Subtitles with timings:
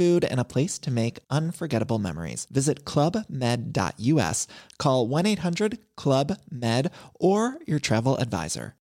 [0.00, 2.46] food, and a place to make unforgettable memories.
[2.50, 4.46] Visit clubmed.us,
[4.78, 6.90] call 1 800 Club Med,
[7.20, 8.74] or your travel advisor.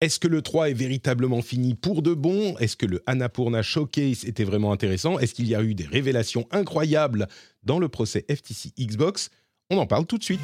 [0.00, 2.56] Est-ce que le 3 est véritablement fini pour de bon?
[2.58, 5.18] Est-ce que le Annapurna Showcase était vraiment intéressant?
[5.18, 7.26] Est-ce qu'il y a eu des révélations incroyables
[7.64, 9.28] dans le procès FTC Xbox?
[9.70, 10.40] On en parle tout de suite.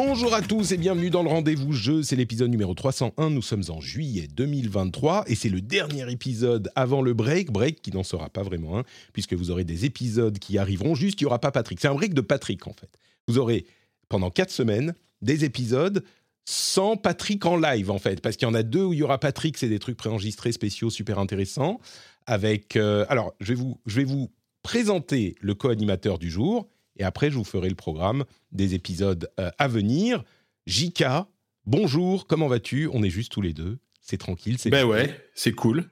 [0.00, 3.64] Bonjour à tous et bienvenue dans le rendez-vous jeu, c'est l'épisode numéro 301, nous sommes
[3.68, 8.30] en juillet 2023 et c'est le dernier épisode avant le break, break qui n'en sera
[8.30, 11.50] pas vraiment un puisque vous aurez des épisodes qui arriveront, juste il n'y aura pas
[11.50, 12.88] Patrick, c'est un break de Patrick en fait.
[13.26, 13.66] Vous aurez
[14.08, 16.04] pendant 4 semaines des épisodes
[16.44, 19.02] sans Patrick en live en fait, parce qu'il y en a deux où il y
[19.02, 21.80] aura Patrick, c'est des trucs préenregistrés spéciaux super intéressants.
[22.24, 22.76] Avec...
[22.76, 24.30] euh, alors je vais, vous, je vais vous
[24.62, 29.50] présenter le co-animateur du jour et après, je vous ferai le programme des épisodes euh,
[29.58, 30.22] à venir.
[30.66, 31.26] Jika,
[31.66, 32.88] bonjour, comment vas-tu?
[32.92, 33.78] On est juste tous les deux.
[34.00, 35.84] C'est tranquille, c'est Ben ouais, c'est cool.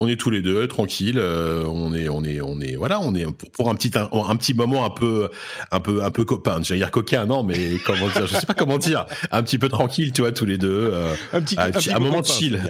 [0.00, 1.18] On est tous les deux tranquilles.
[1.18, 4.08] euh, on est, on est, on est, voilà, on est pour, pour un petit, un,
[4.12, 5.30] un petit moment un peu,
[5.70, 6.60] un peu, un peu copain.
[6.62, 9.06] J'allais dire coquin, non, mais comment dire Je sais pas comment dire.
[9.30, 10.90] Un petit peu tranquille, tu vois, tous les deux.
[10.92, 12.62] euh, un petit, un petit- un moment de chill.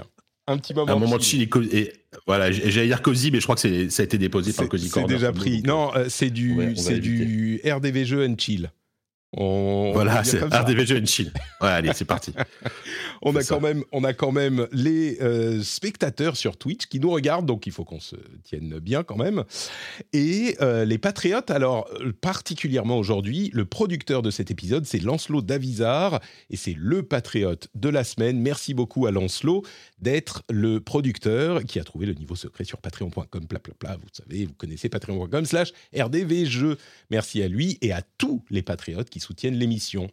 [0.47, 1.43] Un petit moment, un moment de chill
[1.73, 1.93] et
[2.27, 2.51] voilà.
[2.51, 5.05] J'allais dire cosy, mais je crois que c'est, ça a été déposé par Cozy c'est
[5.05, 5.59] déjà pris.
[5.65, 8.71] euh, Non, euh, c'est du, Ouais, c'est du RDV jeu and chill.
[9.33, 10.43] On, Voilà, c'est.
[10.43, 11.33] RDVG chill.
[11.61, 12.33] Ouais, allez, c'est parti.
[13.23, 13.55] On a ça.
[13.55, 17.67] quand même, on a quand même les euh, spectateurs sur Twitch qui nous regardent, donc
[17.67, 19.45] il faut qu'on se tienne bien quand même.
[20.13, 25.43] Et euh, les patriotes, alors euh, particulièrement aujourd'hui, le producteur de cet épisode, c'est Lancelot
[25.43, 26.21] Davizard,
[26.51, 28.39] et c'est le patriote de la semaine.
[28.41, 29.63] Merci beaucoup à Lancelot
[29.99, 34.09] d'être le producteur qui a trouvé le niveau secret sur patreon.com, pla, pla, pla, vous
[34.13, 36.77] savez, vous connaissez patreon.com slash rdvjeux.
[37.11, 40.09] Merci à lui et à tous les patriotes qui soutiennent l'émission.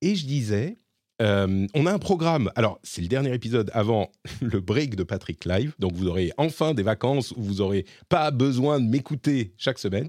[0.00, 0.76] Et je disais,
[1.20, 2.50] euh, on a un programme.
[2.56, 4.10] Alors, c'est le dernier épisode avant
[4.40, 5.74] le break de Patrick Live.
[5.78, 10.08] Donc, vous aurez enfin des vacances où vous n'aurez pas besoin de m'écouter chaque semaine.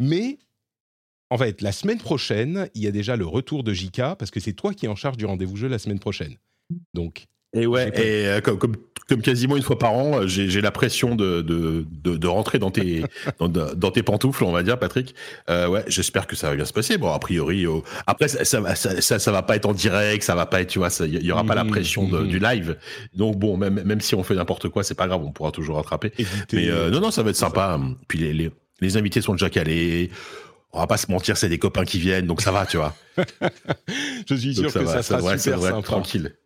[0.00, 0.38] Mais,
[1.30, 4.40] en fait, la semaine prochaine, il y a déjà le retour de JK parce que
[4.40, 6.36] c'est toi qui es en charge du rendez-vous jeu la semaine prochaine.
[6.94, 8.76] Donc, Et ouais, et euh, comme, comme,
[9.08, 12.58] comme quasiment une fois par an, euh, j'ai la pression de, de, de, de rentrer
[12.58, 13.02] dans tes,
[13.40, 15.14] dans, dans tes pantoufles, on va dire, Patrick.
[15.48, 16.98] Euh, ouais, j'espère que ça va bien se passer.
[16.98, 17.64] Bon, a priori,
[18.06, 20.60] après, ça, ça, va- ça, ça, ça va pas être en direct, ça va pas
[20.60, 22.26] être, tu vois, il y aura pas la Mhm, pression mhm.
[22.28, 22.76] du live.
[23.14, 25.76] Donc bon, même, même si on fait n'importe quoi, c'est pas grave, on pourra toujours
[25.76, 26.12] rattraper.
[26.52, 27.80] Mais euh, non, non, ça va être sympa.
[28.08, 28.50] Puis les, les,
[28.80, 30.10] les invités sont déjà calés.
[30.76, 32.94] On va pas se mentir, c'est des copains qui viennent, donc ça va, tu vois.
[34.28, 35.80] je suis sûr Donc que va, ça sera super sympa.
[35.80, 36.36] tranquille.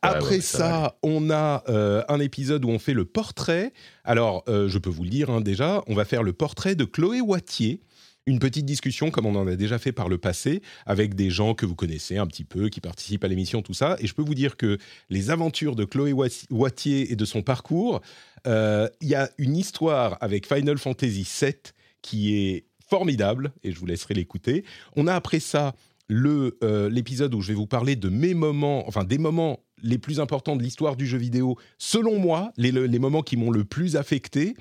[0.00, 3.74] Après ouais, ça ça, on a euh, un épisode où on fait le portrait.
[4.02, 6.86] Alors, euh, je peux vous le dire hein, déjà, on va faire le portrait de
[6.86, 7.82] Chloé Wattier.
[8.24, 11.52] Une petite discussion comme on en a déjà fait par le passé avec des gens
[11.52, 13.98] que vous connaissez un petit peu, qui participent à l'émission, tout ça.
[14.00, 14.78] Et je peux vous dire que
[15.10, 16.14] les aventures de Chloé
[16.50, 18.00] Wattier et de son parcours,
[18.46, 21.52] euh, il y a une histoire avec Final Fantasy VII
[22.00, 24.64] qui est formidable et je vous laisserai l'écouter.
[24.96, 25.74] On a après ça
[26.08, 29.98] le euh, l'épisode où je vais vous parler de mes moments, enfin des moments les
[29.98, 33.50] plus importants de l'histoire du jeu vidéo, selon moi, les, le- les moments qui m'ont
[33.50, 34.54] le plus affecté.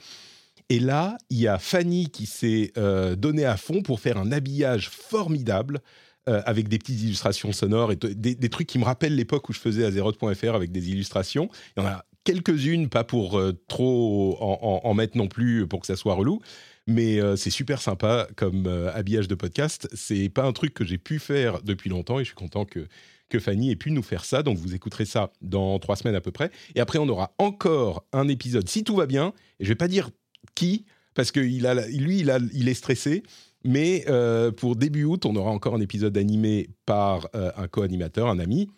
[0.69, 4.31] Et là, il y a Fanny qui s'est euh, donnée à fond pour faire un
[4.31, 5.79] habillage formidable
[6.27, 9.53] euh, avec des petites illustrations sonores et des, des trucs qui me rappellent l'époque où
[9.53, 11.49] je faisais Azeroth.fr avec des illustrations.
[11.77, 15.79] Il y en a quelques-unes, pas pour euh, trop en- en mettre non plus pour
[15.81, 16.41] que ça soit relou,
[16.87, 19.87] mais euh, c'est super sympa comme euh, habillage de podcast.
[19.93, 22.87] C'est pas un truc que j'ai pu faire depuis longtemps et je suis content que
[23.27, 24.43] que Fanny ait pu nous faire ça.
[24.43, 26.51] Donc vous écouterez ça dans trois semaines à peu près.
[26.75, 29.33] Et après on aura encore un épisode si tout va bien.
[29.59, 30.11] Et je vais pas dire
[30.53, 30.85] qui
[31.15, 33.23] parce que lui il, est stressé.
[33.63, 38.37] Mais euh, pour début août, on aura encore un épisode animé par un co-animateur, un
[38.37, 38.69] ami.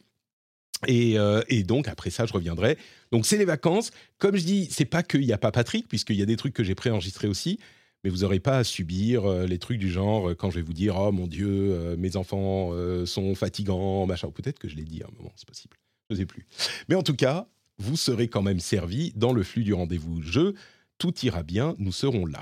[0.88, 1.18] Et,
[1.50, 2.78] et donc après ça, je reviendrai.
[3.12, 3.92] Donc c'est les vacances.
[4.18, 6.54] Comme je dis, c'est pas qu'il n'y a pas Patrick, puisqu'il y a des trucs
[6.54, 7.60] que j'ai préenregistrés aussi.
[8.04, 10.62] Mais vous n'aurez pas à subir euh, les trucs du genre euh, quand je vais
[10.62, 12.72] vous dire oh mon Dieu, euh, mes enfants
[13.06, 14.30] sont fatigants, machin.
[14.32, 15.76] Peut-être que je l'ai dit à un moment, c'est possible.
[16.10, 16.46] Je ne sais plus.
[16.90, 17.48] Mais en tout cas,
[17.80, 20.54] vous serez quand même servi dans le flux du rendez-vous jeu.
[20.98, 22.40] Tout ira bien, nous serons là.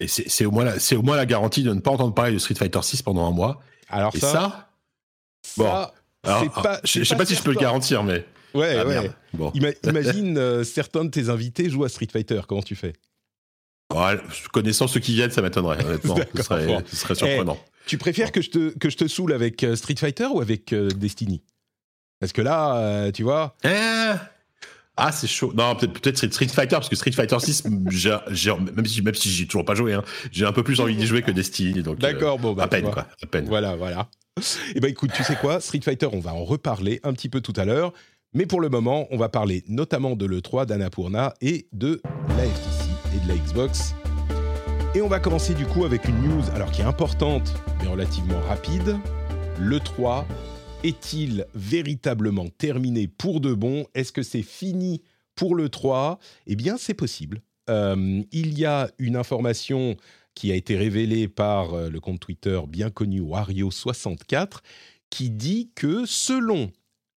[0.00, 2.32] Et c'est au, moins la- c'est au moins la garantie de ne pas entendre parler
[2.32, 3.60] de Street Fighter 6 pendant un mois.
[3.88, 4.70] Alors Et ça, ça,
[5.42, 5.94] Ça,
[6.44, 6.62] bon.
[6.62, 8.24] pas, je sais pas, si je peux le garantir, mais.
[8.54, 9.10] Ouais, ah, ouais.
[9.32, 9.52] Bon.
[9.84, 12.40] imagine euh, certains de tes invités jouent à Street Fighter.
[12.48, 12.94] Comment tu fais?
[14.52, 16.16] Connaissant ceux qui viennent, ça m'étonnerait, honnêtement.
[16.34, 17.58] ce, serait, surprenant.
[17.60, 20.40] Eh, tu préfères que, je te, que je te saoule avec euh, Street Fighter ou
[20.40, 21.42] avec euh, Destiny?
[22.20, 23.56] Parce que là, tu vois.
[23.64, 24.12] Eh,
[24.96, 25.52] ah, c'est chaud.
[25.56, 29.64] Non, peut-être Street Fighter, parce que Street Fighter 6, même si, même si j'ai toujours
[29.64, 31.82] pas joué, hein, j'ai un peu plus envie d'y jouer que Destiny.
[31.98, 33.06] D'accord, bon, bah, à peine, quoi.
[33.22, 33.46] À peine.
[33.46, 34.08] Voilà, voilà.
[34.74, 37.40] Eh ben, écoute, tu sais quoi, Street Fighter, on va en reparler un petit peu
[37.40, 37.92] tout à l'heure.
[38.34, 42.88] Mais pour le moment, on va parler notamment de l'E3 d'Annapurna et de la FTC
[43.14, 43.94] et de la Xbox.
[44.94, 47.52] Et on va commencer du coup avec une news, alors qui est importante,
[47.82, 48.96] mais relativement rapide.
[49.60, 50.24] L'E3
[50.82, 53.84] est-il véritablement terminé pour de bon?
[53.94, 55.02] Est-ce que c'est fini
[55.34, 57.42] pour le 3 Eh bien, c'est possible.
[57.68, 59.94] Euh, il y a une information
[60.34, 64.60] qui a été révélée par euh, le compte Twitter bien connu Wario64
[65.10, 66.72] qui dit que selon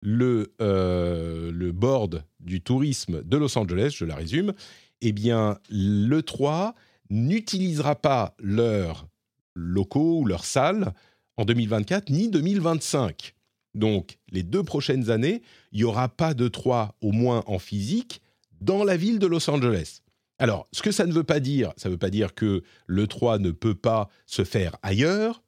[0.06, 4.54] le, euh, le board du tourisme de Los Angeles, je la résume,
[5.02, 6.76] eh bien, le 3
[7.10, 9.08] n'utilisera pas leurs
[9.56, 10.94] locaux ou leurs salles
[11.38, 13.34] en 2024 ni 2025.
[13.74, 15.42] Donc, les deux prochaines années,
[15.72, 18.22] il n'y aura pas de 3 au moins en physique
[18.62, 20.02] dans la ville de Los Angeles.
[20.38, 23.08] Alors, ce que ça ne veut pas dire, ça ne veut pas dire que le
[23.08, 25.42] 3 ne peut pas se faire ailleurs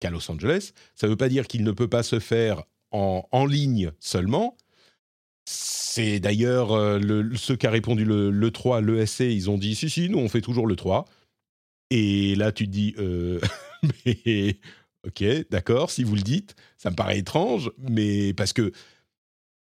[0.00, 0.72] qu'à Los Angeles.
[0.94, 4.56] Ça ne veut pas dire qu'il ne peut pas se faire en, ligne seulement.
[5.44, 9.90] C'est d'ailleurs euh, le, ce qu'a répondu le, le 3, l'ESC, ils ont dit si,
[9.90, 11.04] si, nous on fait toujours le 3.
[11.90, 13.40] Et là, tu te dis, euh,
[14.06, 14.58] mais
[15.04, 18.70] Ok, d'accord, si vous le dites, ça me paraît étrange, mais parce que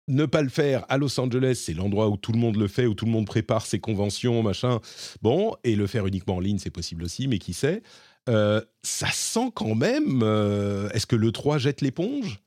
[0.10, 2.88] ne pas le faire à Los Angeles, c'est l'endroit où tout le monde le fait,
[2.88, 4.80] où tout le monde prépare ses conventions, machin.
[5.22, 7.84] Bon, et le faire uniquement en ligne, c'est possible aussi, mais qui sait
[8.28, 10.22] euh, Ça sent quand même.
[10.24, 12.42] Euh, est-ce que le 3 jette l'éponge?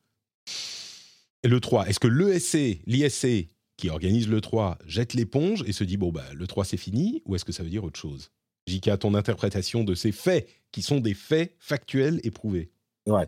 [1.44, 5.96] Le 3, est-ce que l'ESC, l'ISC, qui organise le 3, jette l'éponge et se dit
[5.96, 8.30] bon, bah, le 3 c'est fini, ou est-ce que ça veut dire autre chose?
[8.68, 12.70] J.K., ton interprétation de ces faits, qui sont des faits factuels éprouvés.
[13.06, 13.26] Ouais.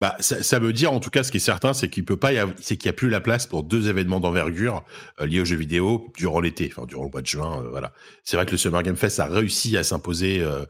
[0.00, 2.30] Bah, ça, veut dire en tout cas ce qui est certain, c'est qu'il peut pas,
[2.58, 4.82] c'est qu'il y a plus la place pour deux événements d'envergure
[5.20, 7.62] euh, liés aux jeux vidéo durant l'été, enfin durant le mois de juin.
[7.62, 7.92] Euh, voilà.
[8.24, 10.64] C'est vrai que le Summer Game Fest a réussi à s'imposer euh,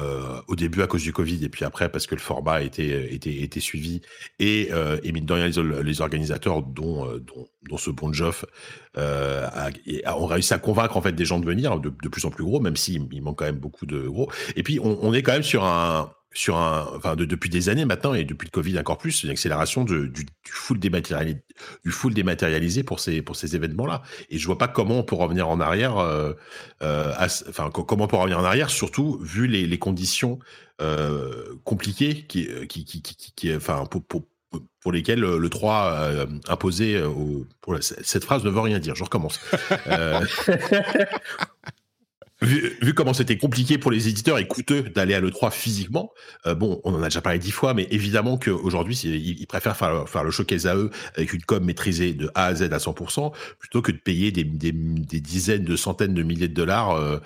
[0.00, 3.12] euh, au début à cause du Covid et puis après parce que le format était
[3.12, 4.02] était, était suivi
[4.38, 4.70] et,
[5.02, 5.48] et mine de rien
[5.82, 8.12] les, organisateurs dont, dont, dont ce bon
[8.94, 12.44] ont réussi à convaincre en fait des gens de venir de, de plus en plus
[12.44, 14.30] gros, même s'il il manque quand même beaucoup de gros.
[14.54, 17.86] Et puis on est quand même sur un sur un, enfin, de, depuis des années
[17.86, 20.12] maintenant et depuis le Covid encore plus, une accélération du,
[20.44, 21.42] full dématérialisé,
[21.82, 24.02] du full dématérialisé pour ces, pour ces événements-là.
[24.28, 26.34] Et je vois pas comment on peut revenir en arrière, euh,
[26.82, 30.38] euh, enfin, comment on peut revenir en arrière, surtout vu les, conditions
[30.82, 34.24] euh, compliquées qui, qui, qui, qui, enfin, pour, pour,
[34.80, 37.02] pour lesquelles le 3 euh, imposé
[37.80, 38.94] cette phrase ne veut rien dire.
[38.94, 39.40] Je recommence.
[42.42, 46.12] Vu, comment c'était compliqué pour les éditeurs et coûteux d'aller à l'E3 physiquement,
[46.46, 49.76] euh, bon, on en a déjà parlé dix fois, mais évidemment qu'aujourd'hui, ils, ils préfèrent
[49.76, 52.76] faire, faire, le showcase à eux avec une com maîtrisée de A à Z à
[52.76, 56.90] 100%, plutôt que de payer des, des, des dizaines de centaines de milliers de dollars
[56.90, 57.18] euh,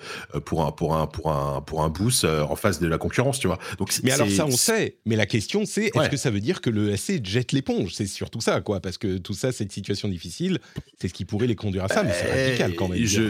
[0.45, 3.37] pour un pour un pour un pour un boost euh, en face de la concurrence,
[3.37, 3.59] tu vois.
[3.79, 4.97] Donc, mais alors ça, on sait.
[5.05, 7.93] Mais la question, c'est est-ce que ça veut dire que le SC jette l'éponge?
[7.93, 10.59] C'est surtout ça, quoi, parce que tout ça, cette situation difficile,
[11.01, 13.03] c'est ce qui pourrait les conduire à ça, mais c'est radical quand même.
[13.03, 13.23] Je,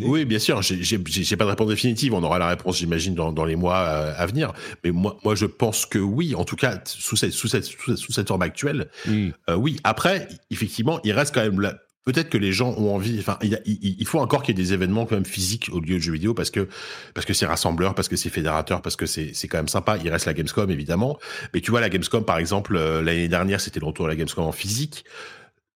[0.00, 0.62] oui, bien sûr.
[0.62, 2.14] J'ai j'ai pas de réponse définitive.
[2.14, 4.52] On aura la réponse, j'imagine, dans, dans, les mois euh, à venir.
[4.84, 6.34] Mais moi, moi, je pense que oui.
[6.34, 9.28] En tout cas, sous cette, sous cette, sous cette, forme actuelle, mm.
[9.50, 9.76] euh, oui.
[9.84, 11.74] Après, effectivement, il reste quand même là.
[12.04, 13.18] Peut-être que les gens ont envie.
[13.18, 15.96] Enfin, il, il, faut encore qu'il y ait des événements quand même physiques au lieu
[15.96, 16.66] de jeux vidéo parce que
[17.12, 19.98] parce que c'est rassembleur, parce que c'est fédérateur, parce que c'est c'est quand même sympa.
[20.02, 21.18] Il reste la Gamescom évidemment,
[21.52, 24.16] mais tu vois la Gamescom par exemple euh, l'année dernière, c'était le retour de la
[24.16, 25.04] Gamescom en physique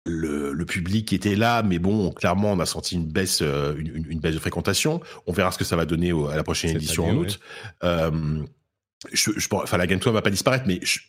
[0.06, 4.06] le, le, public était là, mais bon, clairement, on a senti une baisse, euh, une,
[4.10, 5.00] une, baisse de fréquentation.
[5.28, 7.40] On verra ce que ça va donner à la prochaine édition en août.
[7.84, 8.44] Euh,
[9.12, 11.00] je, je, enfin, la Gamescom va pas disparaître, mais je,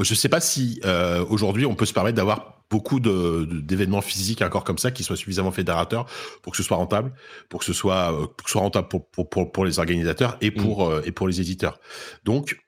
[0.00, 4.62] je sais pas si euh, aujourd'hui on peut se permettre d'avoir beaucoup d'événements physiques encore
[4.62, 6.06] comme ça qui soient suffisamment fédérateurs
[6.42, 7.12] pour que ce soit rentable,
[7.48, 10.36] pour que ce soit, pour que ce soit rentable pour, pour, pour, pour les organisateurs
[10.40, 11.02] et pour, mmh.
[11.06, 11.80] et pour les éditeurs.
[12.24, 12.58] Donc,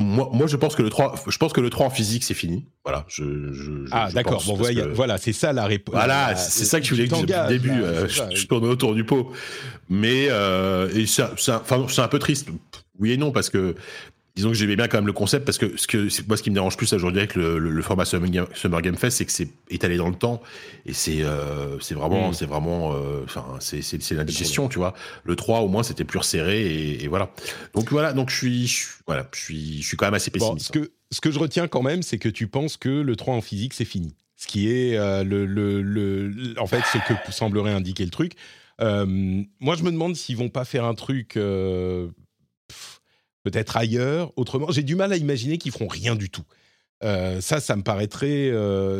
[0.00, 2.34] moi, moi, je pense que le 3, je pense que le 3 en physique, c'est
[2.34, 2.66] fini.
[2.84, 3.04] Voilà.
[3.08, 4.42] Je, je, ah, d'accord.
[4.46, 4.56] Bon,
[4.92, 5.94] voilà, c'est ça la réponse.
[5.94, 7.82] Voilà, c'est ça que je voulais dire depuis le début.
[7.82, 9.32] Euh, je, je tournais autour du pot.
[9.88, 12.48] Mais, euh, c'est un peu triste.
[13.00, 13.74] Oui et non, parce que
[14.38, 16.50] disons que j'aimais bien quand même le concept parce que ce que moi ce qui
[16.50, 19.24] me dérange plus aujourd'hui avec le, le, le format Summer Game, Summer Game Fest c'est
[19.24, 20.40] que c'est étalé dans le temps
[20.86, 22.34] et c'est euh, c'est vraiment mm.
[22.34, 26.04] c'est vraiment euh, enfin c'est c'est c'est l'indigestion tu vois le 3 au moins c'était
[26.04, 27.32] plus resserré et, et, voilà
[27.74, 30.72] donc voilà donc je suis, je, voilà je suis je suis quand même assez pessimiste
[30.72, 33.16] bon, ce que ce que je retiens quand même, c'est que tu penses que le
[33.16, 34.14] 3 en physique, c'est fini.
[34.36, 38.34] Ce qui est euh, le, le, le, en fait ce que semblerait indiquer le truc.
[38.78, 41.38] Moi, je me demande s'ils vont pas faire un truc
[43.50, 44.70] peut-être ailleurs, autrement.
[44.70, 46.44] J'ai du mal à imaginer qu'ils feront rien du tout.
[47.04, 48.52] Euh, ça, ça me paraîtrait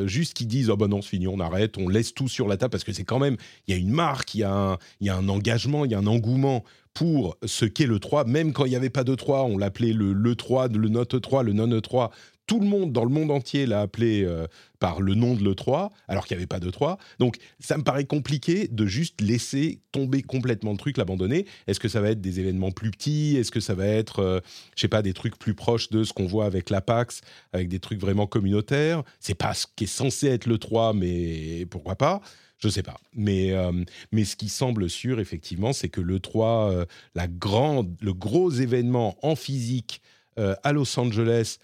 [0.07, 2.57] juste qu'ils disent oh ben non, c'est fini, on arrête, on laisse tout sur la
[2.57, 3.37] table parce que c'est quand même
[3.67, 5.95] il y a une marque, il y, a un, y a un engagement, il y
[5.95, 6.65] a un engouement
[6.95, 8.25] pour ce qu'est le 3.
[8.25, 11.21] Même quand il n'y avait pas de 3, on l'appelait le, le 3, le Note
[11.21, 12.11] 3, le Non 3
[12.49, 14.47] tout le monde dans le monde entier l'a appelé euh,
[14.81, 16.97] par le nom de l'E3, alors qu'il n'y avait pas d'E3.
[17.19, 21.45] Donc ça me paraît compliqué de juste laisser tomber complètement le truc, l'abandonner.
[21.67, 23.37] Est-ce que ça va être des événements plus petits?
[23.37, 24.41] Est-ce que ça va être, euh,
[24.75, 27.21] je sais pas, des trucs plus proches de ce qu'on voit avec l'Apax,
[27.53, 29.03] avec des trucs vraiment communautaires?
[29.21, 32.23] C'est pas ce qui est censé être l'E3, mais pourquoi pas?
[32.61, 32.99] Je sais pas.
[33.15, 33.73] Mais, euh,
[34.11, 39.37] mais ce qui semble sûr, effectivement, c'est que l'E3, la grande, le gros événement en
[39.37, 40.01] physique
[40.37, 41.59] à Los Angeles,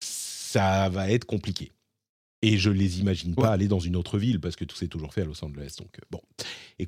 [0.00, 1.72] ça va être compliqué.
[2.42, 5.12] Et je les imagine pas aller dans une autre ville parce que tout s'est toujours
[5.12, 5.76] fait à Los Angeles.
[5.78, 6.22] Donc euh, bon.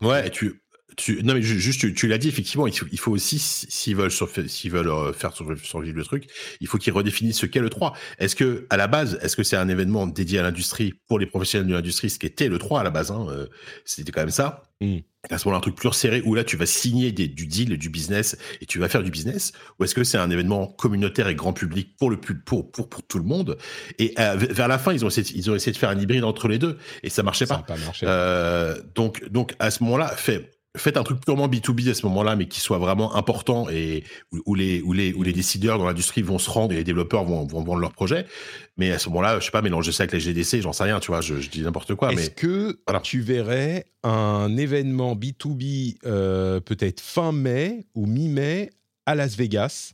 [0.01, 0.63] ouais, tu,
[0.97, 4.11] tu, non mais juste tu, l'as dit effectivement, il faut, il faut aussi s'ils veulent
[4.11, 6.27] s'ils veulent euh, faire survivre le truc,
[6.61, 7.95] il faut qu'ils redéfinissent ce qu'est le 3.
[8.19, 11.27] Est-ce que à la base, est-ce que c'est un événement dédié à l'industrie pour les
[11.27, 13.47] professionnels de l'industrie, ce qui était le 3 à la base, hein, euh,
[13.85, 14.63] c'était quand même ça.
[14.81, 14.99] Mmh
[15.31, 17.77] à ce moment-là, un truc plus resserré où là, tu vas signer des, du deal,
[17.79, 21.29] du business et tu vas faire du business Ou est-ce que c'est un événement communautaire
[21.29, 23.57] et grand public pour le pour pour, pour tout le monde?
[23.99, 26.25] Et euh, vers la fin, ils ont essayé ils ont essayé de faire un hybride
[26.25, 27.75] entre les deux et ça marchait ça pas.
[27.75, 28.07] pas marché.
[28.09, 32.35] Euh, donc donc à ce moment-là, fait faites un truc purement B2B à ce moment-là,
[32.35, 34.05] mais qui soit vraiment important et
[34.47, 37.25] où, les, où, les, où les décideurs dans l'industrie vont se rendre et les développeurs
[37.25, 38.27] vont, vont vendre leur projet.
[38.79, 40.99] Mais à ce moment-là, je sais pas, mélanger ça avec les GDC, j'en sais rien,
[40.99, 42.13] tu vois, je, dis n'importe quoi.
[42.13, 48.71] Est-ce que tu verrais un événement B2B euh, peut-être fin mai ou mi-mai
[49.05, 49.93] à Las Vegas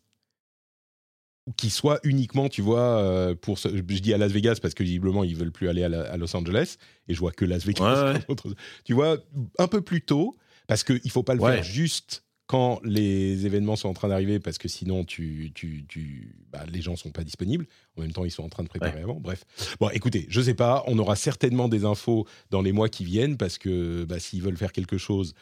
[1.57, 5.25] qui soit uniquement, tu vois, euh, pour je dis à Las Vegas parce que visiblement
[5.25, 6.77] ils veulent plus aller à, Los Angeles
[7.09, 8.19] et je vois que Las Vegas.
[8.85, 9.17] Tu vois,
[9.59, 10.37] un peu plus tôt,
[10.69, 14.41] parce qu'il ne faut pas le faire juste quand les événements sont en train d'arriver,
[14.41, 17.67] parce que sinon, tu, tu, tu bah, les gens ne sont pas disponibles.
[17.97, 19.21] En même temps, ils sont en train de préparer avant.
[19.21, 19.45] Bref.
[19.81, 20.83] Bon, écoutez, je ne sais pas.
[20.87, 24.57] On aura certainement des infos dans les mois qui viennent, parce que bah, s'ils veulent
[24.57, 25.35] faire quelque chose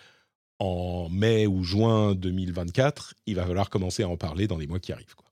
[0.59, 4.80] en mai ou juin 2024, il va falloir commencer à en parler dans les mois
[4.80, 5.14] qui arrivent.
[5.14, 5.25] Quoi.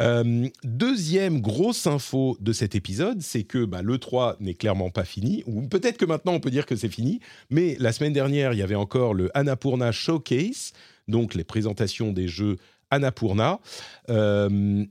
[0.00, 5.44] Euh, deuxième grosse info de cet épisode, c'est que bah, l'E3 n'est clairement pas fini,
[5.46, 7.20] ou peut-être que maintenant on peut dire que c'est fini,
[7.50, 10.72] mais la semaine dernière, il y avait encore le Annapurna Showcase,
[11.06, 12.56] donc les présentations des jeux
[12.90, 13.60] Annapurna.
[14.10, 14.84] Euh,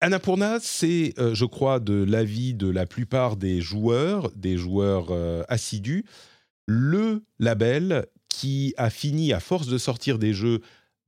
[0.00, 5.42] Annapurna, c'est, euh, je crois, de l'avis de la plupart des joueurs, des joueurs euh,
[5.48, 6.04] assidus,
[6.66, 10.60] le label qui a fini, à force de sortir des jeux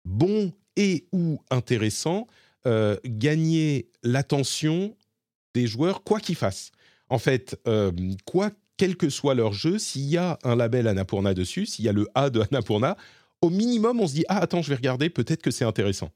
[0.04, 2.26] bons et ou intéressants,
[2.66, 4.96] euh, gagner l'attention
[5.54, 6.72] des joueurs, quoi qu'ils fassent.
[7.08, 7.90] En fait, euh,
[8.24, 11.88] quoi, quel que soit leur jeu, s'il y a un label Annapurna dessus, s'il y
[11.88, 12.96] a le A de Annapurna,
[13.42, 16.10] au minimum, on se dit Ah, attends, je vais regarder, peut-être que c'est intéressant.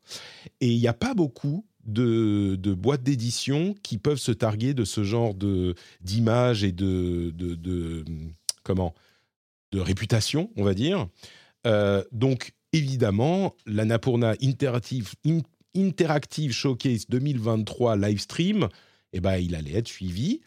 [0.60, 5.04] Et il n'y a pas beaucoup de, boîtes d'édition qui peuvent se targuer de ce
[5.04, 5.34] genre
[6.00, 8.04] d'image et de, de,
[8.62, 8.94] comment
[9.72, 11.08] de réputation, on va dire.
[11.66, 15.14] Euh, donc, évidemment, l'Annapurna Interactive,
[15.76, 18.69] Interactive Showcase 2023 live stream,
[19.12, 20.40] eh ben, il allait être suivi.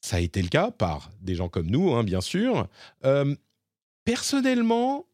[0.00, 2.68] Ça a été le cas par des gens comme nous, hein, bien sûr.
[3.04, 3.34] Euh,
[4.04, 5.06] personnellement,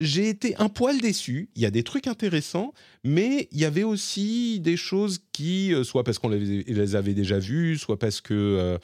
[0.00, 1.48] j'ai été un poil déçu.
[1.54, 2.72] Il y a des trucs intéressants,
[3.04, 7.38] mais il y avait aussi des choses qui, euh, soit parce qu'on les avait déjà
[7.38, 8.78] vues, soit parce que euh,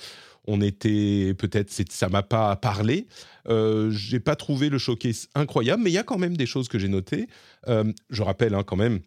[0.47, 3.07] on était peut-être ça m'a pas parlé.
[3.49, 6.69] Euh, j'ai pas trouvé le showcase incroyable, mais il y a quand même des choses
[6.69, 7.27] que j'ai notées.
[7.67, 9.01] je rappelle hein, quand même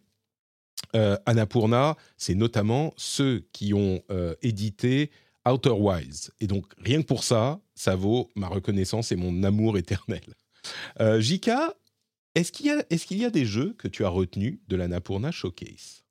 [0.94, 5.10] euh, Annapurna, c'est notamment ceux qui ont euh, édité
[5.46, 5.74] Outer.
[6.40, 10.22] Et donc, rien que pour ça, ça vaut ma reconnaissance et mon amour éternel.
[11.00, 11.74] Euh, Jika,
[12.34, 15.30] est-ce qu'il y, est qu'il y, a des jeux que tu as retenus de l'Annapurna
[15.30, 16.03] Showcase?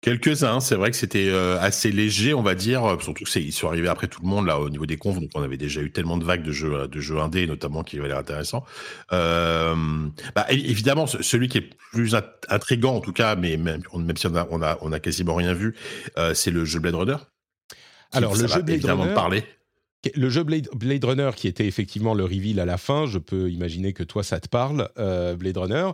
[0.00, 3.66] Quelques-uns, c'est vrai que c'était euh, assez léger, on va dire, euh, surtout qu'ils sont
[3.66, 5.90] arrivés après tout le monde là au niveau des confs, donc on avait déjà eu
[5.90, 8.64] tellement de vagues de jeux de jeux indés notamment qui avaient l'air intéressants.
[9.12, 9.74] Euh,
[10.36, 12.14] bah, évidemment, celui qui est plus
[12.48, 15.34] intrigant en tout cas, mais même, même si on a, on a, on a quasiment
[15.34, 15.74] rien vu,
[16.16, 17.16] euh, c'est le jeu Blade Runner.
[18.12, 19.44] Alors le jeu Blade Runner, parler.
[20.14, 23.50] Le jeu Blade, Blade, Runner qui était effectivement le reveal à la fin, je peux
[23.50, 25.90] imaginer que toi ça te parle, Blade Runner.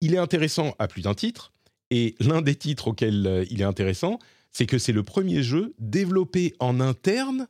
[0.00, 1.52] Il est intéressant à plus d'un titre.
[1.90, 4.18] Et l'un des titres auxquels euh, il est intéressant,
[4.50, 7.48] c'est que c'est le premier jeu développé en interne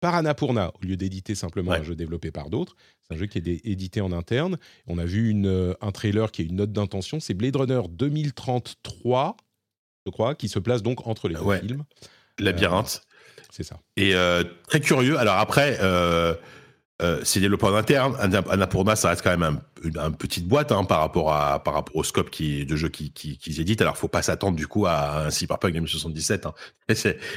[0.00, 2.76] par Annapurna, au lieu d'éditer simplement un jeu développé par d'autres.
[3.02, 4.56] C'est un jeu qui est édité en interne.
[4.86, 7.18] On a vu une, euh, un trailer qui est une note d'intention.
[7.18, 9.36] C'est Blade Runner 2033.
[10.06, 11.84] je crois, qui se place donc entre les deux films.
[12.38, 13.02] Labyrinthe.
[13.50, 13.80] c'est ça.
[13.96, 14.14] Et
[14.68, 15.18] très curieux.
[15.18, 16.34] Alors après, euh,
[17.22, 18.16] c'est développé en interne.
[18.50, 22.76] Annapurna, ça reste quand même un, une, petite boîte hein, par rapport au scope de
[22.76, 23.82] jeux qu'ils qui, qui éditent.
[23.82, 26.46] Alors, faut pas s'attendre du coup à un Cyberpunk 2077.
[26.46, 26.54] Hein.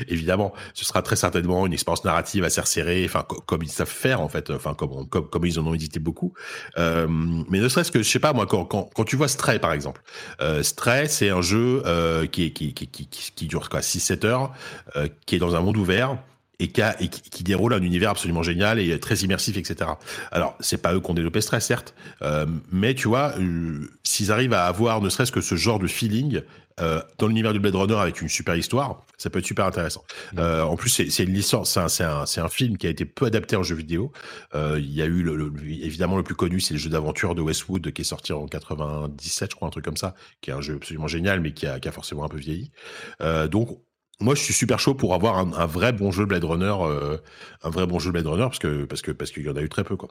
[0.07, 3.09] évidemment, ce sera très certainement une expérience narrative assez resserrée,
[3.45, 6.33] comme ils savent faire en fait, enfin comme ils en ont édité beaucoup.
[6.77, 9.73] Euh, mais ne serait-ce que je sais pas moi quand, quand, tu vois Stray par
[9.73, 10.01] exemple,
[10.41, 14.53] euh, Stray c'est un jeu euh, qui, qui, dure quoi 6-7 heures,
[14.95, 16.17] euh, qui est dans un monde ouvert
[16.61, 19.91] et, qui, déroule un univers absolument génial et très immersif, etc.
[20.31, 24.31] Alors, c'est pas eux qui ont développé Stress, certes, euh, mais tu vois, euh, s'ils
[24.31, 26.41] arrivent à avoir ne serait-ce que ce genre de feeling
[26.79, 30.03] euh, dans l'univers du Blade Runner avec une super histoire, ça peut être super intéressant.
[30.33, 30.39] Mmh.
[30.39, 33.63] en plus, c'est une licence, c'est un, un, film qui a été peu adapté en
[33.63, 34.11] jeu vidéo.
[34.53, 37.91] Il y a eu le, évidemment le plus connu, c'est le jeu d'aventure de Westwood
[37.91, 40.75] qui est sorti en 97, je crois, un truc comme ça, qui est un jeu
[40.75, 42.71] absolument génial, mais qui a, qui a forcément un peu vieilli.
[43.49, 43.77] donc
[44.21, 47.17] moi, je suis super chaud pour avoir un, vrai bon jeu Blade Runner, euh,
[47.63, 49.61] un vrai bon jeu Blade Runner, parce que parce que parce qu'il y en a
[49.61, 50.09] eu très peu, quoi.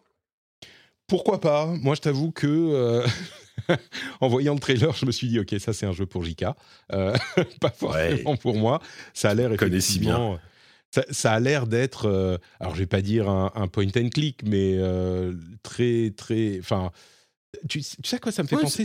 [1.06, 1.66] Pourquoi pas?
[1.66, 3.06] Moi, je t'avoue que euh,
[4.20, 6.44] en voyant le trailer, je me suis dit, ok, ça c'est un jeu pour JK,
[6.92, 7.16] euh,
[7.60, 8.80] pas forcément pour moi.
[9.14, 10.32] Ça a l'air effectivement.
[10.32, 10.40] bien.
[10.92, 14.76] Ça, ça, a l'air d'être, alors je vais pas dire un, point and click, mais
[15.62, 16.90] très très, enfin,
[17.68, 18.84] tu, sais quoi ça me fait penser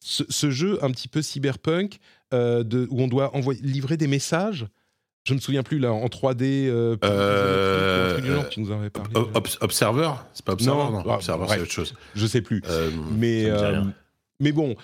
[0.00, 1.98] ce, jeu un petit peu cyberpunk
[2.32, 4.66] de, où on doit envoyer, livrer des messages.
[5.24, 6.66] Je me souviens plus là en 3D.
[6.66, 8.18] Euh, euh,
[8.50, 9.12] tu nous en avais parlé.
[9.60, 11.94] Observer, c'est pas Observer, non, ah, Observer, c'est autre chose.
[12.14, 12.62] Je sais plus.
[13.16, 13.48] mais
[14.40, 14.74] mais bon,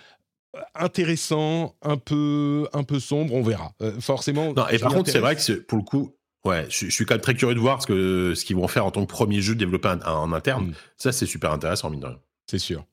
[0.77, 3.73] intéressant, un peu un peu sombre, on verra.
[4.01, 4.53] forcément.
[4.55, 6.15] Non, et par contre, c'est vrai que pour le coup,
[6.45, 8.87] Ouais, je, suis quand même très curieux de voir ce que ce qu'ils vont faire
[8.87, 10.69] en tant que premier jeu développé en, interne.
[10.69, 10.75] Mm.
[10.97, 12.19] Ça, c'est super intéressant, mine de rien.
[12.47, 12.87] C'est sûr.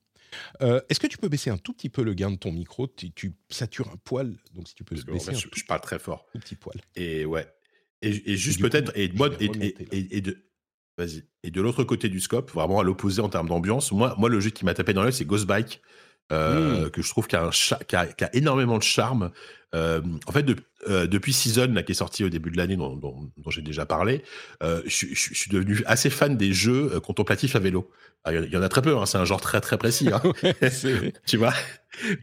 [0.61, 2.87] Euh, est-ce que tu peux baisser un tout petit peu le gain de ton micro
[2.87, 6.25] tu, satures un poil, donc si tu peux baisser un je, je parle très fort.
[6.33, 6.75] Tout petit poil.
[6.95, 7.47] Et ouais.
[8.01, 10.45] Et, juste peut-être et, et, et, de
[10.97, 13.91] vas-y et de l'autre côté du scope, vraiment à l'opposé en termes d'ambiance.
[13.91, 15.81] Moi, moi, le jeu qui m'a tapé dans l'œil, c'est Ghost Bike.
[16.31, 16.89] Euh, mmh.
[16.89, 17.51] que je trouve qu'il a,
[17.93, 19.31] a, énormément de charme.
[19.75, 20.43] Euh, en fait,
[20.87, 24.23] depuis Season, là, qui est sorti au début de l'année, dont, dont, j'ai déjà parlé,
[24.61, 27.91] je, je, suis devenu assez fan des jeux contemplatifs à vélo.
[28.25, 30.09] Ah, il y en a très peu, hein, c'est un genre très très précis.
[30.11, 30.21] Hein.
[31.27, 31.53] tu vois?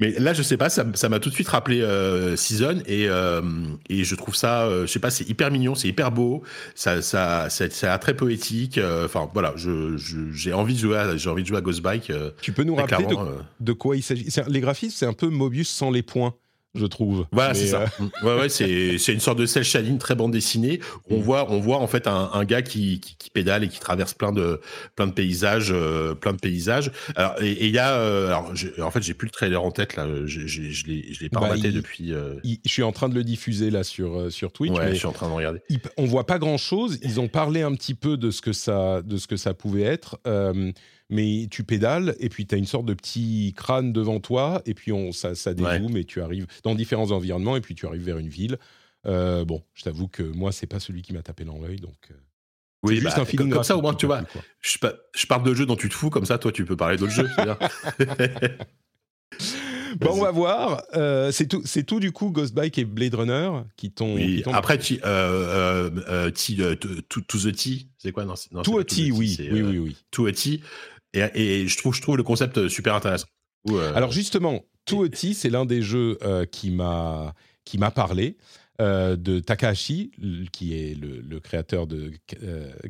[0.00, 3.42] Mais là, je sais pas, ça m'a tout de suite rappelé euh, Season et, euh,
[3.88, 6.42] et je trouve ça, euh, je sais pas, c'est hyper mignon, c'est hyper beau,
[6.74, 8.80] ça, ça, ça, très poétique.
[9.04, 12.12] Enfin voilà, j'ai je, envie de jouer, à, j'ai envie de jouer à Ghost Bike.
[12.40, 13.16] tu peux nous rappeler de,
[13.60, 14.28] de, quoi il s'agit?
[14.48, 16.34] Les graphismes, c'est un peu Mobius sans les points
[16.74, 17.26] je trouve.
[17.32, 17.84] Voilà, c'est ça.
[18.00, 20.80] Euh, ouais, ouais, c'est, une sorte de cel shading très bande dessinée.
[21.10, 21.22] On mm.
[21.22, 24.14] voit, on voit en fait un, un gars qui, qui, qui, pédale et qui traverse
[24.14, 24.60] plein de,
[24.96, 26.90] plein de paysages, euh, plein de paysages.
[27.16, 29.96] Alors, et il y a, euh, alors, en fait, j'ai plus le trailer en tête
[29.96, 30.06] là.
[30.24, 32.12] Je, l'ai, je l'ai pas bah, depuis.
[32.12, 34.72] je suis en train de le diffuser là sur sur Twitch.
[34.72, 35.60] Ouais, je suis en train de regarder.
[35.96, 36.98] on voit pas grand chose.
[37.02, 39.82] Ils ont parlé un petit peu de ce que ça, de ce que ça pouvait
[39.82, 40.18] être
[41.12, 44.72] mais tu pédales et puis tu as une sorte de petit crâne devant toi et
[44.72, 48.02] puis on, ça, ça dézoome et tu arrives dans différents environnements et puis tu arrives
[48.02, 48.58] vers une ville.
[49.06, 51.96] Euh, bon, je t'avoue que moi, c'est pas celui qui m'a tapé dans l'œil, donc.
[52.10, 52.14] Euh,
[52.84, 54.22] oui, juste bah, un feeling comme, ça, au moins, tu vois.
[54.60, 54.78] Je,
[55.14, 57.12] je, parle de jeux dont tu te fous, comme ça, toi, tu peux parler d'autres
[57.12, 57.28] jeux.
[60.00, 60.82] bon, on va voir.
[60.94, 64.14] Euh, c'est tout, c'est tout du coup, Ghost Bike et Blade Runner qui t'ont.
[64.14, 64.42] Oui.
[64.52, 68.24] Après, tu, euh, euh, to, the T, c'est quoi?
[68.24, 69.36] Non, non, To a T, oui.
[69.38, 69.96] oui, oui, oui.
[70.10, 70.60] To a T.
[71.14, 73.26] Et, je, trouve, je trouve le concept super intéressant.
[73.70, 78.36] Euh, Alors justement, Tuoti, c'est l'un des jeux euh, qui m'a qui m'a parlé.
[78.80, 80.10] Euh, de Takahashi,
[80.50, 82.10] qui est le, créateur de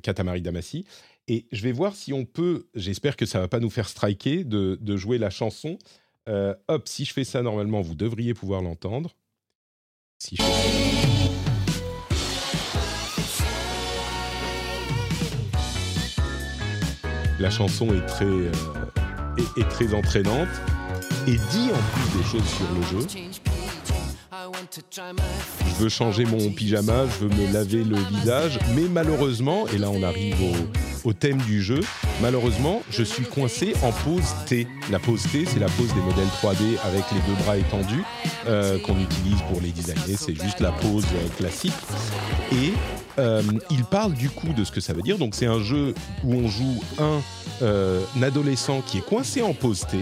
[0.02, 0.86] Katamari Damacy.
[1.28, 4.44] Et je vais voir si on peut, j'espère que ça va pas nous faire striker,
[4.44, 5.78] de, de jouer la chanson.
[6.28, 9.14] hop, si je fais ça normalement, vous devriez pouvoir l'entendre.
[10.18, 11.21] Si je fais
[17.42, 18.52] la chanson est très, euh,
[19.70, 20.48] très entraînante
[21.26, 23.06] et dit en plus des choses sur le jeu.
[25.66, 29.90] Je veux changer mon pyjama, je veux me laver le visage, mais malheureusement, et là
[29.90, 30.36] on arrive
[31.04, 31.80] au, thème du jeu,
[32.20, 34.68] malheureusement, je suis coincé en pose T.
[34.92, 38.04] La pose T, c'est la pose des modèles 3D avec les deux bras étendus
[38.46, 40.16] euh, qu'on utilise pour les designer.
[40.16, 41.74] C'est juste la pose classique.
[42.52, 42.72] Et
[43.18, 45.18] euh, il parle du coup de ce que ça veut dire.
[45.18, 45.94] Donc c'est un jeu
[46.24, 47.20] où on joue un,
[48.22, 49.98] adolescent qui est coincé en pose T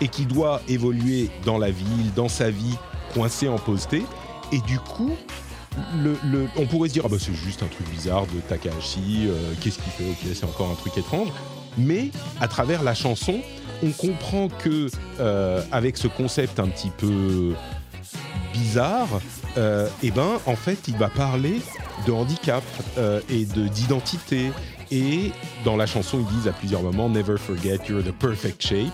[0.00, 2.76] et qui doit évoluer dans la ville, dans sa vie,
[3.14, 4.02] coincé en T.
[4.52, 5.12] Et du coup,
[6.56, 9.78] on pourrait se dire, ah bah c'est juste un truc bizarre de Takahashi, euh, qu'est-ce
[9.78, 11.28] qu'il fait Ok, c'est encore un truc étrange.
[11.78, 13.40] Mais à travers la chanson,
[13.82, 14.88] on comprend que
[15.20, 17.54] euh, avec ce concept un petit peu
[18.56, 19.20] bizarre,
[19.58, 21.60] euh, eh ben, en fait, il va parler
[22.06, 22.64] de handicap
[22.98, 24.50] euh, et de d'identité.
[24.90, 25.32] Et
[25.64, 28.92] dans la chanson, ils disent à plusieurs moments Never forget you're the perfect shape.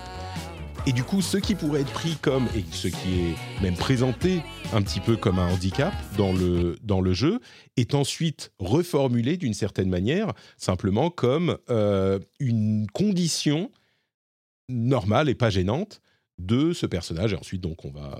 [0.85, 4.41] Et du coup, ce qui pourrait être pris comme, et ce qui est même présenté
[4.73, 7.39] un petit peu comme un handicap dans le, dans le jeu,
[7.77, 13.71] est ensuite reformulé d'une certaine manière, simplement comme euh, une condition
[14.67, 16.01] normale et pas gênante
[16.37, 17.31] de ce personnage.
[17.31, 18.19] Et ensuite, donc, on va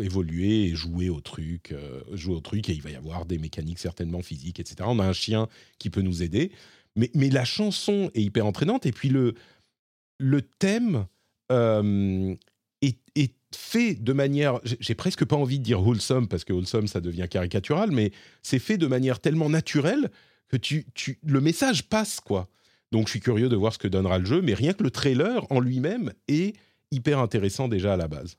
[0.00, 3.38] évoluer et jouer au truc, euh, jouer au truc, et il va y avoir des
[3.38, 4.76] mécaniques certainement physiques, etc.
[4.84, 6.52] On a un chien qui peut nous aider,
[6.96, 9.34] mais, mais la chanson est hyper entraînante, et puis le,
[10.18, 11.06] le thème
[11.52, 12.34] euh,
[12.82, 16.88] est, est, fait de manière, j'ai presque pas envie de dire wholesome parce que wholesome
[16.88, 20.10] ça devient caricatural, mais c'est fait de manière tellement naturelle
[20.48, 22.48] que tu, tu, le message passe quoi.
[22.92, 24.90] Donc je suis curieux de voir ce que donnera le jeu, mais rien que le
[24.90, 26.56] trailer en lui-même est
[26.90, 28.36] hyper intéressant déjà à la base.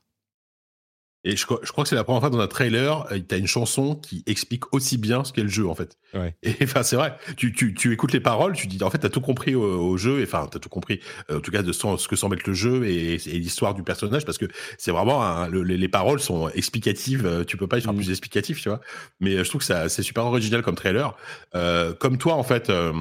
[1.28, 3.38] Et je, je, crois que c'est la première fois dans un trailer, euh, tu as
[3.38, 5.98] une chanson qui explique aussi bien ce qu'est le jeu, en fait.
[6.14, 6.34] Ouais.
[6.42, 9.06] Et enfin, c'est vrai, tu, tu, tu, écoutes les paroles, tu dis, en fait, tu
[9.06, 11.64] as tout compris au, au jeu, enfin, tu as tout compris, euh, en tout cas,
[11.64, 14.46] de ce que semble être le jeu et, et l'histoire du personnage, parce que
[14.78, 17.92] c'est vraiment, un, le, les, les, paroles sont explicatives, euh, tu peux pas y faire
[17.92, 17.98] mmh.
[17.98, 18.80] plus explicatif, tu vois.
[19.20, 21.14] Mais je trouve que c'est super original comme trailer.
[21.56, 22.94] Euh, comme toi, en fait, euh,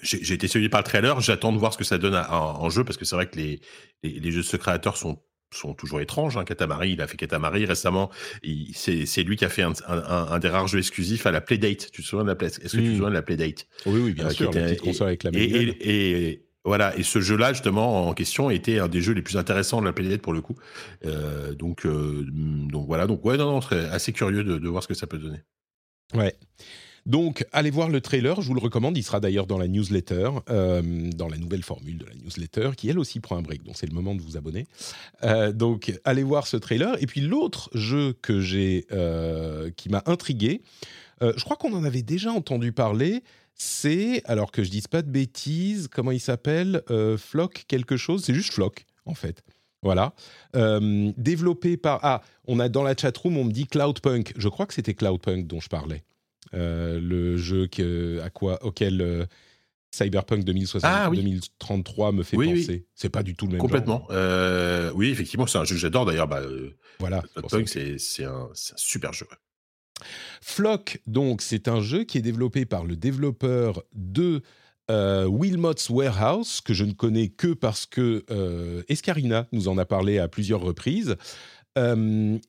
[0.00, 2.70] j'ai été séduit par le trailer, j'attends de voir ce que ça donne en, en
[2.70, 3.60] jeu, parce que c'est vrai que les,
[4.02, 5.20] les, les jeux de ce créateur sont
[5.52, 6.36] sont toujours étranges.
[6.36, 6.44] Hein.
[6.44, 8.10] Katamari, il a fait Katamari récemment.
[8.74, 9.98] C'est lui qui a fait un, un,
[10.30, 11.90] un, des rares jeux exclusifs à la Playdate.
[11.90, 12.82] Tu te souviens de la Play Est-ce que mmh.
[12.82, 13.66] tu te souviens de la Playdate?
[13.86, 14.50] Oui, oui, bien euh, sûr.
[14.50, 16.96] Était, et, avec la et, et, et, voilà.
[16.98, 19.92] Et ce jeu-là, justement, en question, était un des jeux les plus intéressants de la
[19.92, 20.56] Playdate pour le coup.
[21.06, 23.06] Euh, donc, euh, donc voilà.
[23.06, 25.38] Donc ouais, non, non, assez curieux de, de voir ce que ça peut donner.
[26.14, 26.34] Ouais.
[27.06, 28.96] Donc, allez voir le trailer, je vous le recommande.
[28.96, 32.88] Il sera d'ailleurs dans la newsletter, euh, dans la nouvelle formule de la newsletter, qui
[32.88, 33.62] elle aussi prend un break.
[33.64, 34.66] Donc, c'est le moment de vous abonner.
[35.22, 37.00] Euh, donc, allez voir ce trailer.
[37.02, 40.62] Et puis, l'autre jeu que j'ai, euh, qui m'a intrigué,
[41.20, 43.24] je crois qu'on en avait déjà entendu parler.
[43.54, 46.80] C'est, alors que je dise pas de bêtises, comment il s'appelle
[47.16, 49.42] Flock quelque chose C'est juste Flock, en fait.
[49.82, 50.12] Voilà.
[50.54, 51.98] Développé par.
[52.04, 54.32] Ah, on a dans la chatroom, on me dit Cloudpunk.
[54.36, 56.04] Je crois que c'était Cloudpunk dont je parlais.
[56.54, 59.26] Euh, le jeu que, à quoi, auquel euh,
[59.90, 61.18] Cyberpunk 2060, ah, oui.
[61.18, 62.72] 2033 me fait oui, penser.
[62.72, 62.86] Oui.
[62.94, 64.06] C'est pas du tout le même Complètement.
[64.10, 66.28] Euh, oui, effectivement, c'est un jeu que j'adore d'ailleurs.
[66.28, 66.42] Bah,
[66.98, 67.22] voilà.
[67.34, 69.26] Cyberpunk, c'est un, un, super jeu.
[70.40, 74.42] Flock, donc, c'est un jeu qui est développé par le développeur de
[74.90, 79.84] euh, Wilmot's Warehouse, que je ne connais que parce que euh, Escarina nous en a
[79.84, 81.16] parlé à plusieurs reprises.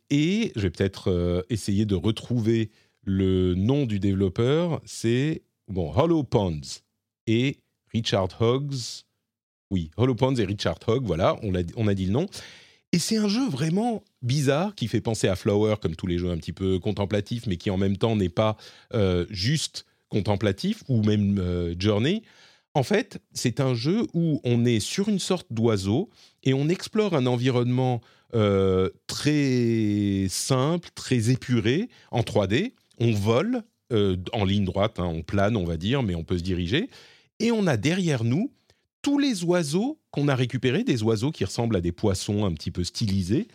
[0.10, 2.72] Et je vais peut-être essayer de retrouver
[3.04, 6.82] le nom du développeur, c'est bon, Hollow Ponds
[7.28, 7.58] et
[7.94, 9.04] Richard Hoggs.
[9.72, 12.26] Oui, Hollow Ponds et Richard Hogg, voilà, on a, dit le nom.
[12.92, 16.32] Et c'est un jeu vraiment bizarre qui fait penser à Flower, comme tous les jeux
[16.32, 18.58] un petit peu contemplatifs, mais qui en même temps n'est pas
[18.94, 22.24] euh, juste contemplatif ou même euh, Journey.
[22.74, 26.10] En fait, c'est un jeu où on est sur une sorte d'oiseau
[26.44, 28.02] et on explore un environnement
[28.36, 35.24] euh, très simple, très épuré, en 3D, on vole euh, en ligne droite, hein, on
[35.24, 36.90] plane, on va dire, mais on peut se diriger.
[37.40, 38.52] Et on a derrière nous
[39.02, 42.72] tous les oiseaux qu'on a récupérés, des oiseaux qui ressemblent à des poissons un petit
[42.72, 43.48] peu stylisés.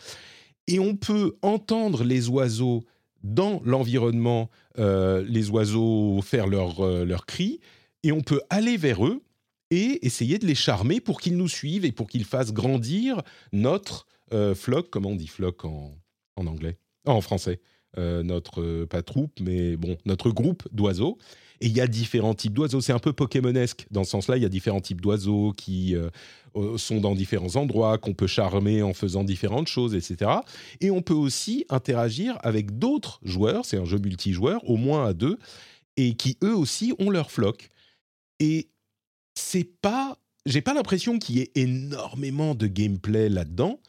[0.66, 2.84] Et on peut entendre les oiseaux
[3.22, 7.60] dans l'environnement, euh, les oiseaux faire leurs euh, leur cris,
[8.02, 9.22] et on peut aller vers eux
[9.70, 14.06] et essayer de les charmer pour qu'ils nous suivent et pour qu'ils fassent grandir notre
[14.32, 15.96] euh, flock, comment on dit flock en,
[16.36, 21.18] en anglais, en français euh, notre, euh, pas troupe, mais bon, notre groupe d'oiseaux.
[21.60, 22.80] Et il y a différents types d'oiseaux.
[22.80, 24.36] C'est un peu Pokémonesque dans ce sens-là.
[24.36, 28.82] Il y a différents types d'oiseaux qui euh, sont dans différents endroits, qu'on peut charmer
[28.82, 30.30] en faisant différentes choses, etc.
[30.80, 33.64] Et on peut aussi interagir avec d'autres joueurs.
[33.64, 35.38] C'est un jeu multijoueur, au moins à deux,
[35.96, 37.70] et qui eux aussi ont leur floc.
[38.40, 38.68] Et
[39.34, 40.18] c'est pas.
[40.46, 43.80] J'ai pas l'impression qu'il y ait énormément de gameplay là-dedans.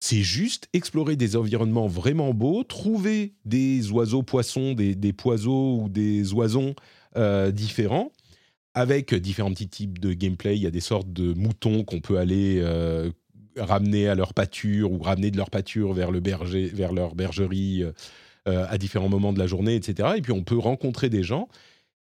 [0.00, 5.88] C'est juste explorer des environnements vraiment beaux, trouver des oiseaux poissons, des, des poiseaux ou
[5.90, 6.74] des oisons
[7.16, 8.10] euh, différents,
[8.72, 10.56] avec différents petits types de gameplay.
[10.56, 13.10] Il y a des sortes de moutons qu'on peut aller euh,
[13.56, 17.84] ramener à leur pâture ou ramener de leur pâture vers, le berger, vers leur bergerie
[18.48, 20.14] euh, à différents moments de la journée, etc.
[20.16, 21.46] Et puis on peut rencontrer des gens.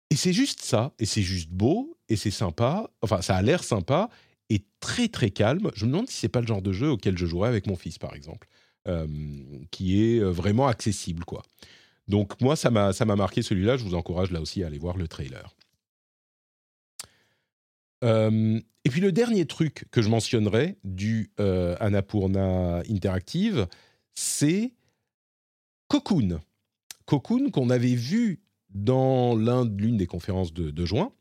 [0.09, 3.63] Et c'est juste ça, et c'est juste beau, et c'est sympa, enfin ça a l'air
[3.63, 4.09] sympa,
[4.79, 5.71] très très calme.
[5.75, 7.75] Je me demande si c'est pas le genre de jeu auquel je jouerais avec mon
[7.75, 8.47] fils, par exemple,
[8.87, 9.07] euh,
[9.71, 11.41] qui est euh, vraiment accessible, quoi.
[12.07, 13.77] Donc moi, ça m'a ça m'a marqué celui-là.
[13.77, 15.55] Je vous encourage là aussi à aller voir le trailer.
[18.03, 23.67] Euh, et puis le dernier truc que je mentionnerai du euh, Annapurna Interactive,
[24.13, 24.73] c'est
[25.87, 26.41] Cocoon.
[27.05, 31.11] Cocoon qu'on avait vu dans l'une des conférences de, juin.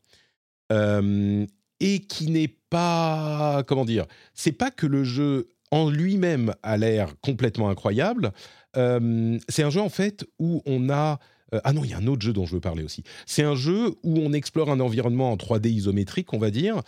[1.83, 7.13] Et qui n'est pas, comment dire, c'est pas que le jeu en lui-même a l'air
[7.21, 8.31] complètement incroyable.
[8.73, 11.19] c'est un jeu en fait où on a
[11.53, 13.03] euh, ah non, il y a un autre jeu dont je veux parler aussi.
[13.25, 16.81] C'est un jeu où on explore un environnement en 3D isométrique, on va dire,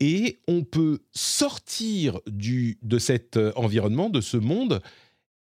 [0.00, 4.80] et on peut sortir du, de cet euh, environnement, de ce monde,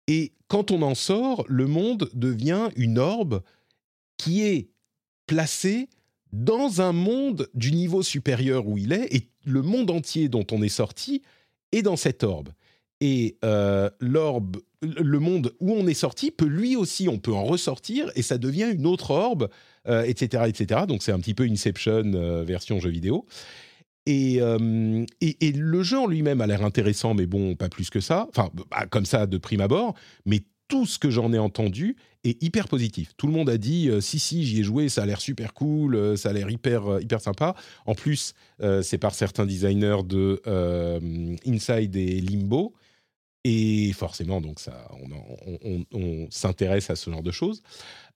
[0.07, 3.41] et quand on en sort, le monde devient une orbe
[4.17, 4.69] qui est
[5.27, 5.89] placée
[6.31, 10.61] dans un monde du niveau supérieur où il est, et le monde entier dont on
[10.61, 11.21] est sorti
[11.71, 12.49] est dans cette orbe
[13.01, 18.11] et euh, le monde où on est sorti peut lui aussi, on peut en ressortir
[18.15, 19.49] et ça devient une autre orbe,
[19.85, 20.81] etc., euh, etc.
[20.87, 23.25] Donc c'est un petit peu Inception euh, version jeu vidéo.
[24.05, 24.39] Et,
[25.21, 28.27] et, le jeu en lui-même a l'air intéressant, mais bon, pas plus que ça.
[28.29, 29.93] Enfin, bah, comme ça de prime abord.
[30.25, 33.11] Mais tout ce que j'en ai entendu est hyper positif.
[33.17, 36.17] Tout le monde a dit si si j'y ai joué, ça a l'air super cool,
[36.17, 37.55] ça a l'air hyper hyper sympa.
[37.85, 38.33] En plus,
[38.81, 40.41] c'est par certains designers de
[41.45, 42.73] Inside et Limbo
[43.45, 44.89] et forcément, donc ça,
[45.93, 47.63] on, s'intéresse à ce genre de choses.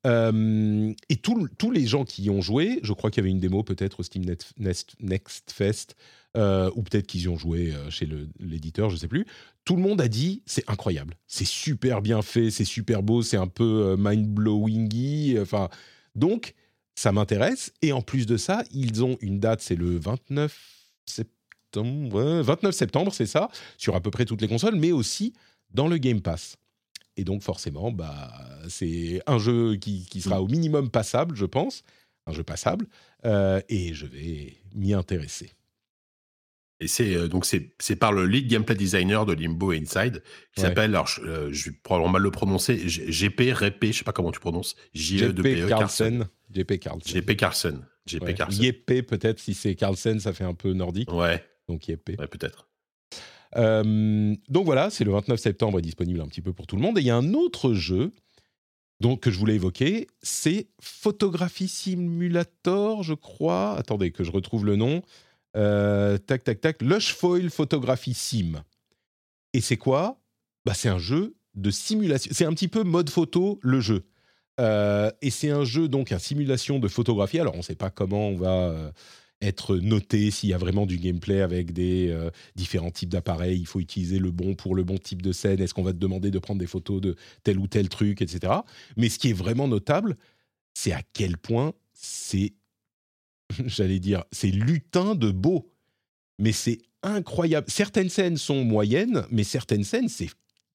[0.05, 3.39] Euh, et tous les gens qui y ont joué, je crois qu'il y avait une
[3.39, 4.25] démo peut-être au Steam
[4.57, 5.95] Next, Fest,
[6.35, 8.07] euh, ou peut-être qu'ils y ont joué euh, chez
[8.39, 9.25] l'éditeur, je ne sais plus.
[9.65, 13.37] Tout le monde a dit c'est incroyable, c'est super bien fait, c'est super beau, c'est
[13.37, 15.37] un peu mind-blowingy.
[15.39, 15.69] Enfin,
[16.15, 16.53] donc
[16.95, 17.71] ça m'intéresse.
[17.81, 20.51] Et en plus de ça, ils ont une date, c'est le 29
[21.05, 21.33] septembre
[21.81, 25.33] 29 septembre, c'est ça, sur à peu près toutes les consoles, mais aussi
[25.71, 26.57] dans le Game Pass.
[27.17, 28.31] Et donc forcément, bah,
[28.69, 31.83] c'est un jeu qui, sera au minimum passable, je pense,
[32.25, 32.87] un jeu passable,
[33.25, 35.51] euh, et je vais m'y intéresser.
[36.79, 40.21] Et c'est euh, donc c'est par le lead gameplay designer de Limbo Inside
[40.53, 44.03] qui s'appelle alors je, euh, je, vais probablement mal le prononcer GP Rep je sais
[44.03, 48.73] pas comment tu prononces J E P E Carlsen JP Carlsen JP Carlsen JP Carlsen
[49.07, 52.19] peut-être si c'est Carlsen ça fait un peu nordique ouais donc IEP.
[52.19, 52.67] Ouais, peut-être.
[53.55, 56.81] Euh, donc voilà, c'est le 29 septembre, est disponible un petit peu pour tout le
[56.81, 56.97] monde.
[56.97, 58.11] Et il y a un autre jeu
[58.99, 63.75] donc, que je voulais évoquer, c'est Photographie Simulator, je crois.
[63.77, 65.01] Attendez, que je retrouve le nom.
[65.55, 66.81] Euh, tac, tac, tac.
[66.81, 68.63] Lush Foil Photographie Sim.
[69.53, 70.19] Et c'est quoi?
[70.65, 72.31] Bah, C'est un jeu de simulation.
[72.33, 74.03] C'est un petit peu mode photo, le jeu.
[74.59, 77.39] Euh, et c'est un jeu, donc, une simulation de photographie.
[77.39, 78.91] Alors, on ne sait pas comment on va
[79.43, 83.59] être noté s'il y a vraiment du gameplay avec des euh, différents types d'appareils.
[83.59, 85.61] Il faut utiliser le bon pour le bon type de scène.
[85.61, 88.53] Est-ce qu'on va te demander de prendre des photos de tel ou tel truc, etc.
[88.97, 90.17] Mais ce qui est vraiment notable,
[90.73, 92.53] c'est à quel point c'est,
[93.65, 95.71] j'allais dire, c'est lutin de beau.
[96.39, 97.67] Mais c'est incroyable.
[97.69, 100.29] Certaines scènes sont moyennes, mais certaines scènes, c'est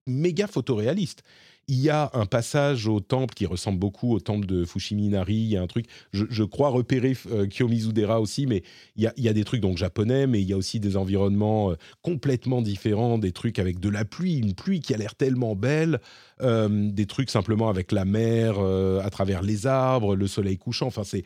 [0.06, 1.22] méga photoréaliste
[1.68, 5.34] il y a un passage au temple qui ressemble beaucoup au temple de Fushiminari.
[5.34, 8.62] Il y a un truc, je, crois repérer euh, Kiyomizudera aussi, mais
[8.96, 11.74] il y, a, des trucs donc japonais, mais il y a aussi des environnements euh,
[12.00, 16.00] complètement différents, des trucs avec de la pluie, une pluie qui a l'air tellement belle,
[16.40, 20.86] euh, des trucs simplement avec la mer à travers les arbres, le soleil couchant.
[20.86, 21.24] Enfin, c'est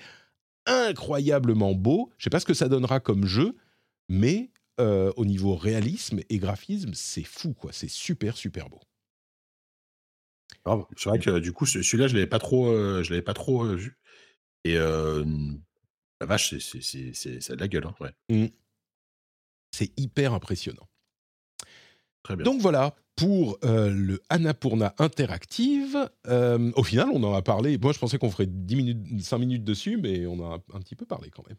[0.66, 2.11] incroyablement beau.
[2.18, 3.57] Je ne sais pas ce que ça donnera comme jeu,
[4.09, 7.72] mais au niveau réalisme et graphisme, c'est fou, quoi.
[7.72, 8.81] C'est super, super beau.
[10.96, 13.64] C'est vrai que du coup, celui-là, je l'avais pas trop, euh, je l'avais pas trop
[13.64, 13.98] euh, vu.
[14.64, 18.12] Et la vache, c'est, ça a de la gueule, hein, ouais.
[18.29, 18.46] Mmh.
[19.72, 20.88] C'est hyper impressionnant.
[22.22, 22.44] Très bien.
[22.44, 26.11] Donc voilà pour euh, le Annapurna Interactive.
[26.27, 27.79] au final, on en a parlé.
[27.79, 30.96] Moi, je pensais qu'on ferait 10 minutes, 5 minutes dessus, mais on a un petit
[30.96, 31.59] peu parlé quand même.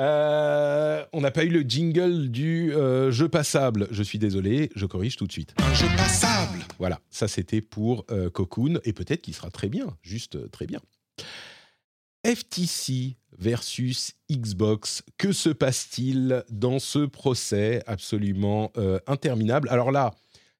[0.00, 3.86] Euh, on n'a pas eu le jingle du euh, jeu passable.
[3.90, 5.54] Je suis désolé, je corrige tout de suite.
[5.58, 6.64] Un jeu passable.
[6.78, 10.80] Voilà, ça c'était pour euh, Cocoon et peut-être qu'il sera très bien, juste très bien.
[12.24, 18.72] FTC versus Xbox, que se passe-t-il dans ce procès absolument
[19.06, 19.68] interminable?
[19.68, 20.14] Alors là,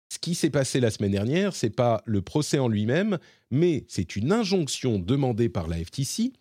[0.09, 3.19] ce qui s'est passé la semaine dernière, c'est pas le procès en lui-même,
[3.51, 6.33] mais c'est une injonction demandée par la FTC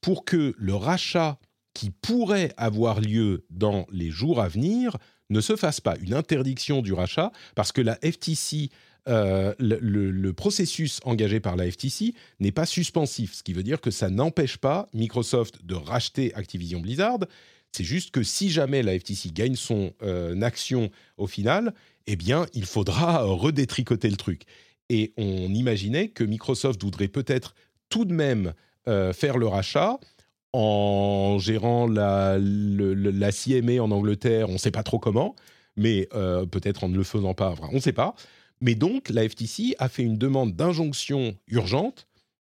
[0.00, 1.38] pour que le rachat
[1.72, 4.96] qui pourrait avoir lieu dans les jours à venir
[5.30, 5.96] ne se fasse pas.
[6.00, 8.70] Une interdiction du rachat, parce que la FTC,
[9.08, 13.92] euh, le, processus engagé par la FTC n'est pas suspensif, ce qui veut dire que
[13.92, 17.20] ça n'empêche pas Microsoft de racheter Activision Blizzard.
[17.70, 21.72] C'est juste que si jamais la FTC gagne son euh, action au final,
[22.08, 24.42] eh bien, il faudra redétricoter le truc.
[24.88, 27.54] Et on imaginait que Microsoft voudrait peut-être
[27.88, 28.54] tout de même
[28.88, 29.98] euh, faire le rachat
[30.52, 35.36] en gérant la, la CMA en Angleterre, on ne sait pas trop comment,
[35.76, 36.08] mais
[36.50, 38.14] peut-être en ne le faisant pas, on ne sait pas.
[38.60, 42.06] Mais donc, la FTC a fait une demande d'injonction urgente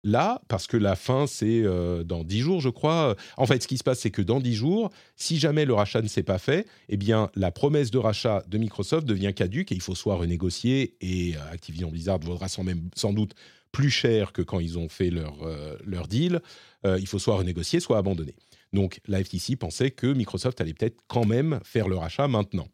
[0.03, 3.15] là, parce que la fin, c'est euh, dans 10 jours, je crois.
[3.37, 6.01] En fait, ce qui se passe, c'est que dans 10 jours, si jamais le rachat
[6.01, 9.75] ne s'est pas fait, eh bien, la promesse de rachat de Microsoft devient caduque et
[9.75, 13.35] il faut soit renégocier, et euh, Activision Blizzard vaudra sans, même, sans doute
[13.71, 16.41] plus cher que quand ils ont fait leur, euh, leur deal.
[16.83, 18.35] il faut soit renégocier, soit abandonner.
[18.73, 22.67] Donc, la FTC pensait que Microsoft allait peut-être quand même faire le rachat maintenant.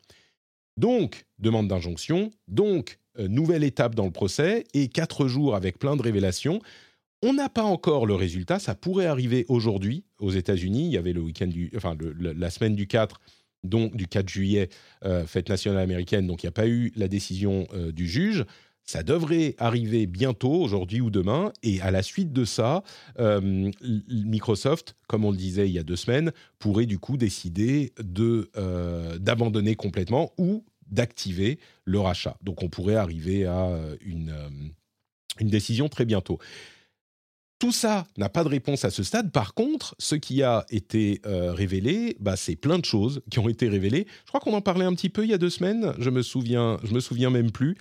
[0.77, 6.03] Donc, demande d'injonction, donc, nouvelle étape dans le procès, et quatre jours avec plein de
[6.03, 6.59] révélations.
[7.23, 10.85] On n'a pas encore le résultat, ça pourrait arriver aujourd'hui aux États-Unis.
[10.85, 13.19] Il y avait le week-end du, enfin la semaine du 4,
[13.63, 14.69] donc du 4 juillet,
[15.03, 18.45] euh, fête nationale américaine, donc il n'y a pas eu la décision euh, du juge.
[18.89, 22.83] Ça devrait arriver bientôt, aujourd'hui ou demain, et à la suite de ça,
[23.19, 23.69] euh,
[24.09, 28.49] Microsoft, comme on le disait il y a deux semaines, pourrait du coup décider de
[29.19, 32.37] d'abandonner complètement ou d'activer le rachat.
[32.41, 34.33] Donc on pourrait arriver à une,
[35.39, 36.39] une décision très bientôt.
[37.59, 39.31] Tout ça n'a pas de réponse à ce stade.
[39.31, 43.49] Par contre, ce qui a été euh, révélé, bah, c'est plein de choses qui ont
[43.49, 44.05] été révélées.
[44.25, 45.93] Je crois qu'on en parlait un petit peu il y a deux semaines.
[45.97, 47.75] Je me souviens, je me souviens même plus.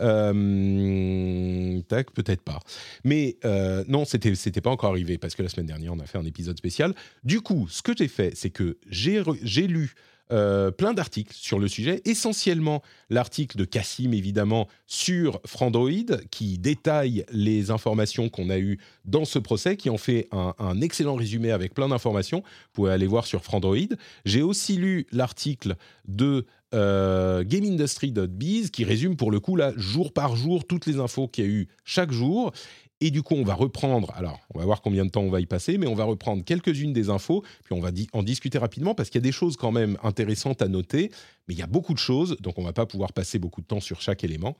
[0.00, 2.60] Euh, tac, peut-être pas.
[3.04, 6.06] Mais euh, non, c'était c'était pas encore arrivé parce que la semaine dernière on a
[6.06, 6.94] fait un épisode spécial.
[7.24, 9.94] Du coup, ce que j'ai fait, c'est que j'ai j'ai lu
[10.32, 17.26] euh, plein d'articles sur le sujet, essentiellement l'article de Cassim, évidemment, sur Frandroid, qui détaille
[17.30, 21.74] les informations qu'on a eues dans ce procès, qui en fait un, excellent résumé avec
[21.74, 22.38] plein d'informations.
[22.38, 23.76] Vous pouvez aller voir sur Frandroid.
[24.24, 25.76] J'ai aussi lu l'article
[26.08, 31.28] de euh, GameIndustry.biz qui résume pour le coup là jour par jour toutes les infos
[31.28, 32.50] qu'il y a eu chaque jour
[33.02, 35.40] et du coup, on va reprendre, alors on va voir combien de temps on va
[35.40, 38.94] y passer, mais on va reprendre quelques-unes des infos, puis on va en discuter rapidement
[38.94, 41.10] parce qu'il y a des choses quand même intéressantes à noter,
[41.48, 43.66] mais il y a beaucoup de choses, donc on va pas pouvoir passer beaucoup de
[43.66, 44.56] temps sur chaque élément.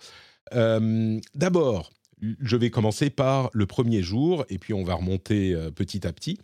[0.54, 5.70] Euh, d'abord, je vais commencer par le premier jour, et puis on va remonter euh,
[5.70, 6.38] petit à petit.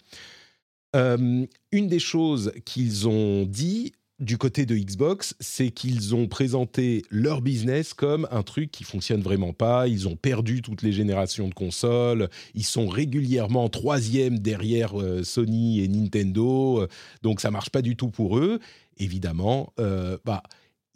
[0.95, 7.05] Euh, une des choses qu'ils ont dit, du côté de Xbox, c'est qu'ils ont présenté
[7.11, 9.87] leur business comme un truc qui fonctionne vraiment pas.
[9.87, 12.29] Ils ont perdu toutes les générations de consoles.
[12.55, 16.87] Ils sont régulièrement troisième derrière euh, Sony et Nintendo.
[17.23, 18.59] donc ça marche pas du tout pour eux.
[18.99, 20.43] Évidemment, euh, bah,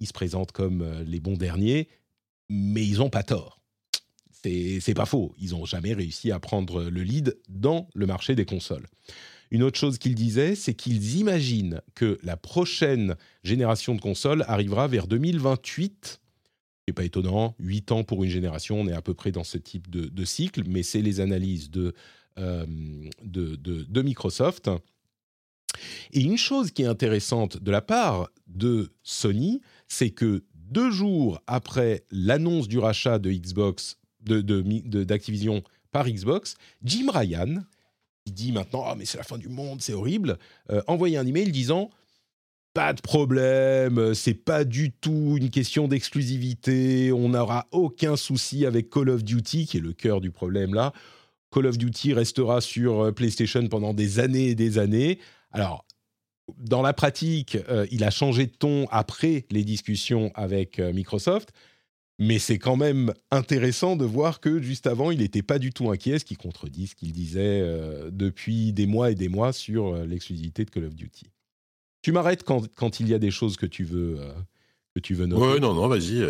[0.01, 1.89] ils se présentent comme euh, les bons derniers,
[2.49, 3.61] mais ils ont pas tort.
[4.43, 5.33] C'est pas faux.
[5.39, 8.89] Ils n'ont jamais réussi à prendre le lead dans le marché des consoles.
[9.53, 14.88] Une autre chose qu'ils disaient, c'est qu'ils imaginent que la prochaine génération de consoles arrivera
[14.88, 16.23] vers 2028.
[16.88, 19.59] n'est pas étonnant, 8 ans pour une génération, on est à peu près dans ce
[19.59, 21.71] type de, cycle, mais c'est les analyses
[22.38, 22.67] euh,
[23.23, 24.71] de, de, Microsoft.
[26.15, 31.43] Et une chose qui est intéressante de la part de Sony, c'est que deux jours
[31.47, 37.65] après l'annonce du rachat de Xbox, d'Activision de, par Xbox, Jim Ryan,
[38.27, 40.39] il dit maintenant ah mais c'est la fin du monde, c'est horrible,
[40.71, 41.91] euh, envoyer un email disant
[42.75, 48.89] pas de problème, c'est pas du tout une question d'exclusivité, on n'aura aucun souci avec
[48.89, 50.93] Call of Duty qui est le cœur du problème là.
[51.51, 55.19] Call of Duty restera sur euh, PlayStation pendant des années et des années.
[55.51, 55.85] Alors
[56.57, 61.53] dans la pratique, euh, il a changé de ton après les discussions avec Microsoft,
[62.23, 65.91] mais c'est quand même intéressant de voir que juste avant, il n'était pas du tout
[65.91, 69.89] inquiet, ce qui contredit ce qu'il disait euh, depuis des mois et des mois sur
[69.89, 71.27] euh, l'exclusivité de Call of Duty.
[72.01, 74.33] Tu m'arrêtes quand, quand, il y a des choses que tu veux, euh,
[74.95, 75.55] que tu veux noter.
[75.55, 76.21] Oui, non, non, vas-y,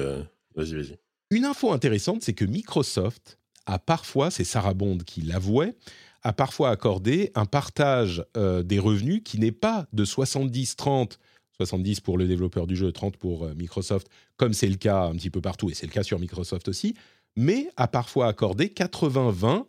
[0.55, 0.97] vas-y, vas-y.
[1.31, 5.77] Une info intéressante, c'est que Microsoft a parfois, c'est Sarah Bond qui l'avouait,
[6.23, 11.19] a parfois accordé un partage des revenus qui n'est pas de 70-30
[11.65, 15.15] 70 pour le développeur du jeu, 30 pour euh, Microsoft, comme c'est le cas un
[15.15, 16.95] petit peu partout, et c'est le cas sur Microsoft aussi,
[17.37, 19.65] mais a parfois accordé 80-20,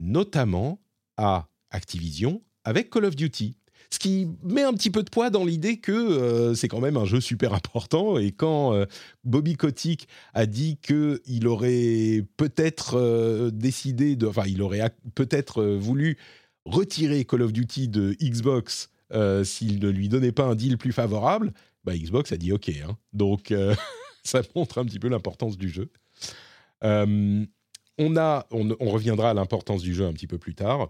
[0.00, 0.80] notamment
[1.16, 3.54] à Activision avec Call of Duty.
[3.92, 6.96] Ce qui met un petit peu de poids dans l'idée que euh, c'est quand même
[6.96, 8.18] un jeu super important.
[8.18, 8.86] Et quand euh,
[9.24, 16.18] Bobby Kotick a dit qu'il aurait peut-être décidé de, enfin, il aurait peut-être voulu
[16.64, 18.90] retirer Call of Duty de Xbox
[19.44, 21.52] s'il ne lui donnait pas un deal plus favorable,
[21.84, 22.68] bah, Xbox a dit OK.
[22.68, 22.96] Hein.
[23.12, 23.74] Donc, euh,
[24.24, 25.90] ça montre un petit peu l'importance du jeu.
[26.84, 27.44] Euh,
[27.98, 30.88] on, a, on, reviendra à l'importance du jeu un petit peu plus tard.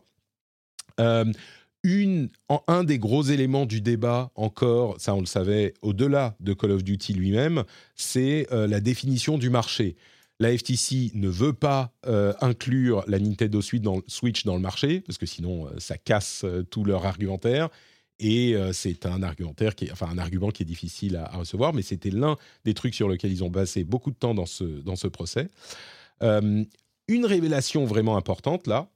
[0.99, 6.85] Un des gros éléments du débat, encore, ça on le savait, au-delà de Call of
[6.85, 7.65] Duty lui-même,
[7.95, 9.97] c'est la définition du marché.
[10.39, 11.95] La FTC ne veut pas
[12.43, 16.85] inclure la Nintendo Switch dans, Switch dans le marché, parce que sinon ça casse tout
[16.85, 17.71] leur argumentaire
[18.21, 22.11] et c'est un argumentaire qui enfin un argument qui est difficile à, recevoir, mais c'était
[22.11, 25.09] l'un des trucs sur lesquels ils ont passé beaucoup de temps dans ce, dans ce
[25.09, 25.49] procès.
[26.21, 28.91] une révélation vraiment importante là,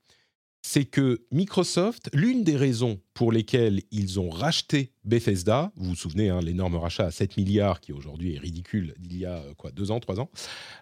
[0.66, 6.30] c'est que Microsoft, l'une des raisons pour lesquelles ils ont racheté Bethesda, vous vous souvenez,
[6.30, 9.72] hein, l'énorme rachat à 7 milliards, qui aujourd'hui est ridicule, d'il y a euh, quoi,
[9.72, 10.30] deux ans, trois ans,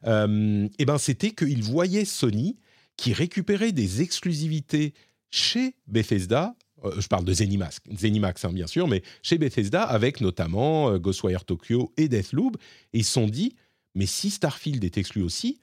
[0.07, 2.61] euh, eh ben, c'était qu'ils voyaient Sony
[2.97, 4.95] qui récupérait des exclusivités
[5.31, 6.55] chez Bethesda.
[6.85, 11.45] Euh, je parle de Zenimax, Zenimax hein, bien sûr, mais chez Bethesda, avec notamment Ghostwire
[11.45, 12.57] Tokyo et Deathloop.
[12.93, 13.55] Et ils se sont dit,
[13.95, 15.59] mais si Starfield est exclu aussi,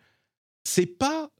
[0.64, 1.32] c'est pas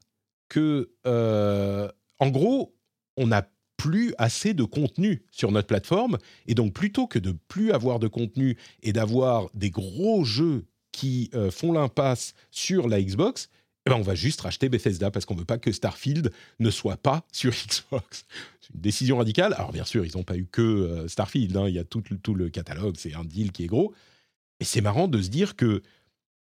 [0.48, 2.74] que en gros,
[3.16, 3.48] on n'a
[3.80, 6.18] plus assez de contenu sur notre plateforme.
[6.46, 11.30] Et donc, plutôt que de plus avoir de contenu et d'avoir des gros jeux qui
[11.34, 13.48] euh, font l'impasse sur la Xbox,
[13.90, 16.96] ben, on va juste racheter Bethesda parce qu'on ne veut pas que Starfield ne soit
[16.96, 18.24] pas sur Xbox.
[18.60, 19.52] C'est une décision radicale.
[19.54, 21.56] Alors, bien sûr, ils n'ont pas eu que euh, Starfield.
[21.56, 21.68] Hein.
[21.68, 22.94] Il y a tout, tout le catalogue.
[22.96, 23.92] C'est un deal qui est gros.
[24.60, 25.82] Et c'est marrant de se dire que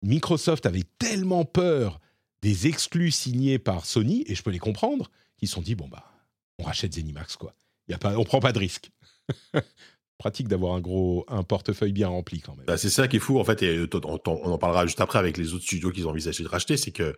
[0.03, 2.01] Microsoft avait tellement peur
[2.43, 5.89] des exclus signés par Sony, et je peux les comprendre, qui se sont dit bon
[5.89, 6.05] bah
[6.59, 7.55] on rachète Zenimax quoi.
[7.89, 8.91] Y on prend pas de risque.
[10.19, 12.67] Pratique d'avoir un gros un portefeuille bien rempli quand même.
[12.67, 15.19] Bah, c'est ça qui est fou en fait et euh, on, en parlera juste après
[15.19, 17.17] avec les autres studios qu'ils ont envisagé de racheter, c'est que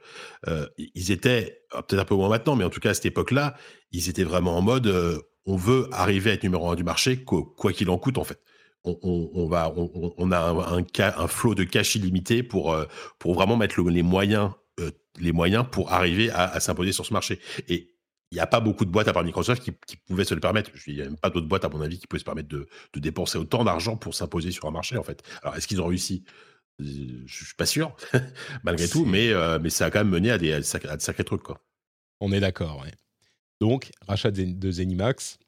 [0.48, 3.06] euh, ils étaient ah, peut-être un peu moins maintenant, mais en tout cas à cette
[3.06, 3.56] époque-là,
[3.90, 7.24] ils étaient vraiment en mode euh, on veut arriver à être numéro un du marché
[7.24, 8.38] quoi qu'il en coûte en fait.
[8.84, 12.74] On, va, on, a un, un, un, flot de cash illimité pour,
[13.18, 14.52] pour vraiment mettre les moyens
[15.18, 17.40] les moyens pour arriver à, à s'imposer sur ce marché.
[17.68, 17.94] Et
[18.30, 20.70] il n'y a pas beaucoup de boîtes à part Microsoft qui, pouvaient se le permettre.
[20.86, 22.68] Il n'y a même pas d'autres boîtes, à mon avis, qui pouvaient se permettre de,
[22.94, 25.22] dépenser autant d'argent pour s'imposer sur un marché, en fait.
[25.42, 26.24] Alors, est-ce qu'ils ont réussi?
[26.78, 27.94] Je ne suis pas sûr,
[28.64, 31.24] malgré tout, mais, euh, mais ça a quand même mené à, des, à de, sacrés,
[31.24, 31.60] trucs, quoi.
[32.20, 32.92] On est d'accord, ouais.
[33.60, 35.38] Donc, rachat de Zenimax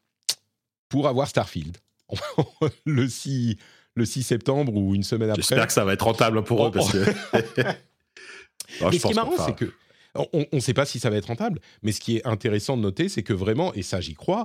[0.89, 1.79] pour avoir Starfield.
[2.85, 3.57] le 6,
[3.95, 5.41] le 6 septembre ou une semaine après.
[5.41, 6.99] J'espère que ça va être rentable pour eux, parce que...
[8.81, 9.73] mais ce qui est marrant, c'est que
[10.15, 12.83] on ne sait pas si ça va être rentable, mais ce qui est intéressant de
[12.83, 14.45] noter, c'est que vraiment, et ça j'y crois,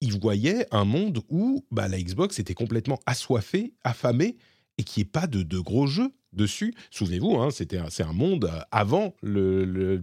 [0.00, 4.36] ils voyaient un monde où bah, la Xbox était complètement assoiffée, affamée,
[4.78, 6.74] et qu'il n'y ait pas de, gros jeux dessus.
[6.90, 9.14] Souvenez-vous, hein, c'était c'est un monde euh, avant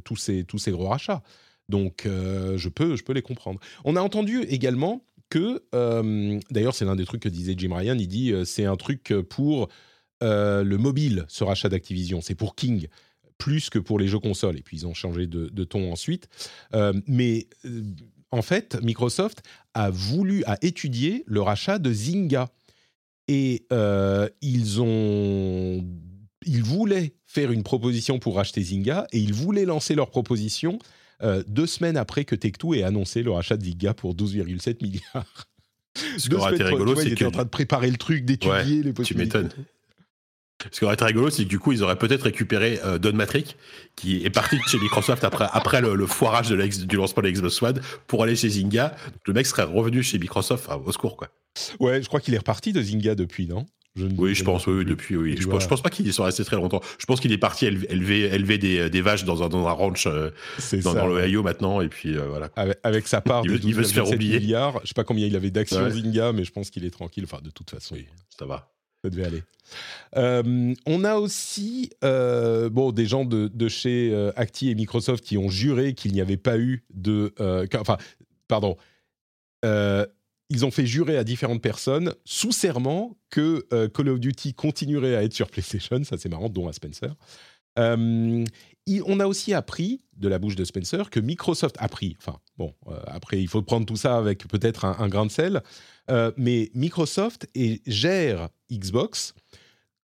[0.04, 1.22] tous, ces, tous ces gros rachats.
[1.70, 3.60] Donc euh, je, peux, je peux les comprendre.
[3.86, 7.98] On a entendu également que, euh, d'ailleurs c'est l'un des trucs que disait Jim Ryan,
[7.98, 9.70] il dit c'est un truc pour
[10.22, 12.88] le mobile, ce rachat d'Activision, c'est pour King
[13.38, 14.58] plus que pour les jeux consoles.
[14.58, 16.28] Et puis ils ont changé de, ton ensuite.
[16.74, 17.84] Euh, mais euh,
[18.32, 22.50] en fait, Microsoft a voulu, a étudié le rachat de Zynga.
[23.28, 25.86] Et euh, ils ont.
[26.46, 30.78] Ils voulaient faire une proposition pour racheter Zynga et ils voulaient lancer leur proposition
[31.48, 35.48] deux semaines après que Tech2 ait annoncé le rachat de Zynga pour 12,7 milliards.
[36.18, 38.92] Ce qui aurait été rigolo, c'est qu'ils en train de préparer le truc, d'étudier les
[38.92, 39.38] possibilités.
[39.38, 39.66] Tu m'étonnes.
[40.72, 43.14] Ce qui aurait été rigolo, c'est que du coup, ils auraient peut-être récupéré euh, Don
[43.14, 43.58] Matrick,
[43.96, 47.62] qui est parti de chez Microsoft après, après le, foirage de du lancement de l'Xbox
[47.62, 48.96] One, pour aller chez Zynga.
[49.26, 51.30] Le mec serait revenu chez Microsoft, au secours, quoi.
[51.80, 53.66] Ouais, je crois qu'il est reparti de Zynga depuis, non?
[53.96, 55.36] Oui, je pense, oui, depuis, oui.
[55.40, 56.82] Je, pense, pense pas qu'il y soit resté très longtemps.
[56.98, 60.08] Je pense qu'il est parti élever, élever des, des, vaches dans un, dans un ranch
[60.08, 60.32] euh,
[60.84, 62.50] dans, dans l'Ohio maintenant, et puis euh, voilà.
[62.84, 65.88] Avec, sa part de 12, se faire milliards, je sais pas combien il avait d'actions
[65.90, 67.26] Zynga, mais je pense qu'il est tranquille.
[67.26, 68.72] Enfin, de toute façon, oui, ça va.
[69.04, 69.44] Ça devait aller.
[70.16, 75.38] Euh, on a aussi euh, bon, des gens de, chez euh, Acti et Microsoft qui
[75.38, 77.34] ont juré qu'il n'y avait pas eu de...
[77.80, 77.98] enfin,
[78.48, 78.78] pardon.
[79.64, 85.24] ils ont fait jurer à différentes personnes sous serment que Call of Duty continuerait à
[85.24, 86.04] être sur PlayStation.
[86.04, 87.14] Ça, c'est marrant, dont à Spencer.
[87.78, 88.46] on
[89.20, 92.74] a aussi appris de la bouche de Spencer que Microsoft a pris, enfin bon,
[93.08, 95.64] après il faut prendre tout ça avec peut-être un, un, grain de sel,
[96.38, 99.34] mais Microsoft et, gère Xbox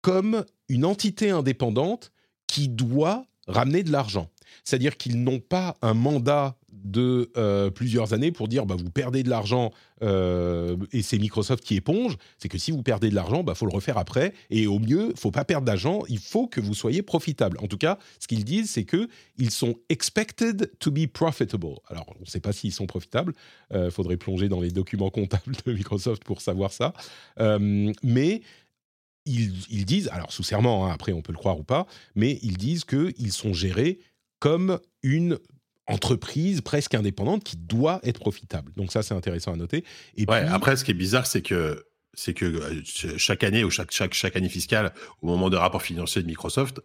[0.00, 2.12] comme une entité indépendante
[2.46, 4.30] qui doit ramener de l'argent.
[4.64, 9.22] C'est-à-dire qu'ils n'ont pas un mandat de euh, plusieurs années pour dire bah, vous perdez
[9.22, 9.70] de l'argent
[10.02, 12.16] euh, et c'est Microsoft qui éponge.
[12.38, 14.32] C'est que si vous perdez de l'argent, il bah, faut le refaire après.
[14.50, 17.58] Et au mieux, faut pas perdre d'argent, il faut que vous soyez profitable.
[17.60, 21.76] En tout cas, ce qu'ils disent, c'est qu'ils sont expected to be profitable.
[21.88, 23.32] Alors, on ne sait pas s'ils sont profitables.
[23.70, 26.92] Il euh, faudrait plonger dans les documents comptables de Microsoft pour savoir ça.
[28.02, 28.42] mais
[29.26, 32.56] ils, disent, alors sous serment, hein, après on peut le croire ou pas, mais ils
[32.56, 33.98] disent qu'ils sont gérés
[34.38, 35.38] comme une
[35.88, 38.72] entreprise presque indépendante qui doit être profitable.
[38.76, 39.84] Donc ça, c'est intéressant à noter.
[40.16, 41.84] Et ouais, après, ce qui est bizarre, c'est que
[42.14, 42.82] c'est que euh,
[43.16, 46.80] chaque année ou chaque, chaque, chaque année fiscale, au moment des rapports financiers de Microsoft,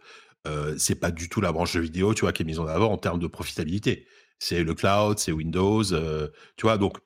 [0.46, 2.66] euh, c'est pas du tout la branche de vidéo, tu vois, qui est mise en
[2.66, 4.06] avant en termes de profitabilité.
[4.38, 6.76] C'est le cloud, c'est Windows, euh, tu vois.
[6.76, 6.98] Donc,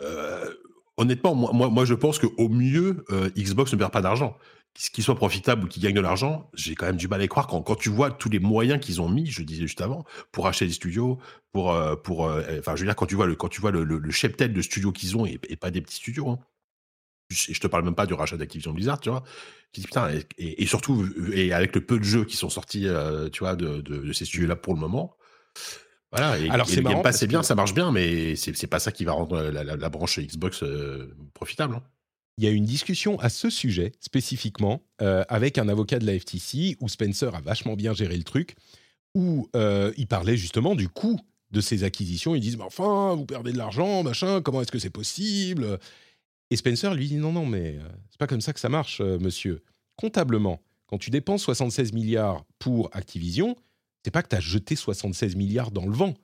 [0.00, 0.50] euh,
[0.96, 3.04] honnêtement, moi, moi, moi, je pense qu'au mieux,
[3.36, 4.36] Xbox ne perd pas d'argent.
[4.92, 7.28] Qu'il soit profitable ou qu'il gagne de l'argent, j'ai quand même du mal à y
[7.28, 10.04] croire quand, quand tu vois tous les moyens qu'ils ont mis, je disais juste avant,
[10.30, 11.18] pour acheter des studios,
[11.50, 13.72] pour, euh, pour, euh, enfin, je veux dire, quand tu vois le, quand tu vois
[13.72, 16.38] le, le, le cheptel de studios qu'ils ont et, et, pas des petits studios, hein.
[17.28, 19.24] je, je te parle même pas du rachat d'Activision Blizzard, tu vois.
[19.72, 22.48] Tu dis, putain, et, et, et, surtout, et avec le peu de jeux qui sont
[22.48, 25.16] sortis, euh, tu vois, de, de, de ces studios-là pour le moment,
[26.12, 27.46] voilà, et, Alors, et Pass, c'est bien, que...
[27.46, 30.62] ça marche bien, mais c'est pas ça qui va rendre la, la, la branche Xbox
[31.34, 31.74] profitable.
[31.74, 31.82] Hein.
[32.38, 36.16] Il y a une discussion à ce sujet spécifiquement euh, avec un avocat de la
[36.16, 38.54] FTC où Spencer a vachement bien géré le truc,
[39.16, 41.18] où euh, il parlait justement du coût
[41.50, 42.36] de ces acquisitions.
[42.36, 45.80] Ils disent, mais enfin, vous perdez de l'argent, machin, comment est-ce que c'est possible?
[46.50, 49.00] Et Spencer lui dit, non, non, mais euh, c'est pas comme ça que ça marche,
[49.00, 49.64] monsieur.
[49.96, 53.56] Comptablement, quand tu dépenses 76 milliards pour Activision,
[54.04, 56.14] c'est pas que tu as jeté 76 milliards dans le vent,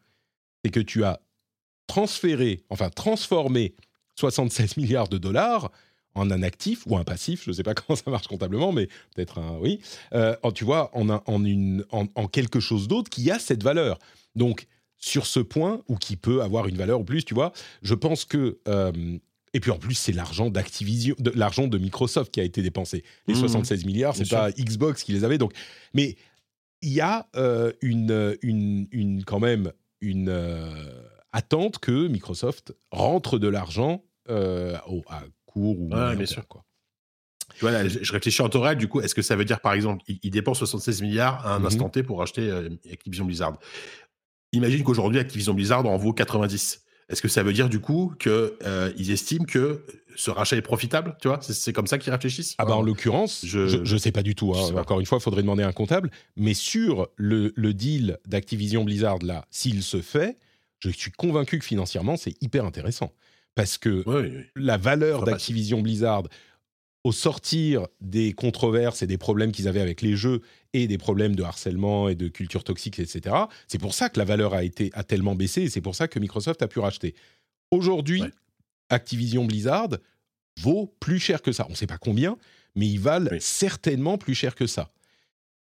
[0.65, 1.21] c'est que tu as
[1.89, 3.75] transféré, enfin transformé
[4.15, 5.73] 76 milliards de dollars
[6.15, 8.89] en un actif ou un passif, je ne sais pas comment ça marche comptablement, mais
[9.15, 9.81] peut-être un oui,
[10.15, 13.39] euh, en, tu vois, en, un, en, une, en, en quelque chose d'autre qui a
[13.39, 13.99] cette valeur.
[14.35, 14.67] Donc,
[14.99, 17.53] sur ce point, ou qui peut avoir une valeur ou plus, tu vois,
[17.83, 18.59] je pense que...
[18.69, 19.19] Euh,
[19.57, 23.05] et puis en plus, c'est l'argent d'Activision, de, l'argent de Microsoft qui a été dépensé.
[23.29, 25.39] Les mmh, 76 milliards, c'est pas Xbox qui les avait.
[25.39, 25.53] Donc,
[25.93, 26.17] mais
[26.83, 31.03] il y a euh, une, une, une, quand même une euh,
[31.33, 34.77] attente que Microsoft rentre de l'argent euh,
[35.09, 35.23] à
[35.55, 36.47] court ou ouais, bien sûr.
[36.49, 36.65] Quoi.
[37.61, 40.19] Voilà, je réfléchis en temps du coup, est-ce que ça veut dire, par exemple, il,
[40.23, 41.67] il dépense 76 milliards à un mmh.
[41.67, 43.59] instant T pour acheter euh, Activision Blizzard
[44.53, 46.83] Imagine qu'aujourd'hui, Activision Blizzard en vaut 90.
[47.09, 49.85] Est-ce que ça veut dire du coup qu'ils euh, estiment que
[50.17, 52.55] ce rachat est profitable Tu vois, c'est comme ça qu'ils réfléchissent?
[52.59, 54.55] Ah bah en l'occurrence, je ne sais pas du tout.
[54.55, 54.75] Hein.
[54.77, 56.11] Encore une fois, il faudrait demander à un comptable.
[56.37, 60.39] Mais sur le, le deal d'Activision Blizzard là, s'il se fait,
[60.79, 63.13] je suis convaincu que financièrement c'est hyper intéressant
[63.55, 64.45] parce que oui, oui.
[64.57, 66.25] la valeur d'Activision Blizzard
[67.05, 70.41] au sortir des controverses et des problèmes qu'ils avaient avec les jeux
[70.73, 73.37] et des problèmes de harcèlement et de culture toxique, etc.
[73.69, 76.09] C'est pour ça que la valeur a, été, a tellement baissé et c'est pour ça
[76.09, 77.15] que Microsoft a pu racheter.
[77.71, 78.31] Aujourd'hui, ouais.
[78.89, 79.91] Activision Blizzard
[80.61, 81.67] vaut plus cher que ça.
[81.69, 82.39] On ne sait pas combien,
[82.75, 83.39] mais ils valent oui.
[83.41, 84.91] certainement plus cher que ça.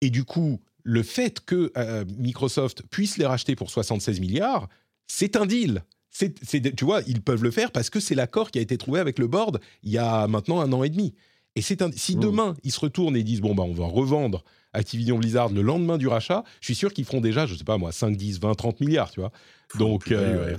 [0.00, 4.68] Et du coup, le fait que euh, Microsoft puisse les racheter pour 76 milliards,
[5.08, 5.84] c'est un deal.
[6.14, 9.18] Tu vois, ils peuvent le faire parce que c'est l'accord qui a été trouvé avec
[9.18, 11.14] le board il y a maintenant un an et demi.
[11.56, 12.20] Et c'est si mmh.
[12.20, 15.98] demain ils se retournent et disent bon bah on va revendre Activision Blizzard le lendemain
[15.98, 18.54] du rachat, je suis sûr qu'ils feront déjà, je sais pas moi, 5, 10, 20,
[18.54, 19.30] 30 milliards, tu vois.
[19.78, 20.56] Donc euh,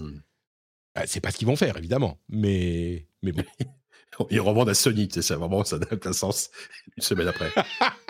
[0.96, 3.44] bah, c'est pas ce qu'ils vont faire évidemment, mais mais bon.
[4.30, 6.50] ils revendent à Sony, c'est ça vraiment ça n'a aucun sens
[6.96, 7.52] une semaine après.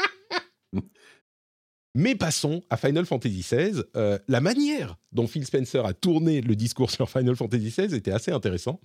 [1.96, 3.82] Mais passons à Final Fantasy XVI.
[3.96, 8.12] Euh, la manière dont Phil Spencer a tourné le discours sur Final Fantasy XVI était
[8.12, 8.80] assez intéressant.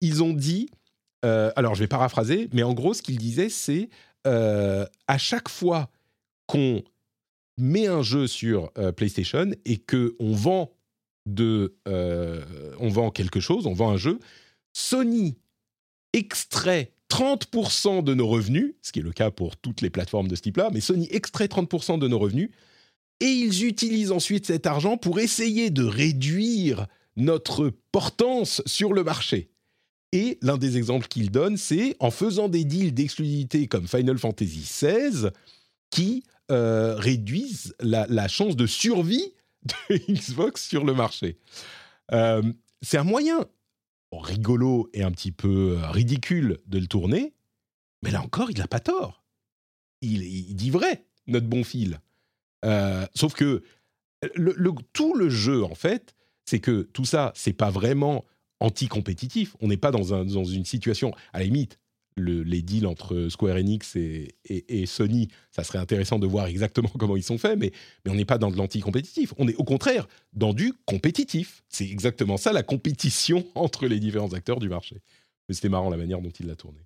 [0.00, 0.70] Ils ont dit,
[1.24, 3.90] euh, alors je vais paraphraser, mais en gros ce qu'ils disaient c'est
[4.26, 5.90] euh, à chaque fois
[6.46, 6.82] qu'on
[7.58, 10.72] met un jeu sur PlayStation et que on vend
[11.26, 14.18] de, euh, on vend quelque chose, on vend un jeu,
[14.72, 15.38] Sony
[16.12, 20.36] extrait 30% de nos revenus, ce qui est le cas pour toutes les plateformes de
[20.36, 22.50] ce type-là, mais Sony extrait 30% de nos revenus,
[23.20, 26.86] et ils utilisent ensuite cet argent pour essayer de réduire
[27.16, 29.50] notre portance sur le marché.
[30.12, 34.60] Et l'un des exemples qu'ils donnent, c'est en faisant des deals d'exclusivité comme Final Fantasy
[34.60, 35.28] XVI,
[35.90, 39.32] qui euh, réduisent la, chance de survie
[39.90, 41.36] de Xbox sur le marché.
[42.12, 42.42] Euh,
[42.82, 43.46] c'est un moyen
[44.12, 47.34] rigolo et un petit peu euh, ridicule de le tourner,
[48.02, 49.24] mais là encore, il n'a pas tort.
[50.02, 52.00] Il, dit vrai, notre bon fil.
[52.64, 53.62] Euh, sauf que
[54.92, 56.14] tout le jeu, en fait,
[56.46, 58.24] c'est que tout ça, c'est pas vraiment
[58.60, 59.56] anti-compétitif.
[59.60, 61.78] On n'est pas dans, dans, une situation, à la limite,
[62.20, 67.16] le, les deals entre Square Enix et, Sony, ça serait intéressant de voir exactement comment
[67.16, 67.72] ils sont faits, mais,
[68.04, 69.34] mais on n'est pas dans de l'anti-compétitif.
[69.38, 71.62] On est au contraire dans du compétitif.
[71.68, 75.00] C'est exactement ça, la compétition entre les différents acteurs du marché.
[75.48, 76.78] Mais c'était marrant la manière dont il l'a tourné.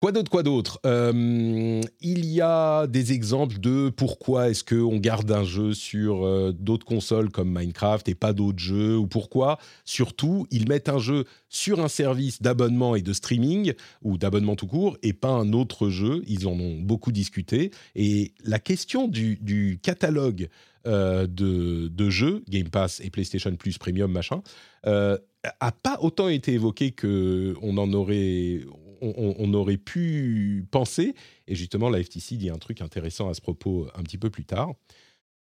[0.00, 0.80] Quoi d'autre, quoi d'autre?
[0.86, 6.52] Euh, Il y a des exemples de pourquoi est-ce qu'on garde un jeu sur euh,
[6.58, 11.26] d'autres consoles comme Minecraft et pas d'autres jeux, ou pourquoi, surtout, ils mettent un jeu
[11.50, 15.90] sur un service d'abonnement et de streaming, ou d'abonnement tout court, et pas un autre
[15.90, 16.22] jeu.
[16.26, 17.70] Ils en ont beaucoup discuté.
[17.94, 20.48] Et la question du, catalogue
[20.86, 24.40] euh, de, jeux, Game Pass et PlayStation Plus Premium, machin,
[24.82, 28.60] a pas autant été évoqué qu'on en aurait
[29.00, 31.14] on, aurait pu penser.
[31.46, 34.44] Et justement, la FTC dit un truc intéressant à ce propos un petit peu plus
[34.44, 34.74] tard.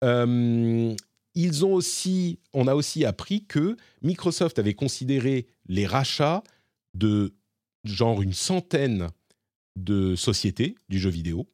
[0.04, 0.96] Euh,
[1.36, 6.44] ils ont aussi, on a aussi appris que Microsoft avait considéré les rachats
[6.94, 7.34] de
[7.84, 9.08] genre une centaine
[9.76, 11.48] de sociétés du jeu vidéo.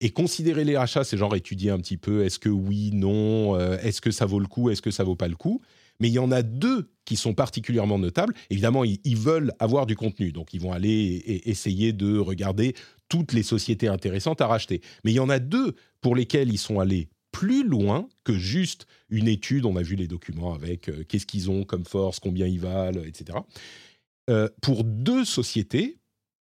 [0.00, 3.78] Et considérer les rachats, c'est genre étudier un petit peu est-ce que oui, non, euh,
[3.82, 5.62] est-ce que ça vaut le coup, est-ce que ça vaut pas le coup.
[6.00, 8.34] Mais il y en a deux qui sont particulièrement notables.
[8.50, 12.74] Évidemment, ils, veulent avoir du contenu, donc ils vont aller et essayer de regarder
[13.08, 14.80] toutes les sociétés intéressantes à racheter.
[15.04, 18.86] Mais il y en a deux pour lesquels ils sont allés plus loin que juste
[19.08, 19.64] une étude.
[19.64, 23.02] On a vu les documents avec euh, qu'est-ce qu'ils ont comme force, combien ils valent,
[23.02, 23.38] etc.
[24.30, 25.98] Euh, pour deux sociétés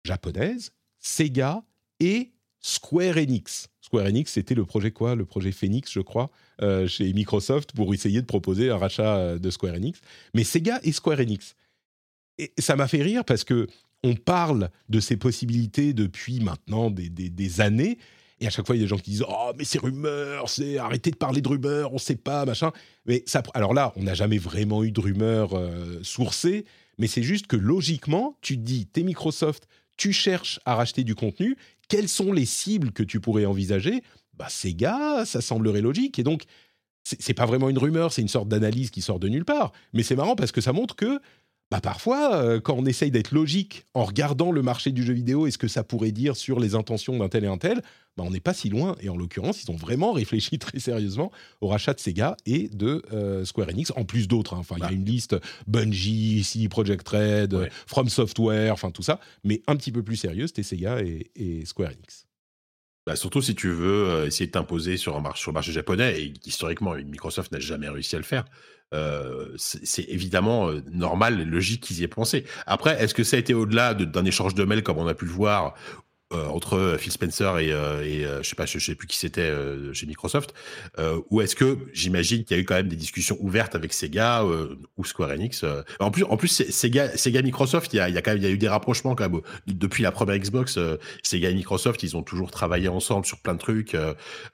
[0.05, 1.65] japonaises, Sega
[2.01, 3.69] et Square Enix.
[3.85, 5.15] Square Enix, c'était le projet quoi?
[5.15, 6.31] Le projet Phoenix, je crois,
[6.63, 10.01] euh, chez Microsoft pour essayer de proposer un rachat de Square Enix.
[10.33, 11.55] Mais Sega et Square Enix.
[12.39, 13.67] Et ça m'a fait rire parce que
[14.05, 17.99] on parle de ces possibilités depuis maintenant des, années.
[18.41, 20.49] Et à chaque fois, il y a des gens qui disent Oh, mais c'est rumeurs,
[20.49, 22.71] c'est arrêtez de parler de rumeurs, on ne sait pas, machin.
[23.07, 26.67] Mais ça, alors là, on n'a jamais vraiment eu de rumeurs euh, sourcées,
[26.99, 29.67] mais c'est juste que logiquement, tu te dis T'es Microsoft,
[29.97, 31.57] tu cherches à racheter du contenu,
[31.89, 34.03] quelles sont les cibles que tu pourrais envisager?
[34.35, 36.19] Bah, Sega, ça semblerait logique.
[36.19, 36.45] Et donc,
[37.05, 39.73] c'est pas vraiment une rumeur, c'est une sorte d'analyse qui sort de nulle part.
[39.93, 41.21] Mais c'est marrant parce que ça montre que
[41.75, 45.49] bah parfois, euh, quand on essaye d'être logique en regardant le marché du jeu vidéo
[45.49, 47.83] et ce que ça pourrait dire sur les intentions d'un tel et un tel,
[48.17, 48.95] bah on n'est pas si loin.
[49.01, 53.03] Et en l'occurrence, ils ont vraiment réfléchi très sérieusement au rachat de Sega et de
[53.13, 54.55] euh, Square Enix, en plus d'autres.
[54.55, 54.59] Hein.
[54.61, 54.95] Enfin, il y a bah.
[54.95, 55.35] une liste
[55.67, 59.19] Bungie, ici, Project Red, From Software, enfin tout ça.
[59.43, 62.29] Mais un petit peu plus sérieux, c'était Sega et, Square Enix.
[63.05, 66.35] Bah surtout si tu veux euh, essayer de t'imposer sur, sur le marché japonais, et
[66.47, 68.45] historiquement, Microsoft n'a jamais réussi à le faire.
[68.95, 72.45] Euh, c'est évidemment euh, normal, logique qu'ils y aient pensé.
[72.67, 75.25] Après, est-ce que ça a été au-delà d'un échange de mails comme on a pu
[75.25, 75.75] le voir
[76.33, 79.53] euh, entre Phil Spencer et, et je sais pas, je, sais plus qui c'était
[79.93, 80.55] chez Microsoft,
[81.31, 84.45] ou est-ce que j'imagine qu'il y a eu quand même des discussions ouvertes avec Sega
[84.45, 85.65] ou Square Enix.
[86.01, 88.39] en plus, en plus, Sega, Sega Microsoft, il y a, il y a quand même,
[88.39, 90.79] il y a eu des rapprochements quand même depuis la première Xbox.
[91.23, 93.97] Sega et Microsoft, ils ont toujours travaillé ensemble sur plein de trucs,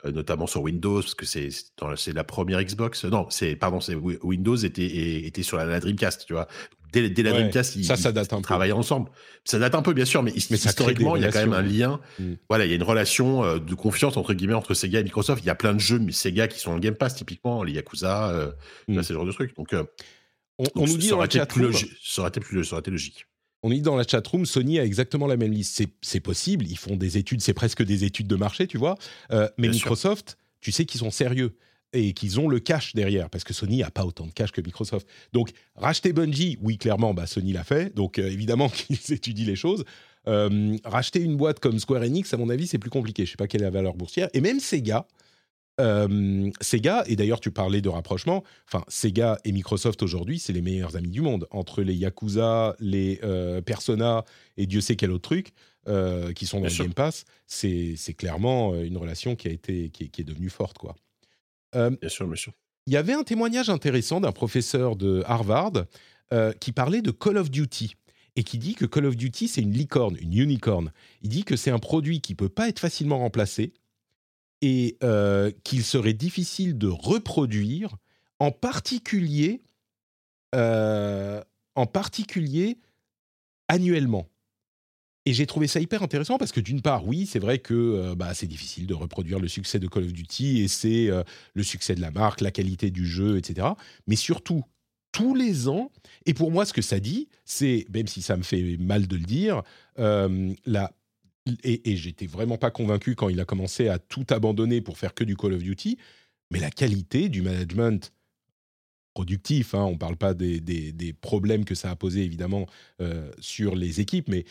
[0.04, 1.48] notamment sur Windows, parce que c'est
[1.96, 3.04] c'est la première Xbox.
[3.04, 6.48] Non, c'est pardon, c'est Windows était était sur la Dreamcast, tu vois
[6.92, 9.10] dès, la Dreamcast, ils, ça, date un travaillent ensemble.
[9.44, 12.00] Ça date un peu, bien sûr, mais, historiquement, il y a quand même un lien.
[12.18, 12.34] Mm.
[12.48, 15.42] Voilà, il y a une relation euh, de confiance entre guillemets entre Sega et Microsoft.
[15.42, 17.72] Il y a plein de jeux, mais Sega qui sont en Game Pass typiquement, les
[17.72, 18.52] Yakuza, euh,
[18.88, 19.02] mm.
[19.02, 19.56] ce genre de trucs.
[19.56, 19.84] Donc, euh,
[20.58, 23.26] on, nous dit dans la chatroom, ça aurait été plus, ça aurait été logique.
[23.62, 25.82] On dit dans la chatroom, Sony a exactement la même liste.
[26.00, 28.96] C'est possible, ils font des études, c'est presque des études de marché, tu vois.
[29.30, 31.56] mais Microsoft, tu sais qu'ils sont sérieux
[31.92, 34.60] et qu'ils ont le cash derrière, parce que Sony n'a pas autant de cash que
[34.60, 35.08] Microsoft.
[35.32, 39.56] Donc, racheter Bungie, oui, clairement, bah, Sony l'a fait, donc euh, évidemment qu'ils étudient les
[39.56, 39.84] choses.
[40.28, 43.24] Euh, racheter une boîte comme Square Enix, à mon avis, c'est plus compliqué.
[43.24, 44.28] Je ne sais pas quelle est la valeur boursière.
[44.34, 45.06] Et même Sega,
[45.80, 50.60] euh, Sega, et d'ailleurs tu parlais de rapprochement, enfin Sega et Microsoft aujourd'hui, c'est les
[50.60, 51.48] meilleurs amis du monde.
[51.50, 53.18] Entre les Yakuza, les
[53.64, 54.24] Persona
[54.58, 55.52] et Dieu sait quel autre truc
[56.34, 60.20] qui sont dans le Game Pass, c'est clairement une relation qui, a été, qui, qui
[60.20, 60.76] est devenue forte.
[60.76, 60.94] quoi.
[61.74, 62.52] Euh, bien sûr, bien sûr.
[62.86, 65.84] Il y avait un témoignage intéressant d'un professeur de Harvard
[66.32, 67.96] euh, qui parlait de Call of Duty
[68.36, 70.92] et qui dit que Call of Duty, c'est une licorne, une unicorn.
[71.22, 73.72] Il dit que c'est un produit qui peut pas être facilement remplacé
[74.62, 77.96] et euh, qu'il serait difficile de reproduire,
[78.38, 79.60] en particulier,
[80.52, 82.78] en particulier
[83.68, 84.29] annuellement.
[85.26, 88.14] Et j'ai trouvé ça hyper intéressant parce que d'une part, oui, c'est vrai que euh,
[88.14, 91.22] bah, c'est difficile de reproduire le succès de Call of Duty et c'est euh,
[91.54, 93.68] le succès de la marque, la qualité du jeu, etc.
[94.06, 94.64] Mais surtout,
[95.12, 95.92] tous les ans,
[96.24, 99.16] et pour moi, ce que ça dit, c'est, même si ça me fait mal de
[99.16, 99.62] le dire,
[99.98, 100.90] euh, la,
[101.64, 105.12] et, et j'étais vraiment pas convaincu quand il a commencé à tout abandonner pour faire
[105.12, 105.98] que du Call of Duty,
[106.50, 108.10] mais la qualité du management
[109.12, 112.66] productif, hein, on ne parle pas des, des, problèmes que ça a posé évidemment
[113.40, 114.44] sur les équipes, mais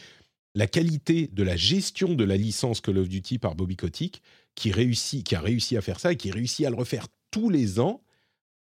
[0.55, 4.21] la qualité de la gestion de la licence Call of Duty par Bobby Kotick,
[4.55, 7.49] qui, réussit, qui a réussi à faire ça et qui réussit à le refaire tous
[7.49, 8.03] les ans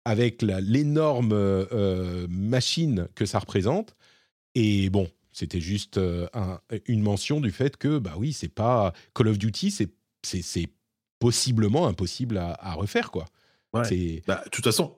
[0.05, 3.95] avec l'énorme euh, machine que ça représente.
[4.55, 6.27] Et bon, c'était juste euh,
[6.85, 10.69] une mention du fait que, bah oui, c'est pas Call of Duty, c'est
[11.19, 13.25] possiblement impossible à, refaire, quoi.
[14.27, 14.97] Bah, de toute façon,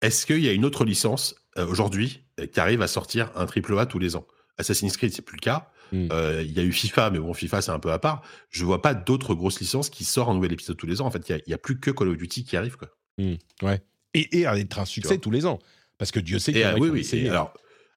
[0.00, 3.78] est-ce qu'il y a une autre licence euh, aujourd'hui qui arrive à sortir un triple
[3.78, 4.26] A tous les ans?
[4.58, 5.70] Assassin's Creed, c'est plus le cas.
[5.92, 6.08] Hmm.
[6.10, 8.22] Euh, il y a eu FIFA, mais bon, FIFA, c'est un peu à part.
[8.50, 11.06] Je vois pas d'autres grosses licences qui sortent un nouvel épisode tous les ans.
[11.06, 12.88] En fait, il y, a plus que Call of Duty qui arrive, quoi.
[13.18, 13.34] Hmm.
[13.62, 13.80] Ouais.
[14.14, 15.58] Et, et être un succès tous les ans.
[15.98, 17.54] Parce que Dieu sait qu'il y a oui, oui, alors,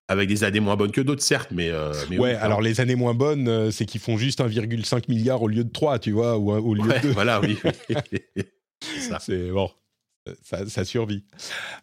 [0.08, 1.70] avec des années moins bonnes que d'autres, certes, mais.
[1.70, 5.48] Euh, ouais, alors les années moins bonnes, euh, c'est qu'ils font juste 1,5 milliard au
[5.48, 7.08] lieu de 3, tu vois, ou au lieu de 2.
[7.10, 7.58] Voilà, oui.
[9.20, 9.70] c'est bon.
[10.42, 11.24] Ça, survit.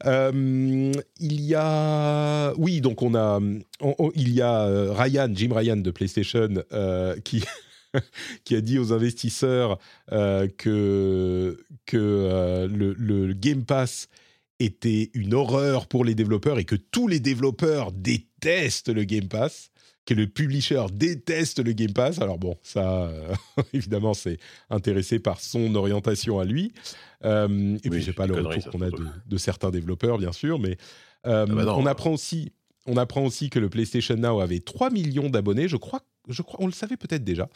[0.05, 3.39] Euh, il y a, oui, donc on a,
[4.15, 6.49] il y a Ryan, Jim Ryan de PlayStation,
[7.23, 7.43] qui
[8.43, 9.77] qui a dit aux investisseurs
[10.09, 14.07] que que le, Game Pass
[14.59, 19.71] était une horreur pour les développeurs et que tous les développeurs détestent le Game Pass
[20.05, 22.19] que le publisher déteste le Game Pass.
[22.19, 23.33] Alors bon, ça, euh,
[23.73, 24.37] évidemment, c'est
[24.69, 26.73] intéressé par son orientation à lui.
[27.23, 30.77] Euh, et puis, je pas le retour qu'on a de, certains développeurs, bien sûr, mais
[31.25, 32.51] euh, ah bah on apprend aussi...
[32.85, 35.69] On apprend aussi que le PlayStation Now avait 3 millions d'abonnés.
[35.69, 37.47] Je crois, je crois, on le savait peut-être déjà.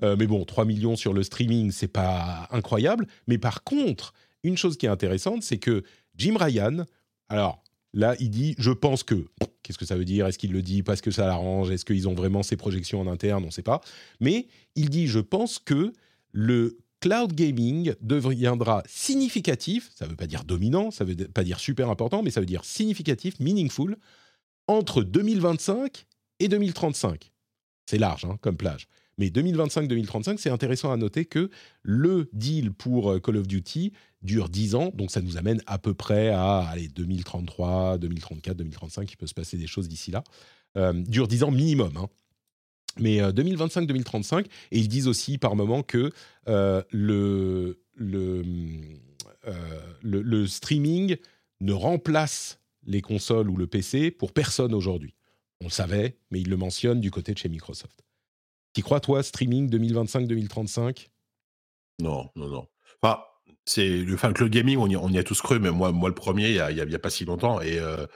[0.00, 3.08] mais bon, 3 millions sur le streaming, c'est pas incroyable.
[3.26, 5.82] Mais par contre, une chose qui est intéressante, c'est que
[6.16, 6.84] Jim Ryan,
[7.28, 9.26] alors Là, il dit Je pense que.
[9.62, 10.26] Qu'est-ce que ça veut dire?
[10.26, 11.70] Est-ce qu'il le dit parce que ça l'arrange?
[11.70, 13.42] Est-ce qu'ils ont vraiment ces projections en interne?
[13.42, 13.80] On ne sait pas.
[14.20, 15.92] Mais il dit Je pense que
[16.32, 21.44] le cloud gaming deviendra significatif, ça ne veut pas dire dominant, ça ne veut pas
[21.44, 23.96] dire super important, mais ça veut dire significatif, meaningful,
[24.66, 26.06] entre 2025
[26.40, 27.32] et 2035.
[27.86, 28.88] C'est large hein, comme plage.
[29.18, 31.50] Mais 2025-2035, c'est intéressant à noter que
[31.82, 33.92] le deal pour euh, Call of Duty
[34.22, 39.10] dure 10 ans, donc ça nous amène à peu près à allez, 2033, 2034, 2035,
[39.10, 40.22] il peut se passer des choses d'ici là.
[40.76, 41.96] Euh, dure 10 ans minimum.
[41.96, 42.08] Hein.
[42.98, 44.42] Mais 2025-2035, euh,
[44.72, 46.12] et ils disent aussi par moment que
[46.92, 47.76] le,
[50.46, 51.16] streaming
[51.60, 55.14] ne remplace les consoles ou le PC pour personne aujourd'hui.
[55.62, 58.05] On le savait, mais ils le mentionnent du côté de chez Microsoft.
[58.76, 61.08] Tu crois, toi, streaming 2025-2035
[62.02, 62.66] Non, non, non.
[63.00, 63.20] Enfin,
[63.64, 66.10] c'est le, enfin, cloud gaming, on y, on y, a tous cru, mais moi, moi
[66.10, 67.58] le premier, il n'y a, a, pas si longtemps.
[67.62, 68.06] Et, euh,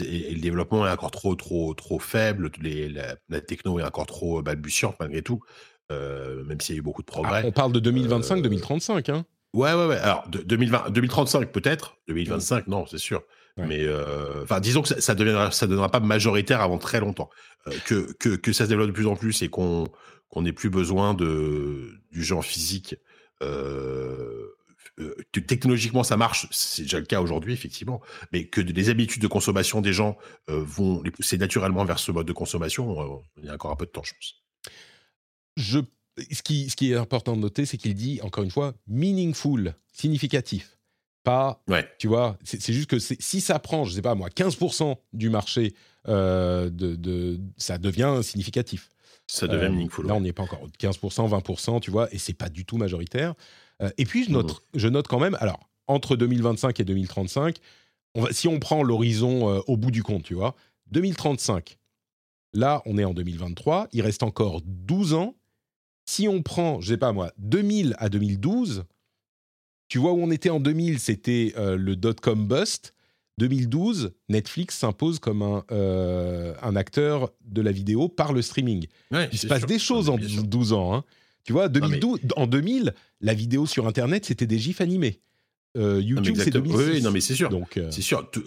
[0.00, 2.50] le développement est encore trop, trop, trop faible.
[2.60, 5.40] Les, la, techno est encore trop balbutiante malgré tout,
[5.90, 7.42] euh, même s'il y a eu beaucoup de ah, progrès.
[7.46, 9.24] on parle de 2025-2035, euh, hein?
[9.54, 9.96] Ouais, ouais, ouais.
[9.96, 11.96] Alors, de, 2020, 2035 peut-être?
[12.08, 13.22] 2025, non, c'est sûr.
[13.56, 13.86] Mais
[14.42, 17.30] enfin, disons que ça, ça deviendra, ça donnera pas majoritaire avant très longtemps.
[17.86, 19.88] que, que, que, ça se développe de plus en plus et qu'on
[20.28, 22.96] qu'on n'ait plus besoin de du genre physique.
[25.46, 28.00] technologiquement, ça marche, c'est déjà le cas aujourd'hui, effectivement,
[28.32, 30.16] mais que les habitudes de consommation des gens
[30.48, 33.86] vont les pousser naturellement vers ce mode de consommation, il y a encore un peu
[33.86, 34.44] de temps, je pense.
[35.56, 35.78] Je,
[36.30, 39.74] ce, qui, ce qui est important de noter, c'est qu'il dit, encore une fois, meaningful,
[39.92, 40.73] significatif.
[41.24, 41.62] Pas,
[41.98, 45.74] tu vois, c'est juste que si ça prend, je sais pas moi, 15% du marché,
[46.06, 48.90] euh, de, ça devient significatif.
[49.26, 50.06] Ça devient euh, meaningful.
[50.06, 53.34] Là, on n'est pas encore 15%, 20%, tu vois, et c'est pas du tout majoritaire.
[53.80, 54.78] Euh, et puis, je note, mmh.
[54.78, 57.56] je note quand même, alors, entre 2025 et 2035,
[58.14, 60.54] on si on prend l'horizon au bout du compte, tu vois,
[60.90, 61.78] 2035,
[62.52, 65.34] là, on est en 2023, il reste encore 12 ans.
[66.06, 68.84] Si on prend, je sais pas moi, 2000 à 2012,
[69.88, 72.94] tu vois où on était en 2000, c'était euh, le dot-com bust.
[73.38, 78.86] 2012, Netflix s'impose comme un, euh, un, acteur de la vidéo par le streaming.
[79.32, 80.94] Il se passe des choses en 12 ans.
[80.94, 81.04] Hein.
[81.42, 85.20] Tu vois, 2012, en 2000, la vidéo sur Internet, c'était des gifs animés.
[85.76, 86.76] Euh, YouTube, c'est 2006.
[86.76, 87.50] Oui, non, mais c'est sûr.
[87.90, 88.44] C'est sûr tout,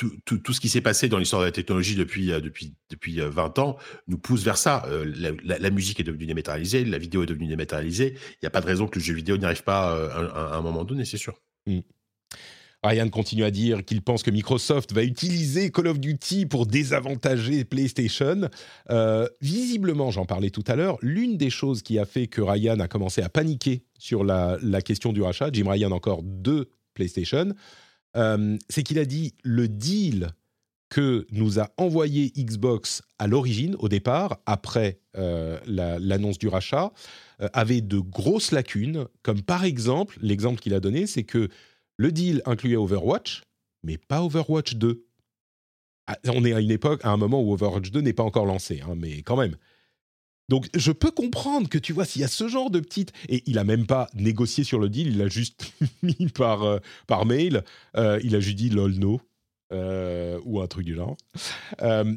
[0.00, 3.62] ce qui s'est passé dans l'histoire de la technologie depuis, euh, depuis, depuis 20 euh,
[3.62, 3.76] ans
[4.06, 4.84] nous pousse vers ça.
[4.86, 5.12] Euh,
[5.44, 8.14] la, musique est devenue dématérialisée, la vidéo est devenue dématérialisée.
[8.14, 10.60] Il n'y a pas de raison que le jeu vidéo n'y arrive pas à, un
[10.62, 11.34] moment donné, c'est sûr.
[11.66, 11.80] Mm.
[12.84, 17.64] Ryan continue à dire qu'il pense que Microsoft va utiliser Call of Duty pour désavantager
[17.64, 18.48] PlayStation.
[19.40, 22.86] visiblement, j'en parlais tout à l'heure, l'une des choses qui a fait que Ryan a
[22.86, 27.52] commencé à paniquer sur la, la question du rachat, Jim Ryan encore de PlayStation,
[28.16, 30.32] euh, c'est qu'il a dit le deal
[30.88, 36.92] que nous a envoyé Xbox à l'origine, au départ, après euh, l'annonce du rachat,
[37.40, 41.48] euh, avait de grosses lacunes, comme par exemple, l'exemple qu'il a donné, c'est que
[41.96, 43.42] le deal incluait Overwatch,
[43.82, 45.04] mais pas Overwatch 2.
[46.06, 48.46] Ah, on est à une époque, à un moment où Overwatch 2 n'est pas encore
[48.46, 49.56] lancé, hein, mais quand même.
[50.48, 53.42] Donc je peux comprendre que tu vois s'il y a ce genre de petite et
[53.46, 55.72] il a même pas négocié sur le deal, il a juste
[56.02, 57.64] mis par euh, par mail,
[57.96, 59.20] euh, il a juste dit lol no
[59.72, 61.18] euh, ou un truc du genre.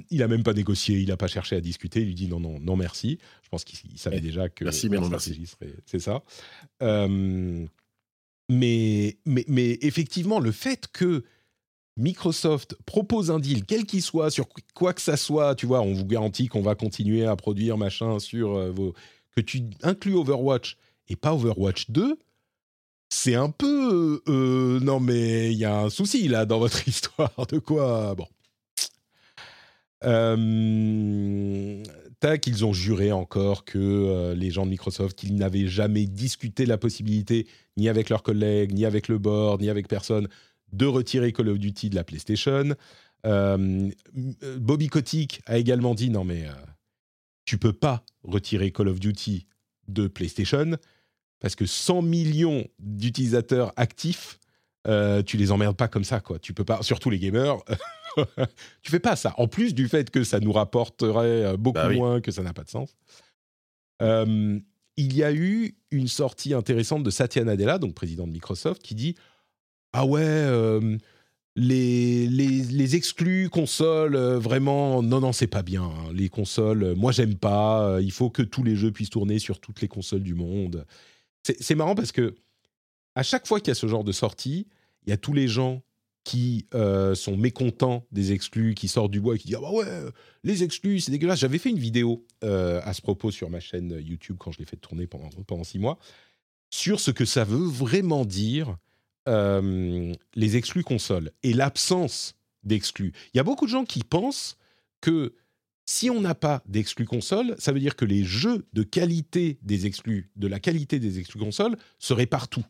[0.09, 2.39] il a même pas négocié, il a pas cherché à discuter, il lui dit non
[2.39, 3.19] non non merci.
[3.43, 5.43] Je pense qu'il savait eh, déjà que merci mais non merci.
[5.85, 6.23] C'est ça.
[8.49, 11.25] mais, mais mais effectivement le fait que
[12.01, 15.93] Microsoft propose un deal, quel qu'il soit, sur quoi que ça soit, tu vois, on
[15.93, 18.93] vous garantit qu'on va continuer à produire machin sur euh, vos.
[19.35, 20.77] que tu inclues Overwatch
[21.09, 22.17] et pas Overwatch 2,
[23.09, 24.21] c'est un peu.
[24.27, 27.45] Euh, non, mais il y a un souci là dans votre histoire.
[27.47, 28.27] De quoi Bon.
[30.03, 31.83] Euh,
[32.19, 36.79] tac, ils ont juré encore que les gens de Microsoft, qu'ils n'avaient jamais discuté la
[36.79, 37.45] possibilité,
[37.77, 40.27] ni avec leurs collègues, ni avec le board, ni avec personne,
[40.71, 42.75] de retirer Call of Duty de la PlayStation.
[43.23, 46.47] Bobby Kotick a également dit non mais
[47.45, 49.47] tu peux pas retirer Call of Duty
[49.87, 50.77] de PlayStation
[51.41, 54.39] parce que 100 millions d'utilisateurs actifs,
[54.87, 56.39] euh, tu les emmerdes pas comme ça, quoi.
[56.39, 57.57] Tu peux pas, surtout les gamers,
[58.81, 59.33] tu fais pas ça.
[59.37, 62.53] En plus du fait que ça nous rapporterait euh, beaucoup bah moins, que ça n'a
[62.53, 62.95] pas de sens.
[64.01, 64.59] Euh,
[64.97, 68.93] il y a eu une sortie intéressante de Satya Nadella, donc président de Microsoft, qui
[68.93, 69.15] dit
[69.93, 70.21] ah ouais.
[70.23, 70.97] Euh,
[71.57, 75.83] les, les, exclus consoles, vraiment, non, non, c'est pas bien.
[75.83, 76.11] Hein.
[76.13, 77.99] Les consoles, moi, j'aime pas.
[78.01, 80.85] il faut que tous les jeux puissent tourner sur toutes les consoles du monde.
[81.43, 82.35] C'est marrant parce que
[83.15, 84.67] à chaque fois qu'il y a ce genre de sortie,
[85.05, 85.83] il y a tous les gens
[86.23, 89.71] qui euh, sont mécontents des exclus, qui sortent du bois et qui disent ah bah
[89.71, 89.87] ouais
[90.43, 91.39] les exclus c'est dégueulasse.
[91.39, 94.65] J'avais fait une vidéo euh, à ce propos sur ma chaîne YouTube quand je l'ai
[94.65, 95.97] fait tourner pendant pendant six mois
[96.69, 98.77] sur ce que ça veut vraiment dire
[99.27, 103.13] euh, les exclus consoles et l'absence d'exclus.
[103.33, 104.57] Il y a beaucoup de gens qui pensent
[104.99, 105.33] que
[105.85, 109.85] si on n'a pas d'exclus console, ça veut dire que les jeux de qualité des
[109.85, 112.63] exclus, de la qualité des exclus console, seraient partout.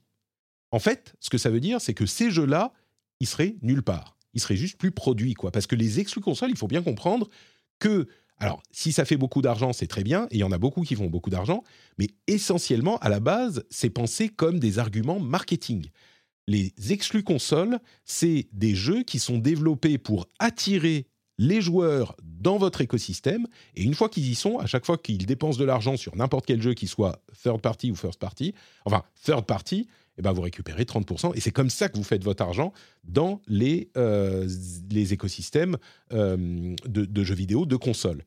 [0.71, 2.73] En fait, ce que ça veut dire, c'est que ces jeux-là,
[3.19, 4.17] ils seraient nulle part.
[4.33, 5.51] Ils seraient juste plus produits, quoi.
[5.51, 7.29] Parce que les exclus console, il faut bien comprendre
[7.79, 10.57] que, alors, si ça fait beaucoup d'argent, c'est très bien, et il y en a
[10.57, 11.63] beaucoup qui font beaucoup d'argent,
[11.97, 15.87] mais essentiellement, à la base, c'est pensé comme des arguments marketing.
[16.47, 22.81] Les exclus consoles, c'est des jeux qui sont développés pour attirer les joueurs dans votre
[22.81, 23.47] écosystème.
[23.75, 26.45] Et une fois qu'ils y sont, à chaque fois qu'ils dépensent de l'argent sur n'importe
[26.45, 28.53] quel jeu, qu'il soit third party ou first party,
[28.85, 29.87] enfin third party,
[30.17, 31.35] eh ben vous récupérez 30%.
[31.35, 32.73] Et c'est comme ça que vous faites votre argent
[33.03, 34.47] dans les, euh,
[34.91, 35.77] les écosystèmes
[36.13, 38.23] euh, de, de, jeux vidéo, de consoles.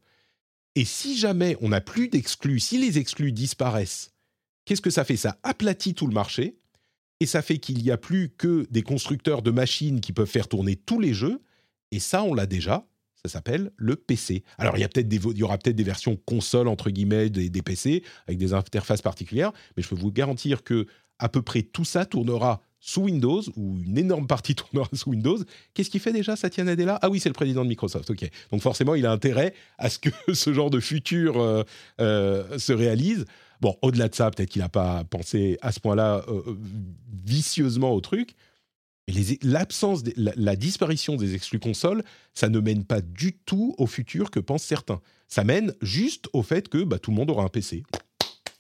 [0.75, 4.13] Et si jamais on n'a plus d'exclus, si les exclus disparaissent,
[4.65, 5.17] qu'est-ce que ça fait?
[5.17, 6.57] Ça aplatit tout le marché
[7.25, 10.47] et ça fait qu'il n'y a plus que des constructeurs de machines qui peuvent faire
[10.47, 11.41] tourner tous les jeux.
[11.91, 12.87] Et ça, on l'a déjà
[13.25, 14.45] ça s'appelle le PC.
[14.59, 17.31] Alors, il y, a peut-être des, il y aura peut-être des versions console, entre guillemets,
[17.31, 20.87] des, PC, avec des interfaces particulières, mais je peux vous garantir que
[21.19, 25.39] à peu près tout ça tournera sous Windows, ou une énorme partie tournera sous Windows.
[25.73, 26.99] Qu'est-ce qu'il fait déjà, Satya Nadella?
[27.01, 28.29] Ah oui, c'est le président de Microsoft, ok.
[28.51, 31.63] Donc forcément, il a intérêt à ce que ce genre de futur euh,
[32.03, 33.25] euh, se réalise.
[33.65, 36.43] Bon, au-delà de ça, peut-être qu'il n'a pas pensé à ce point-là euh,
[37.25, 38.35] vicieusement au truc,
[39.41, 42.05] l'absence, la, disparition des exclus consoles,
[42.35, 45.01] ça ne mène pas du tout au futur que pensent certains.
[45.29, 47.85] Ça mène juste au fait que bah, tout le monde aura un PC.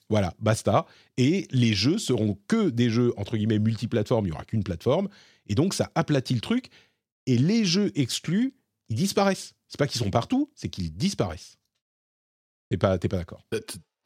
[0.08, 0.86] Voilà, basta.
[1.18, 5.10] Et les jeux seront que des jeux, entre guillemets, multiplateformes, il n'y aura qu'une plateforme.
[5.48, 6.70] Et donc, ça aplatit le truc.
[7.26, 8.54] Et les jeux exclus,
[8.88, 9.52] ils disparaissent.
[9.68, 11.58] C'est pas qu'ils sont partout, c'est qu'ils disparaissent.
[12.70, 13.44] T'es pas, pas d'accord?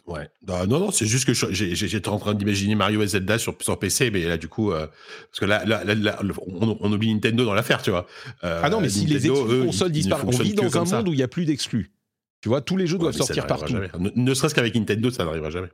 [0.08, 0.26] Ouais.
[0.40, 3.78] Bah, non, non, c'est juste que j'étais en train d'imaginer Mario et Zelda sur, sur
[3.78, 4.86] PC, mais là, du coup, euh,
[5.30, 8.06] parce que là, là, on, oublie Nintendo dans l'affaire, tu vois.
[8.42, 11.12] Euh, ah non, mais si les exclus consoles disparaissent, on vit dans un monde où
[11.12, 11.92] il n'y a plus d'exclus.
[12.40, 13.74] Tu vois, tous les jeux doivent sortir partout.
[14.16, 15.68] Ne, serait-ce qu'avec Nintendo, ça n'arrivera jamais.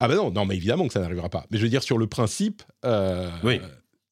[0.00, 1.46] Ah ben non, non, mais évidemment que ça n'arrivera pas.
[1.50, 3.60] Mais je veux dire, sur le principe, euh, oui.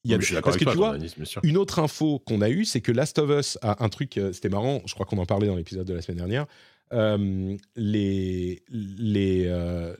[0.05, 0.95] Il y a parce que tu vois,
[1.43, 4.47] une autre info qu'on a eue, c'est que Last of Us a un truc, c'était
[4.47, 6.45] marrant, je crois qu'on en parlait dans l'épisode de la semaine dernière,
[6.93, 9.95] euh, les, les, euh,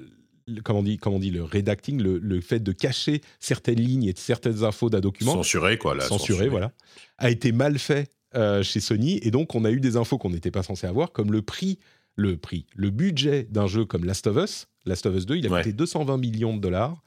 [0.64, 4.14] comment, on dit, comment on dit, le redacting, le, fait de cacher certaines lignes et
[4.16, 5.34] certaines infos d'un document.
[5.34, 5.96] Censuré, quoi.
[5.96, 6.72] Là, censuré, voilà.
[7.18, 9.20] A été mal fait euh, chez Sony.
[9.24, 11.80] Et donc, on a eu des infos qu'on n'était pas censé avoir, comme le prix,
[12.16, 14.68] le prix, le budget d'un jeu comme Last of Us.
[14.86, 17.02] Last of Us 2, il a coûté 220 millions de dollars.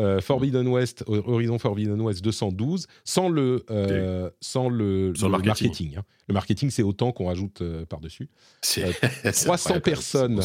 [0.00, 5.96] Euh, Forbidden West, Horizon Forbidden West 212, sans le, euh, sans le, marketing.
[5.98, 6.02] Hein.
[6.26, 8.28] Le marketing, c'est autant qu'on rajoute euh, par-dessus.
[8.62, 10.40] 300 personnes,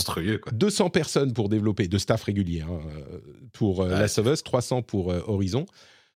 [0.51, 2.79] 200 personnes pour développer, de staff régulier, hein,
[3.51, 5.65] pour Last of Us, 300 pour Horizon.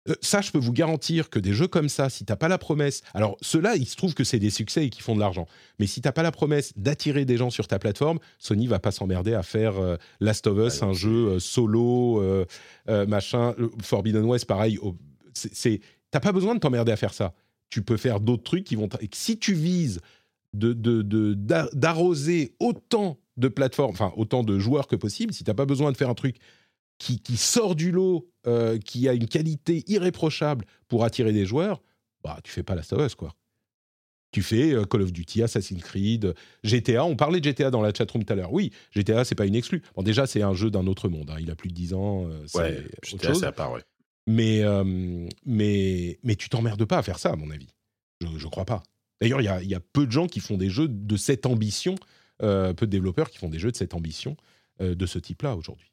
[0.08, 2.58] Euh, ça, je peux vous garantir que des jeux comme ça, si t'as pas la
[2.58, 5.46] promesse, alors ceux-là, il se trouve que c'est des succès et qui font de l'argent,
[5.78, 8.92] mais si t'as pas la promesse d'attirer des gens sur ta plateforme, Sony va pas
[8.92, 12.24] s'emmerder à faire euh, Last of Us, un jeu euh, solo,
[12.88, 14.80] machin, Forbidden West, pareil.
[15.34, 15.82] c'est,
[16.12, 17.34] t'as pas besoin de t'emmerder à faire ça.
[17.70, 18.90] Tu peux faire d'autres trucs qui vont.
[19.14, 20.00] Si tu vises
[20.54, 20.74] de,
[21.74, 25.98] d'arroser autant de plateformes, enfin autant de joueurs que possible, si t'as pas besoin de
[25.98, 26.38] faire un truc
[27.00, 31.82] qui, sort du lot, euh, qui a une qualité irréprochable pour attirer des joueurs,
[32.24, 33.36] bah tu fais pas la of Us, quoi.
[34.32, 36.34] Tu fais euh, Call of Duty, Assassin's Creed,
[36.64, 37.04] GTA.
[37.04, 38.54] On parlait de GTA dans la chatroom tout à l'heure.
[38.54, 39.82] Oui, GTA, c'est pas une exclu.
[39.94, 41.30] Bon, déjà, c'est un jeu d'un autre monde.
[41.32, 41.38] Hein.
[41.42, 42.30] Il a plus de 10 ans.
[42.30, 43.82] Euh, ouais, GTA, c'est à part, ouais.
[44.26, 44.64] Mais,
[45.46, 47.74] mais, mais tu t'emmerdes pas à faire ça, à mon avis.
[48.22, 48.84] Je, je crois pas.
[49.20, 51.46] D'ailleurs, il y a, y a, peu de gens qui font des jeux de cette
[51.46, 51.96] ambition,
[52.38, 54.38] peu de développeurs qui font des jeux de cette ambition
[54.80, 55.90] de ce type-là aujourd'hui.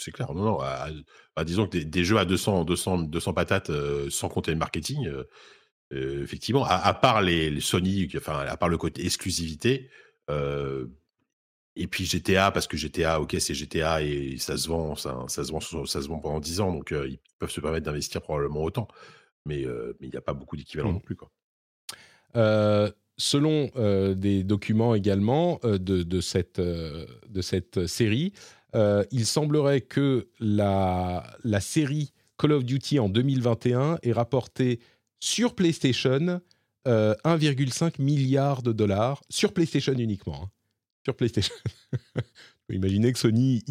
[0.00, 0.32] C'est clair.
[0.34, 1.44] Non, non.
[1.44, 3.70] disons que des, jeux à 200, 200, 200 patates
[4.10, 5.10] sans compter le marketing,
[5.90, 9.90] effectivement, à, part les, Sony, enfin, à part le côté exclusivité,
[11.74, 15.44] et puis GTA, parce que GTA, ok, c'est GTA et ça se vend, ça, ça,
[15.44, 18.62] se vend, ça se vend pendant 10 ans, donc ils peuvent se permettre d'investir probablement
[18.62, 18.88] autant.
[19.46, 19.62] Mais
[20.00, 20.94] il n'y a pas beaucoup d'équivalent mmh.
[20.94, 21.16] non plus.
[21.16, 21.30] Quoi.
[23.16, 23.70] selon
[24.14, 28.32] des documents également de, de, cette, de cette série,
[28.74, 34.80] il semblerait que la, la série Call of Duty en 2021 ait rapporté
[35.20, 36.40] sur PlayStation
[36.86, 40.44] 1,5 milliard de dollars, sur PlayStation uniquement.
[40.44, 40.50] Hein
[41.04, 41.54] sur PlayStation.
[42.70, 43.62] Imaginez que Sony,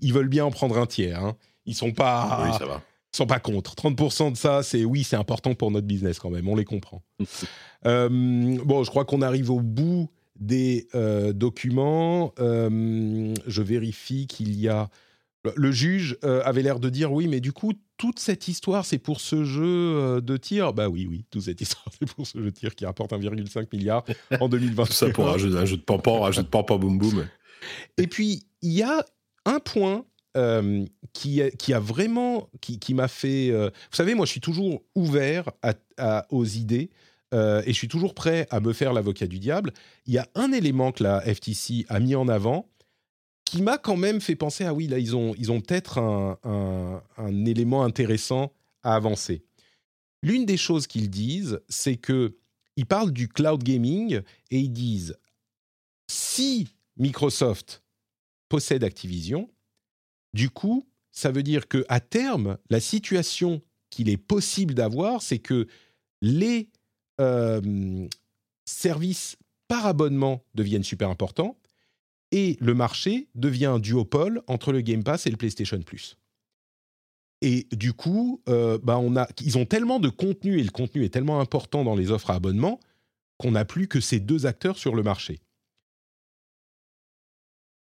[0.00, 1.22] ils, veulent bien en prendre un tiers.
[1.22, 1.36] Hein.
[1.66, 2.58] Ils sont pas,
[3.12, 3.74] sont pas contre.
[3.74, 6.48] 30% de ça, c'est oui, c'est important pour notre business quand même.
[6.48, 7.02] On les comprend.
[7.84, 8.08] Euh,
[8.64, 12.32] bon, je crois qu'on arrive au bout des euh, documents.
[12.38, 14.88] Euh, je vérifie qu'il y a
[15.54, 18.98] le juge euh, avait l'air de dire oui, mais du coup, toute cette histoire, c'est
[18.98, 20.72] pour ce jeu euh, de tir?
[20.72, 23.66] Bah oui, oui, toute cette histoire, c'est pour ce jeu de tir qui rapporte 1,5
[23.72, 24.04] milliard
[24.40, 24.86] en 2020.
[24.86, 27.26] ça pour un jeu, de pampan, un jeu de pampan boum boum.
[27.98, 29.04] Et puis, il y a
[29.44, 30.04] un point
[30.36, 33.50] euh, qui, qui, a vraiment, qui, qui m'a fait.
[33.50, 35.50] vous savez, moi, je suis toujours ouvert
[35.98, 36.90] à, aux idées.
[37.36, 39.72] Et je suis toujours prêt à me faire l'avocat du diable.
[40.06, 42.68] Il y a un élément que la FTC a mis en avant,
[43.46, 47.00] qui m'a quand même fait penser ah oui là ils ont ils ont peut-être un,
[47.46, 49.42] élément intéressant à avancer.
[50.22, 52.36] L'une des choses qu'ils disent, c'est que
[52.76, 54.20] ils parlent du cloud gaming
[54.50, 55.16] et ils disent
[56.08, 56.68] si
[56.98, 57.82] Microsoft
[58.48, 59.48] possède Activision,
[60.34, 65.38] du coup, ça veut dire que à terme, la situation qu'il est possible d'avoir, c'est
[65.38, 65.66] que
[66.20, 66.68] les
[67.20, 68.08] euh,
[68.64, 69.36] services
[69.68, 71.56] par abonnement deviennent super importants
[72.32, 76.16] et le marché devient un duopole entre le Game Pass et le PlayStation Plus.
[77.42, 79.00] Et du coup, euh, bah
[79.42, 82.34] ils ont tellement de contenu et le contenu est tellement important dans les offres à
[82.34, 82.80] abonnement
[83.38, 85.40] qu'on n'a plus que ces deux acteurs sur le marché.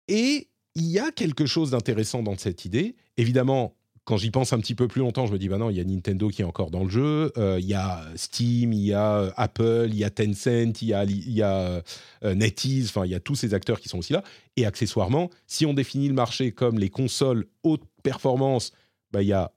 [0.08, 2.96] Et il y a quelque chose d'intéressant dans cette idée.
[3.18, 3.74] Évidemment,
[4.04, 5.80] quand j'y pense un petit peu plus longtemps, je me dis, bah non, il y
[5.80, 8.92] a Nintendo qui est encore dans le jeu, euh, il y a Steam, il y
[8.92, 11.82] a euh, Apple, il y a Tencent, il y a,
[12.24, 14.24] euh, NetEase, enfin, il y a tous ces acteurs qui sont aussi là.
[14.56, 18.72] Et accessoirement, si on définit le marché comme les consoles haute performance,
[19.12, 19.52] bah, il y a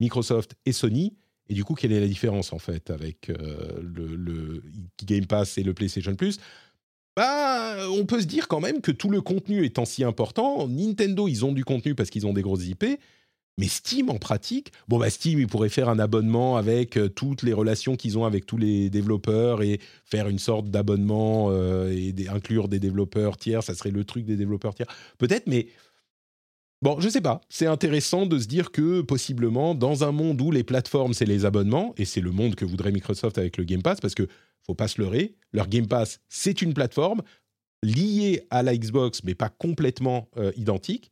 [0.00, 1.14] Microsoft et Sony.
[1.50, 4.62] Et du coup, quelle est la différence en fait avec le, le,
[5.04, 6.38] Game Pass et le PlayStation Plus?
[7.16, 11.26] Bah, on peut se dire quand même que tout le contenu étant si important, Nintendo,
[11.26, 12.84] ils ont du contenu parce qu'ils ont des grosses IP,
[13.58, 17.42] mais Steam, en pratique, bon, bah Steam, il pourrait faire un abonnement avec euh, toutes
[17.42, 22.14] les relations qu'ils ont avec tous les développeurs et faire une sorte d'abonnement euh, et
[22.28, 23.62] inclure des développeurs tiers.
[23.62, 24.86] Ça serait le truc des développeurs tiers.
[25.18, 25.68] Peut-être, mais
[26.80, 27.42] bon, je sais pas.
[27.50, 31.44] C'est intéressant de se dire que possiblement, dans un monde où les plateformes, c'est les
[31.44, 34.26] abonnements, et c'est le monde que voudrait Microsoft avec le Game Pass, parce que
[34.62, 37.20] faut pas se leurrer, leur Game Pass, c'est une plateforme
[37.82, 41.10] liée à la Xbox, mais pas complètement euh, identique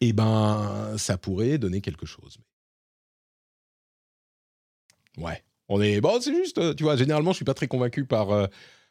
[0.00, 2.38] eh ben, ça pourrait donner quelque chose.
[5.16, 6.96] Ouais, on est bon, c'est juste, euh, tu vois.
[6.96, 8.46] Généralement, je suis pas très convaincu par euh,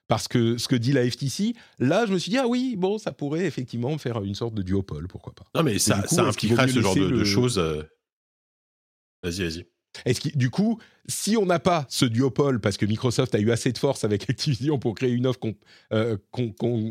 [0.08, 1.54] parce que ce que dit la FTC.
[1.80, 4.62] Là, je me suis dit ah oui, bon, ça pourrait effectivement faire une sorte de
[4.62, 5.46] duopole, pourquoi pas.
[5.56, 7.58] Non, mais ça, ça impliquerait ce genre de, choses.
[7.58, 7.84] Euh,
[9.22, 9.66] vas-y, vas-y.
[10.06, 13.52] Est-ce que, du coup, si on n'a pas ce duopole, parce que Microsoft a eu
[13.52, 15.40] assez de force avec Activision pour créer une offre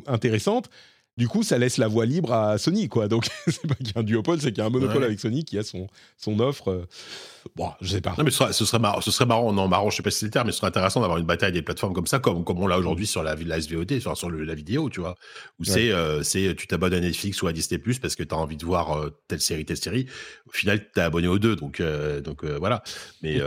[0.06, 0.70] intéressante,
[1.18, 3.06] du coup, ça laisse la voie libre à Sony, quoi.
[3.06, 5.20] Donc, c'est pas qu'il y a un duopole, c'est qu'il y a un monopole avec
[5.20, 5.86] Sony qui a son,
[6.16, 6.70] son offre.
[6.70, 6.86] Euh,
[7.54, 8.14] bon, je sais pas.
[8.16, 10.10] Non, mais ce serait, ce serait, marrant, ce serait marrant, non, marrant, je sais pas
[10.10, 12.18] si c'est le terme, mais ce serait intéressant d'avoir une bataille des plateformes comme ça,
[12.18, 15.14] comme, comme on l'a aujourd'hui sur la, la SVOD, sur, sur la vidéo, tu vois.
[15.58, 18.34] Où c'est, euh, c'est, tu t'abonnes à Netflix ou à Disney Plus parce que tu
[18.34, 20.06] as envie de voir euh, telle série, telle série.
[20.46, 21.82] Au final, tu es abonné aux deux, donc,
[22.24, 22.82] donc voilà.
[23.22, 23.38] Mais.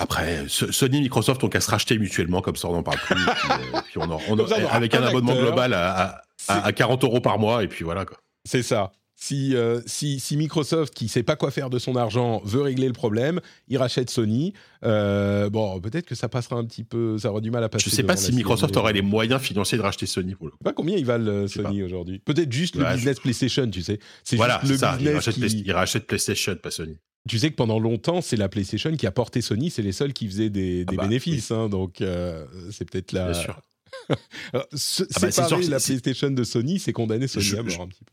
[0.00, 3.16] Après, Sony et Microsoft, on qu'à se racheter mutuellement, comme ça on n'en parle plus.
[3.86, 4.38] puis, on, on,
[4.70, 6.22] avec un abonnement global à, à,
[6.74, 8.04] 40 euros par mois, et puis voilà.
[8.04, 8.18] quoi.
[8.44, 8.92] C'est ça.
[9.20, 12.86] Si, euh, si, si, Microsoft, qui sait pas quoi faire de son argent, veut régler
[12.86, 14.54] le problème, il rachète Sony.
[14.84, 17.90] Euh, bon, peut-être que ça passera un petit peu, ça aura du mal à passer.
[17.90, 20.72] Je sais pas si Microsoft aurait les moyens financiers de racheter Sony pour le Pas
[20.72, 23.98] combien ils valent euh, Sony aujourd'hui Peut-être juste le business PlayStation, tu sais.
[24.22, 26.96] C'est voilà, juste le ça, business il rachète, PlayStation, pas Sony.
[27.28, 30.12] Tu sais que pendant longtemps, c'est la PlayStation qui a porté Sony, c'est les seuls
[30.12, 31.96] qui faisaient des, ah bah, bénéfices, hein, donc
[32.70, 33.32] c'est peut-être la,
[34.52, 37.46] Alors, ah bah, séparer la PlayStation de Sony, c'est condamner Sony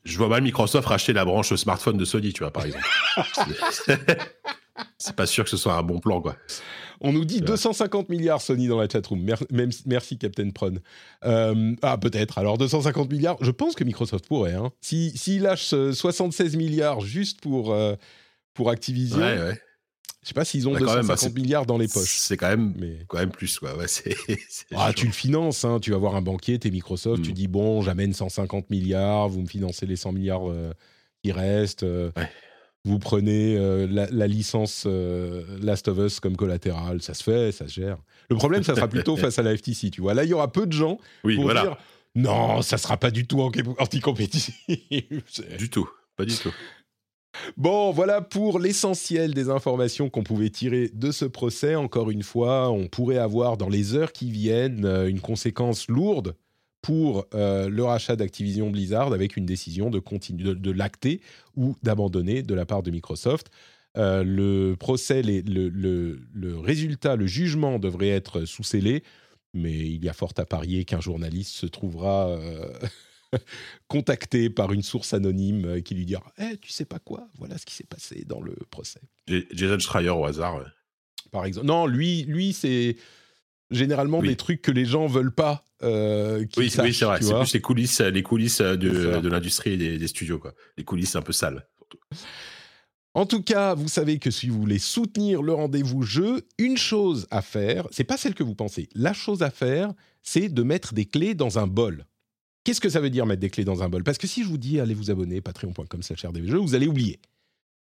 [0.03, 2.85] je, vois mal Microsoft racheter la branche smartphone de Sony, tu vois, par exemple.
[4.97, 6.35] c'est pas sûr que ce soit un bon plan, quoi.
[7.01, 9.21] On nous dit 250 milliards Sony dans la chatroom.
[9.51, 10.79] Merci, merci Captain Prone.
[11.25, 12.37] Euh, ah, peut-être.
[12.37, 14.53] Alors, 250 milliards, je pense que Microsoft pourrait.
[14.53, 14.71] Hein.
[14.81, 17.95] S'il si, lâche 76 milliards juste pour, euh,
[18.53, 19.61] pour Activision, ouais, ouais.
[20.25, 22.17] Je sais pas s'ils ont 250 bah, milliards dans les poches.
[22.17, 22.97] C'est quand même, mais...
[23.07, 23.77] quand même plus, quoi.
[23.77, 23.85] Ouais,
[24.75, 25.77] ah, tu le finances, hein.
[25.79, 27.33] tu vas voir un banquier, t'es Microsoft, tu mm.
[27.33, 30.73] dis bon, j'amène 150 milliards, vous me financez les 100 milliards euh,
[31.21, 31.83] qui restent.
[31.83, 32.09] Euh,
[32.85, 34.87] vous prenez euh, la, licence
[35.61, 37.97] Last of Us comme collatéral, ça se fait, ça se gère.
[38.31, 40.15] Le problème, ça sera plutôt face à la FTC, tu vois.
[40.15, 41.77] Là, il y aura peu de gens oui, pour dire
[42.15, 43.41] non, ça sera pas du tout
[43.77, 44.55] anti-compétitif.
[45.59, 46.51] du tout, pas du tout.
[47.57, 51.75] Bon, voilà pour l'essentiel des informations qu'on pouvait tirer de ce procès.
[51.75, 56.35] Encore une fois, on pourrait avoir dans les heures qui viennent euh, une conséquence lourde
[56.81, 60.01] pour euh, le rachat d'Activision Blizzard avec une décision de,
[60.53, 61.21] de, l'acter
[61.55, 63.49] ou d'abandonner de la part de Microsoft.
[63.97, 69.03] Euh, le procès, le, résultat, le jugement devrait être sous scellé,
[69.53, 72.37] mais il y a fort à parier qu'un journaliste se trouvera
[73.87, 77.57] contacté par une source anonyme euh, qui lui dira Eh, tu sais pas quoi Voilà
[77.57, 79.01] ce qui s'est passé dans le procès.
[79.51, 80.63] Jason Schreier au hasard.
[81.31, 81.67] Par exemple.
[81.67, 82.97] Non, lui, lui c'est
[83.71, 85.65] généralement des trucs que les gens veulent pas.
[85.83, 87.19] Euh, oui, oui c'est vrai.
[87.21, 90.53] C'est plus les coulisses, les coulisses de, de l'industrie et des, des, studios, quoi.
[90.77, 91.67] Les coulisses un peu sales.
[93.13, 97.27] En tout cas, vous savez que si vous voulez soutenir le rendez-vous jeu, une chose
[97.31, 98.89] à faire, c'est pas celle que vous pensez.
[98.93, 102.05] La chose à faire, c'est de mettre des clés dans un bol.
[102.65, 104.03] Qu'est-ce que ça veut dire mettre des clés dans un bol?
[104.03, 107.19] Parce que si je vous dis allez vous abonner, patreon.com slash rdvjeux, vous allez oublier.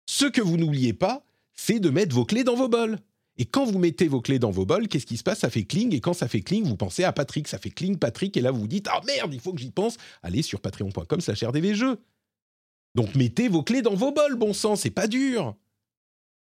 [0.08, 2.98] Ce que vous n'oubliez pas, c'est de mettre vos clés dans vos bols.
[3.38, 5.40] Et quand vous mettez vos clés dans vos bols, qu'est-ce qui se passe?
[5.40, 7.98] Ça fait cling, et quand ça fait cling, vous pensez à Patrick, ça fait cling
[7.98, 10.60] Patrick, et là vous vous dites, ah merde, il faut que j'y pense, allez sur
[10.60, 12.00] patreon.com slash rdvjeux.
[12.96, 15.56] Donc mettez vos clés dans vos bols, bon sang, c'est pas dur.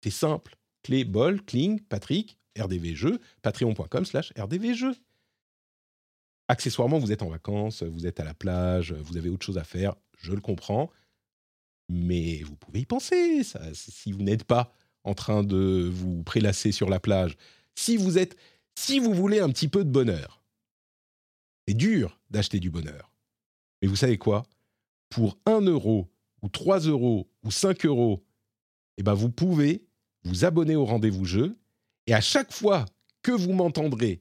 [0.04, 0.56] C'est simple.
[0.84, 4.94] Clé, bol, cling, Patrick, rdvjeux, patreon.com slash rdvjeux
[6.50, 9.64] accessoirement, vous êtes en vacances, vous êtes à la plage, vous avez autre chose à
[9.64, 10.90] faire, je le comprends,
[11.88, 13.42] mais vous pouvez y penser.
[13.72, 14.74] Si vous n'êtes pas
[15.04, 17.36] en train de vous prélasser sur la plage,
[17.76, 18.36] si vous êtes,
[18.74, 20.42] si vous voulez un petit peu de bonheur,
[21.66, 23.12] c'est dur d'acheter du bonheur.
[23.80, 24.42] Mais vous savez quoi?
[25.08, 26.08] Pour 1 euro
[26.42, 28.24] ou 3 euros ou 5 euros,
[28.98, 29.86] eh ben vous pouvez
[30.24, 31.56] vous abonner au rendez-vous jeu
[32.06, 32.86] et à chaque fois
[33.22, 34.20] que vous m'entendrez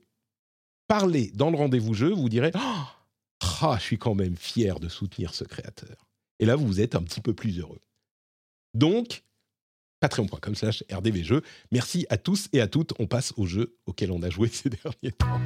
[0.90, 5.34] parler dans le rendez-vous jeu, vous direz ah, je suis quand même fier de soutenir
[5.34, 6.08] ce créateur.
[6.40, 7.80] Et là, vous êtes un petit peu plus heureux.
[8.74, 9.24] Donc,
[10.00, 11.44] patreon.com slash rdvjeux.
[11.72, 12.94] Merci à tous et à toutes.
[13.00, 15.40] On passe au jeu auquel on a joué ces derniers temps.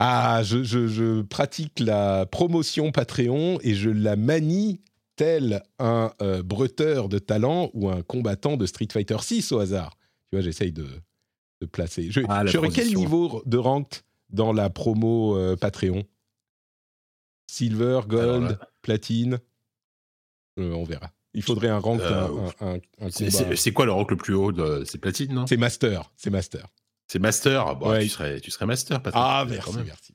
[0.00, 4.80] Ah, je, pratique la promotion Patreon et je la manie
[5.16, 9.96] tel un euh, breteur de talent ou un combattant de Street Fighter 6 au hasard.
[10.30, 10.86] Tu vois, j'essaye de,
[11.60, 12.10] de, placer.
[12.10, 16.04] Je, ah, quel niveau de rank dans la promo euh, Patreon?
[17.46, 19.38] Silver, Gold, Platine?
[20.58, 21.10] Euh, On verra.
[21.34, 22.00] Il faudrait un rank,
[22.60, 22.78] un,
[23.10, 24.52] C'est quoi le rank le plus haut
[24.84, 25.46] C'est Platine, non?
[25.46, 26.12] C'est Master.
[26.16, 26.68] C'est Master.
[27.08, 27.66] C'est Master?
[27.66, 29.22] Ah, bah, tu, serais, tu serais Master, Patrick.
[29.22, 30.14] Ah, merci, merci.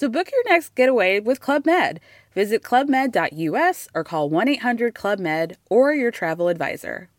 [0.00, 2.00] So book your next getaway with Club Med.
[2.34, 7.10] Visit clubmed.us or call 1 800 Club Med or your travel advisor.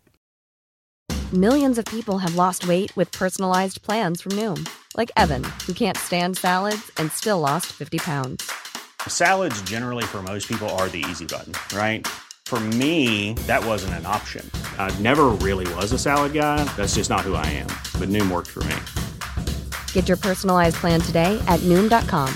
[1.31, 4.67] Millions of people have lost weight with personalized plans from Noom,
[4.97, 8.51] like Evan, who can't stand salads and still lost 50 pounds.
[9.07, 12.07] Salads, generally, for most people, are the easy button, right?
[12.47, 14.49] For me, that wasn't an option.
[14.79, 16.63] I never really was a salad guy.
[16.75, 17.69] That's just not who I am.
[17.99, 18.77] But Noom worked for me.
[19.93, 22.33] Get your personalized plan today at Noom.com.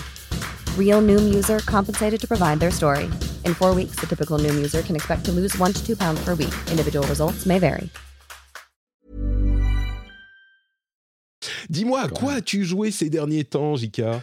[0.77, 3.09] Real Noom user compensated to provide their story.
[3.43, 6.23] In four weeks, the typical Noom user can expect to lose one to two pounds
[6.23, 6.53] per week.
[6.71, 7.89] Individual results may vary.
[11.69, 14.21] Dis-moi, quoi as-tu joué ces derniers temps, Jika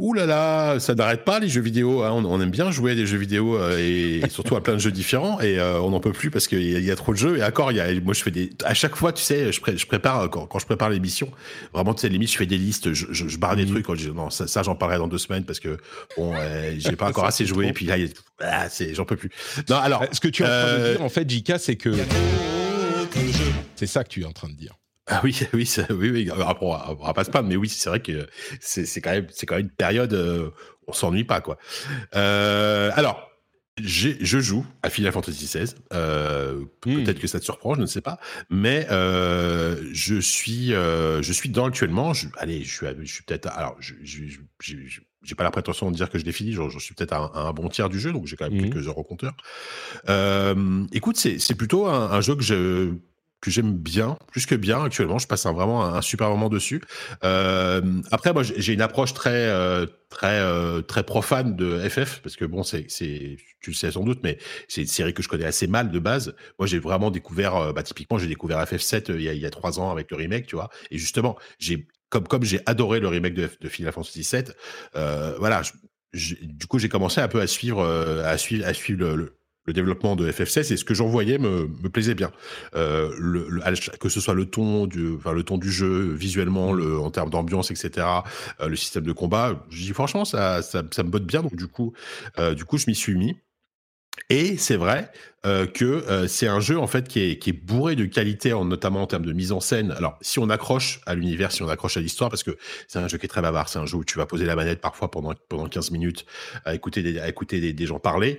[0.00, 2.02] Ouh là là, ça n'arrête pas les jeux vidéo.
[2.02, 2.10] hein.
[2.12, 4.74] On, on aime bien jouer à des jeux vidéo euh, et, et surtout à plein
[4.74, 5.40] de jeux différents.
[5.40, 7.16] Et euh, on n'en peut plus parce qu'il y, a- il y a trop de
[7.18, 7.38] jeux.
[7.38, 8.50] Et encore, il y a, moi je fais des.
[8.64, 11.30] À chaque fois, tu sais, je, pré- je prépare quand, quand je prépare l'émission.
[11.72, 12.92] Vraiment, tu sais, limite, je fais des listes.
[12.92, 13.70] Je, je, je barre des Mhm.
[13.70, 13.86] trucs.
[13.86, 15.76] Quand je, non, ça, ça, j'en parlerai dans deux semaines parce que
[16.16, 17.68] bon, euh, j'ai pas encore assez joué.
[17.68, 17.94] Et puis là,
[18.40, 19.30] ah, c'est, j'en peux plus.
[19.70, 20.02] Non, alors.
[20.02, 21.90] Euh, Ce que tu es en train de euh, dire, en fait, JK, c'est que.
[23.76, 24.74] C'est ça que tu es en train de dire.
[25.06, 26.30] Ah oui, oui, ça- oui, oui.
[26.30, 28.26] Après, on va, pas se mais oui, c'est vrai que
[28.60, 30.50] c'est c'est quand même, c'est quand même une période, euh,
[30.86, 31.58] on s'ennuie pas, quoi.
[32.14, 33.30] Euh, alors,
[33.82, 35.74] j'ai- je joue à Final Fantasy XVI.
[35.92, 37.02] Euh, Hmm.
[37.02, 38.18] Peut-être que ça te surprend, je ne sais pas,
[38.50, 42.12] mais euh, je suis, euh, je suis dans actuellement.
[42.14, 43.48] Je, allez, je suis, je suis peut-être.
[43.48, 46.32] Alors, je, je, je- je- je- j'ai pas la prétention de dire que je l'ai
[46.32, 46.52] fini.
[46.52, 48.54] J'en suis peut-être à, un- à un bon tiers du jeu, donc j'ai quand même
[48.60, 48.70] Mhm.
[48.70, 49.34] quelques heures au compteur.
[50.08, 52.92] Euh, écoute, c'est c'est plutôt un, un jeu que je
[53.44, 55.18] que j'aime bien, plus que bien actuellement.
[55.18, 56.80] Je passe un, vraiment un, super moment dessus.
[57.24, 62.36] Euh, après, moi, j'ai une approche très euh, très euh, très profane de FF parce
[62.36, 62.86] que bon, c'est
[63.60, 65.98] tu le sais sans doute, mais c'est une série que je connais assez mal de
[65.98, 66.34] base.
[66.58, 69.50] Moi, j'ai vraiment découvert, bah, typiquement, j'ai découvert FF7 euh, il y, a, il y
[69.50, 70.70] trois ans avec le remake, tu vois.
[70.90, 74.44] Et justement, j'ai comme comme j'ai adoré le remake de, de Final Fantasy VII,
[75.38, 75.60] voilà.
[75.62, 75.72] je-
[76.14, 77.84] je- du coup, j'ai commencé un peu à suivre
[78.24, 81.68] à suivre à suivre le- le développement de FF16 et ce que j'en voyais me,
[81.82, 82.30] me plaisait bien.
[82.74, 83.62] Euh, le, le-
[83.98, 87.30] que ce soit le ton du, enfin, le ton du jeu, visuellement, le, en termes
[87.30, 88.06] d'ambiance, etc.,
[88.60, 91.42] euh, le système de combat, je dis franchement, ça, ça, ça me botte bien.
[91.42, 91.92] Donc du coup,
[92.38, 93.36] euh, du coup, je m'y suis mis.
[94.30, 95.10] Et c'est vrai
[95.44, 98.52] euh, que euh, c'est un jeu en fait qui est, qui est bourré de qualité,
[98.52, 99.90] en, notamment en termes de mise en scène.
[99.90, 103.08] Alors, si on accroche à l'univers, si on accroche à l'histoire, parce que c'est un
[103.08, 105.10] jeu qui est très bavard, c'est un jeu où tu vas poser la manette parfois
[105.10, 106.26] pendant, pendant 15 minutes
[106.64, 108.38] à écouter des, à écouter des gens parler.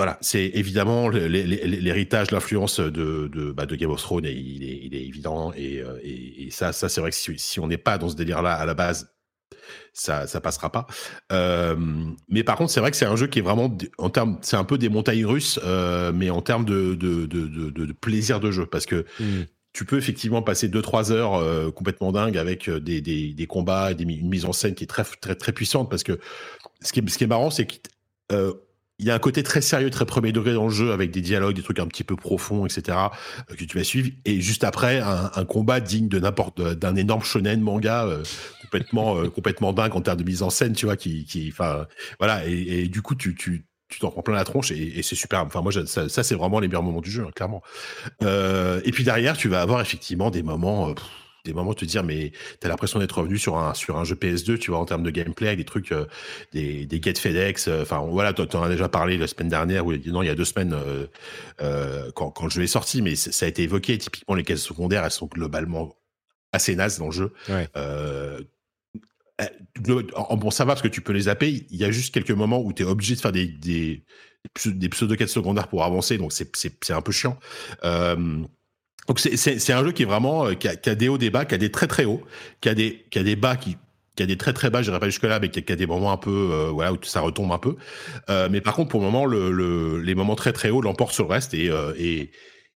[0.00, 4.80] Voilà, c'est évidemment l'héritage, l'influence de, de, bah, de Game of Thrones, et il, est,
[4.82, 5.52] il est évident.
[5.54, 8.08] Et, euh, et, et ça, ça c'est vrai que si, si on n'est pas dans
[8.08, 9.12] ce délire-là à la base,
[9.92, 10.86] ça, ça passera pas.
[11.32, 11.76] Euh,
[12.30, 14.56] mais par contre, c'est vrai que c'est un jeu qui est vraiment, en termes, c'est
[14.56, 18.86] un peu des montagnes russes, euh, mais en termes de, de, plaisir de jeu, parce
[18.86, 19.42] que Hmm.
[19.74, 24.04] tu peux effectivement passer 2-3 heures euh, complètement dingue avec des, des, des combats, des,
[24.04, 26.18] une mise en scène qui est très, très, très puissante, parce que
[26.80, 27.68] ce qui est, ce qui est marrant, c'est
[28.32, 28.54] euh,
[29.00, 31.22] il y a un côté très sérieux, très premier degré dans le jeu, avec des
[31.22, 32.98] dialogues, des trucs un petit peu profonds, etc.,
[33.50, 34.10] euh, que tu vas suivre.
[34.26, 38.22] Et juste après, un, combat digne de n'importe d'un énorme shonen manga euh,
[38.62, 41.52] complètement euh, complètement dingue en termes de mise en scène, tu vois, qui, qui,
[42.18, 42.46] voilà.
[42.46, 43.64] Et, du coup, tu, tu
[43.98, 45.44] t'en prends plein la tronche et, c'est super.
[45.46, 47.62] Enfin, moi, ça, c'est vraiment les meilleurs moments du jeu, hein, clairement.
[48.20, 50.94] Et puis derrière, tu vas avoir effectivement des moments.
[51.44, 54.14] Des moments de te dire mais t'as l'impression d'être revenu sur un sur un jeu
[54.14, 56.06] PS2 tu vois en termes de gameplay avec des trucs euh,
[56.52, 59.86] des des get FedEx euh, enfin voilà t'en t'en as déjà parlé la semaine dernière
[59.86, 61.06] ou non il y a deux semaines euh,
[61.62, 64.62] euh, quand quand le jeu est sorti mais ça a été évoqué typiquement les caisses
[64.62, 65.96] secondaires elles sont globalement
[66.52, 67.68] assez nazes dans le jeu Ouais.
[67.76, 68.40] euh,
[69.40, 71.64] euh, en- bon, ça va parce que tu peux les zapper.
[71.70, 74.04] Il y a juste quelques moments où tu es obligé de faire des, des,
[74.66, 77.38] des pseudo-quêtes secondaires pour avancer, donc c'est- un peu chiant.
[77.84, 78.42] Euh,
[79.08, 79.36] donc c'est-
[79.72, 81.54] un jeu qui est vraiment euh, qui a, qui a des hauts, des bas, qui
[81.54, 82.22] a des très très hauts,
[82.60, 83.76] qui a des qui a des bas qui
[84.16, 85.76] qui a des très très bas, je pas jusque là, mais qui a, qui a
[85.76, 87.76] des moments un peu euh, voilà où ça retombe un peu.
[88.28, 91.14] Euh, mais par contre pour le moment le, le- les moments très très hauts l'emportent
[91.14, 92.30] sur le reste et euh, et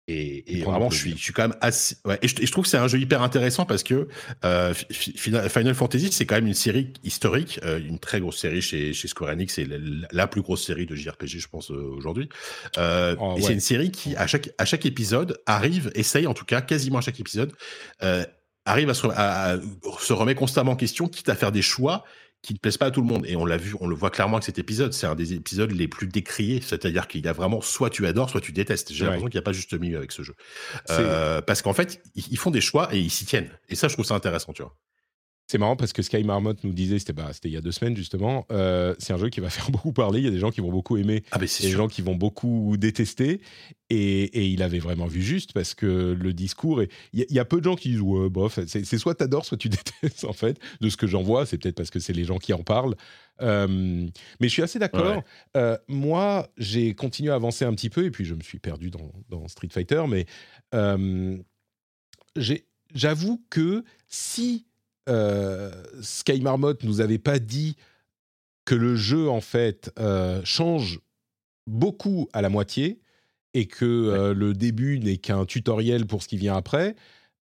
[0.08, 1.96] et, vraiment, je suis, je suis quand même assez.
[2.06, 4.08] Ouais, et, je, et je trouve que c'est un jeu hyper intéressant parce que
[4.44, 8.38] euh, Fi- Fi- Final Fantasy, c'est quand même une série historique, euh, une très grosse
[8.38, 9.78] série chez, chez Square Enix, c'est la,
[10.12, 12.28] la plus grosse série de JRPG, je pense, euh, aujourd'hui.
[12.78, 12.82] Oh,
[13.36, 13.42] ouais.
[13.42, 16.98] c'est une série qui, à chaque, à chaque épisode, arrive, essaye en tout cas, quasiment
[16.98, 17.54] à chaque épisode,
[18.66, 19.58] arrive à se, à- à
[20.00, 22.04] se remet constamment en question, quitte à faire des choix
[22.44, 23.26] qui ne plaisent pas à tout le monde.
[23.26, 24.94] Et on l'a vu, on le voit clairement avec cet épisode.
[24.94, 26.62] C'est un des épisodes les plus décriés.
[26.62, 28.92] C'est-à-dire qu'il y a vraiment soit tu adores, soit tu détestes.
[28.94, 29.06] J'ai Ouais.
[29.12, 30.36] l'impression qu'il n'y a pas juste milieu avec ce jeu.
[30.92, 33.50] Euh, parce qu'en fait, ils ils font des choix et ils s'y tiennent.
[33.70, 34.76] Et ça, je trouve ça intéressant, tu vois.
[35.54, 37.96] C'est marrant parce que Sky Marmot nous disait, c'était bah, il y a deux semaines
[37.96, 40.20] justement, euh, c'est un jeu qui va faire beaucoup parler.
[40.20, 41.70] Il y a des gens qui vont beaucoup aimer Ah, des sûr.
[41.78, 43.40] gens qui vont beaucoup détester.
[43.92, 46.82] Et, et il avait vraiment vu juste parce que le discours.
[46.82, 48.98] est- Il y, a- il y a peu de gens qui disent, ouais, bof, c'est
[48.98, 49.70] soit t'adores, soit tu
[50.02, 50.60] détestes en fait.
[50.82, 52.96] De ce que j'en vois, c'est peut-être parce que c'est les gens qui en parlent.
[53.44, 53.68] Euh,
[54.40, 55.18] mais je suis assez d'accord.
[55.18, 55.24] Ouais.
[55.56, 58.90] Euh, moi, j'ai continué à avancer un petit peu et puis je me suis perdu
[58.90, 60.04] dans, dans Street Fighter.
[60.10, 60.26] Mais
[62.96, 64.66] j'avoue que si
[65.08, 67.76] Sky Marmot nous avait pas dit
[68.66, 71.00] que le jeu en fait euh, change
[71.68, 73.02] beaucoup à la moitié
[73.54, 76.96] et que euh, le début n'est qu'un tutoriel pour ce qui vient après,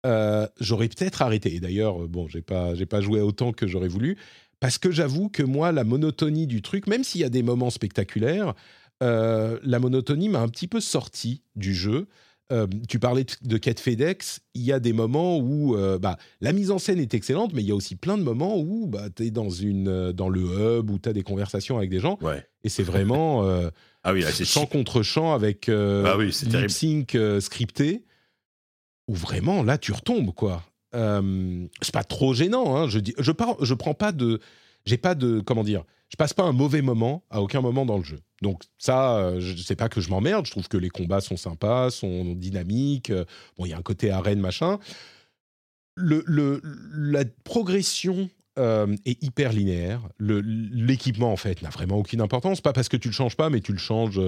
[0.05, 1.53] euh, j'aurais peut-être arrêté.
[1.55, 4.17] Et d'ailleurs, euh, bon, j'ai pas, j'ai pas joué autant que j'aurais voulu
[4.59, 7.69] parce que j'avoue que moi, la monotonie du truc, même s'il y a des moments
[7.69, 8.53] spectaculaires,
[9.03, 12.07] euh, la monotonie m'a un petit peu sorti du jeu.
[12.51, 16.51] Euh, tu parlais de quête FedEx, il y a des moments où euh, bah, la
[16.53, 19.09] mise en scène est excellente, mais il y a aussi plein de moments où bah,
[19.15, 20.41] tu es dans, une, euh, dans le
[20.79, 22.45] hub, où tu as des conversations avec des gens, Ouais.
[22.63, 23.43] et c'est vraiment
[24.03, 24.69] Ah oui, là, c'est chant cheap.
[24.71, 28.05] contre chant avec Ah oui, lip sync scripté,
[29.07, 30.63] où vraiment, là, tu retombes, quoi.
[30.95, 34.39] Euh, c'est pas trop gênant, hein, je, dis, je, par- je prends pas de...
[34.85, 35.39] J'ai pas de...
[35.41, 38.19] Comment dire Je passe pas un mauvais moment à aucun moment dans le jeu.
[38.41, 41.37] Donc ça, euh, je sais pas que je m'emmerde, je trouve que les combats sont
[41.37, 43.25] sympas, sont dynamiques, euh,
[43.57, 44.79] bon, il y a un côté arène, machin.
[45.95, 46.61] Le,
[46.93, 50.01] la progression euh, est hyper linéaire.
[50.19, 52.61] L'équipement, en fait, n'a vraiment aucune importance.
[52.61, 54.21] Pas parce que tu le changes pas, mais tu le changes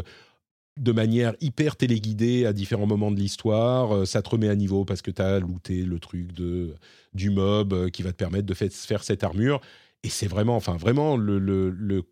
[0.77, 4.05] de manière hyper téléguidée à différents moments de l'histoire.
[4.05, 6.75] Ça te remet à niveau parce que tu as looté le truc de,
[7.13, 9.61] du mob qui va te permettre de faire cette armure.
[10.03, 12.03] Et c'est vraiment, enfin, vraiment, le- le-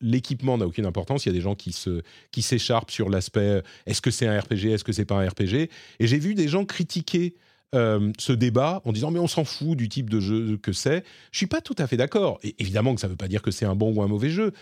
[0.00, 1.24] l'équipement n'a aucune importance.
[1.24, 4.38] Il y a des gens qui se qui s'écharpent sur l'aspect est-ce que c'est un
[4.38, 5.70] RPG, est-ce que c'est pas un RPG.
[5.98, 7.34] Et j'ai vu des gens critiquer
[7.74, 11.04] euh, ce débat en disant mais on s'en fout du type de jeu que c'est.
[11.32, 12.38] Je suis pas tout à fait d'accord.
[12.42, 14.52] Et évidemment que ça veut pas dire que c'est un bon ou un mauvais jeu,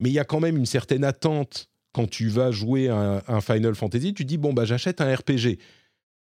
[0.00, 3.40] mais il y a quand même une certaine attente quand tu vas jouer un, un
[3.40, 4.14] Final Fantasy.
[4.14, 5.58] Tu dis bon bah j'achète un RPG.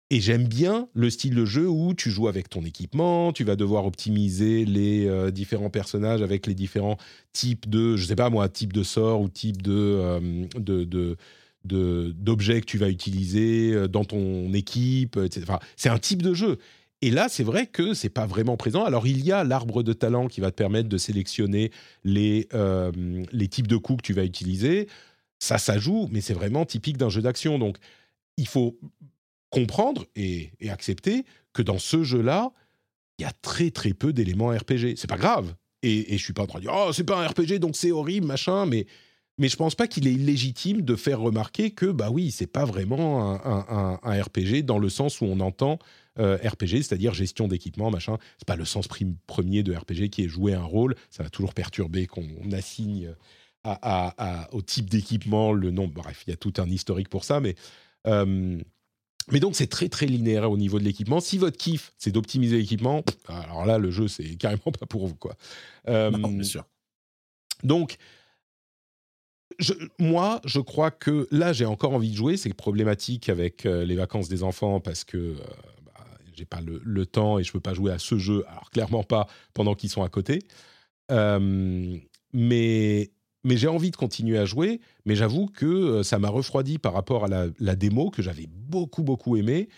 [0.09, 3.57] Et j'aime bien le style de jeu où tu joues avec ton équipement, tu vas
[3.57, 6.97] devoir optimiser les euh, différents personnages avec les différents
[7.33, 11.17] types de, je sais pas moi, type de sort ou type de, euh, de,
[11.65, 15.45] d'objets que tu vas utiliser euh, dans ton équipe, etc.
[15.75, 16.57] C'est un type de jeu.
[17.01, 18.85] Et là, c'est vrai que c'est pas vraiment présent.
[18.85, 21.69] Alors, il y a l'arbre de talent qui va te permettre de sélectionner
[22.03, 22.47] les,
[23.31, 24.87] les types de coups que tu vas utiliser.
[25.37, 27.59] Ça, ça joue, mais c'est vraiment typique d'un jeu d'action.
[27.59, 27.77] Donc,
[28.37, 28.79] il faut
[29.49, 32.51] comprendre et, accepter que dans ce jeu-là,
[33.17, 34.95] il y a très très peu d'éléments RPG.
[34.95, 35.55] C'est pas grave.
[35.83, 37.75] Et, et je suis pas en train de dire oh c'est pas un RPG donc
[37.75, 38.65] c'est horrible machin.
[38.65, 38.87] Mais
[39.37, 42.65] mais je pense pas qu'il est illégitime de faire remarquer que bah oui c'est pas
[42.65, 45.77] vraiment un, RPG dans le sens où on entend
[46.19, 48.17] euh, RPG, c'est-à-dire gestion d'équipement machin.
[48.39, 48.87] C'est pas le sens
[49.27, 50.95] premier de RPG qui est jouer un rôle.
[51.11, 53.13] Ça va toujours perturber qu'on assigne
[53.63, 55.87] à- au type d'équipement le nom.
[55.87, 57.55] Bref, il y a tout un historique pour ça, mais
[58.07, 58.59] euh,
[59.31, 61.19] mais donc c'est très très linéaire au niveau de l'équipement.
[61.19, 65.15] Si votre kiff c'est d'optimiser l'équipement, alors là le jeu c'est carrément pas pour vous
[65.15, 65.35] quoi.
[65.87, 66.65] Euh, Non, bien sûr.
[67.63, 67.97] donc
[69.59, 72.37] je- moi je crois que là j'ai encore envie de jouer.
[72.37, 75.35] C'est problématique avec euh, les vacances des enfants parce que euh,
[75.85, 76.05] bah,
[76.35, 78.45] j'ai pas le, le temps et je peux pas jouer à ce jeu.
[78.49, 80.39] Alors clairement pas pendant qu'ils sont à côté.
[81.11, 81.97] Euh,
[82.33, 83.11] mais
[83.47, 84.81] mais j'ai envie de continuer à jouer.
[85.05, 89.03] Mais j'avoue que euh, ça m'a refroidi par rapport à la, démo que j'avais beaucoup
[89.03, 89.69] beaucoup aimé.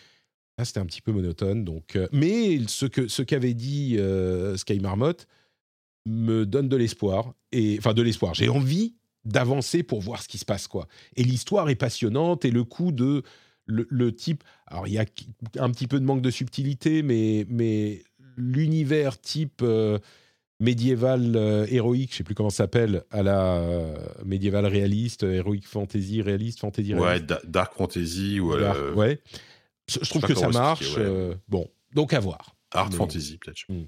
[0.57, 1.63] Là, c'était un petit peu monotone.
[1.63, 5.13] Donc, euh, mais ce que ce qu'avait dit euh, Sky Marmot
[6.07, 8.33] me donne de l'espoir et enfin de l'espoir.
[8.33, 10.87] J'ai envie d'avancer pour voir ce qui se passe quoi.
[11.15, 13.21] Et l'histoire est passionnante et le coup de
[13.67, 14.43] le, type.
[14.65, 15.05] Alors il y a
[15.59, 18.01] un petit peu de manque de subtilité, mais mais
[18.35, 19.63] l'univers type
[20.59, 23.95] médiéval euh, héroïque, je sais plus comment ça s'appelle, à la euh,
[24.25, 27.25] médiéval réaliste, héroïque fantasy réaliste, fantasy Ouais, réaliste.
[27.27, 29.21] Da- Dark Fantasy ou Dark, euh, ouais.
[29.89, 30.95] Je je trouve que ça marche.
[30.97, 31.01] ouais.
[31.03, 32.55] euh, bon, donc à voir.
[32.71, 33.61] Art Mais- Fantasy, peut-être.
[33.69, 33.85] Hmm.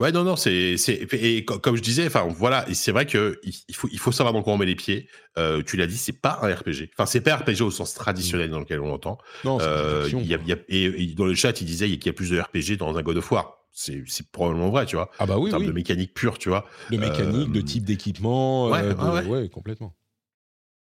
[0.00, 0.76] Ouais, non, non, c'est,
[1.12, 4.32] et co- comme je disais, enfin, voilà, c'est vrai que il faut, il faut savoir
[4.32, 5.06] dans quoi on met les pieds.
[5.36, 6.88] Euh, tu l'as dit, c'est pas un RPG.
[6.94, 9.18] Enfin, c'est pas un RPG au sens traditionnel dans lequel on l'entend.
[9.44, 10.44] Non, c'est Euh, une action, il y a, quoi.
[10.46, 12.40] il y a- et, et dans le chat, il disait qu'il y a plus de
[12.40, 13.59] RPG dans un God of War.
[13.72, 14.02] C'est,
[14.32, 15.10] probablement vrai, tu vois.
[15.18, 15.66] Ah bah en oui, termes oui.
[15.66, 16.66] de mécanique pure, tu vois.
[16.90, 19.24] de mécanique, de Euh, type d'équipement, ouais, euh, de- ouais, ouais.
[19.24, 19.96] ouais, complètement.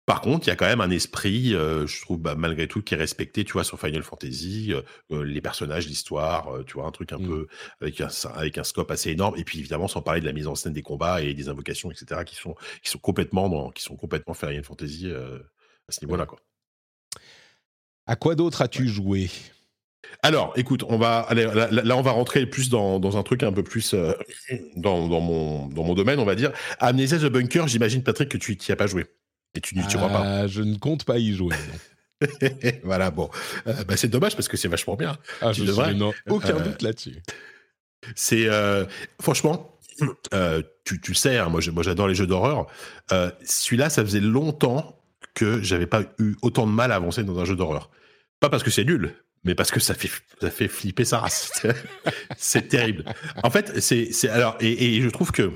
[0.07, 2.81] Par contre, il y a quand même un esprit, euh, je trouve, bah, malgré tout,
[2.81, 4.81] qui est respecté, tu vois, sur Final Fantasy, euh,
[5.11, 7.27] euh, les personnages, l'histoire, euh, tu vois, un truc un Mm.
[7.27, 7.47] peu
[7.81, 9.35] avec un, avec un scope assez énorme.
[9.37, 11.91] Et puis, évidemment, sans parler de la mise en scène des combats et des invocations,
[11.91, 15.39] etc., qui sont, qui sont complètement dans, qui sont complètement Final Fantasy euh,
[15.87, 16.39] à ce niveau-là, quoi.
[18.05, 19.31] À quoi d'autre as-tu joué?
[20.23, 23.51] Alors, écoute, on va aller, là, on va rentrer plus dans, dans un truc un
[23.51, 24.13] peu plus euh,
[24.75, 26.51] dans, dans mon, dans mon domaine, on va dire.
[26.79, 29.05] Amnesia the Bunker, j'imagine, Patrick, que tu n'y as pas joué.
[29.55, 30.23] Et tu n'y crois pas.
[30.23, 31.55] Ah, Je ne compte pas y jouer.
[32.83, 33.29] voilà, bon.
[33.67, 35.17] Euh, bah, c'est dommage parce que c'est vachement bien.
[35.41, 35.93] Ah, Tu je devrais.
[35.93, 37.17] n'ai aucun Euh, doute là-dessus.
[38.15, 38.85] C'est euh,
[39.21, 39.77] franchement,
[40.33, 42.67] euh, tu, tu le sais, hein, moi j'adore les jeux d'horreur.
[43.11, 44.99] Euh, Celui-là, ça faisait longtemps
[45.35, 47.89] que j'avais pas eu autant de mal à avancer dans un jeu d'horreur.
[48.39, 51.51] Pas parce que c'est nul, mais parce que ça fait ça fait flipper sa race.
[52.37, 53.05] c'est terrible.
[53.43, 55.51] En fait, c'est alors et, je trouve que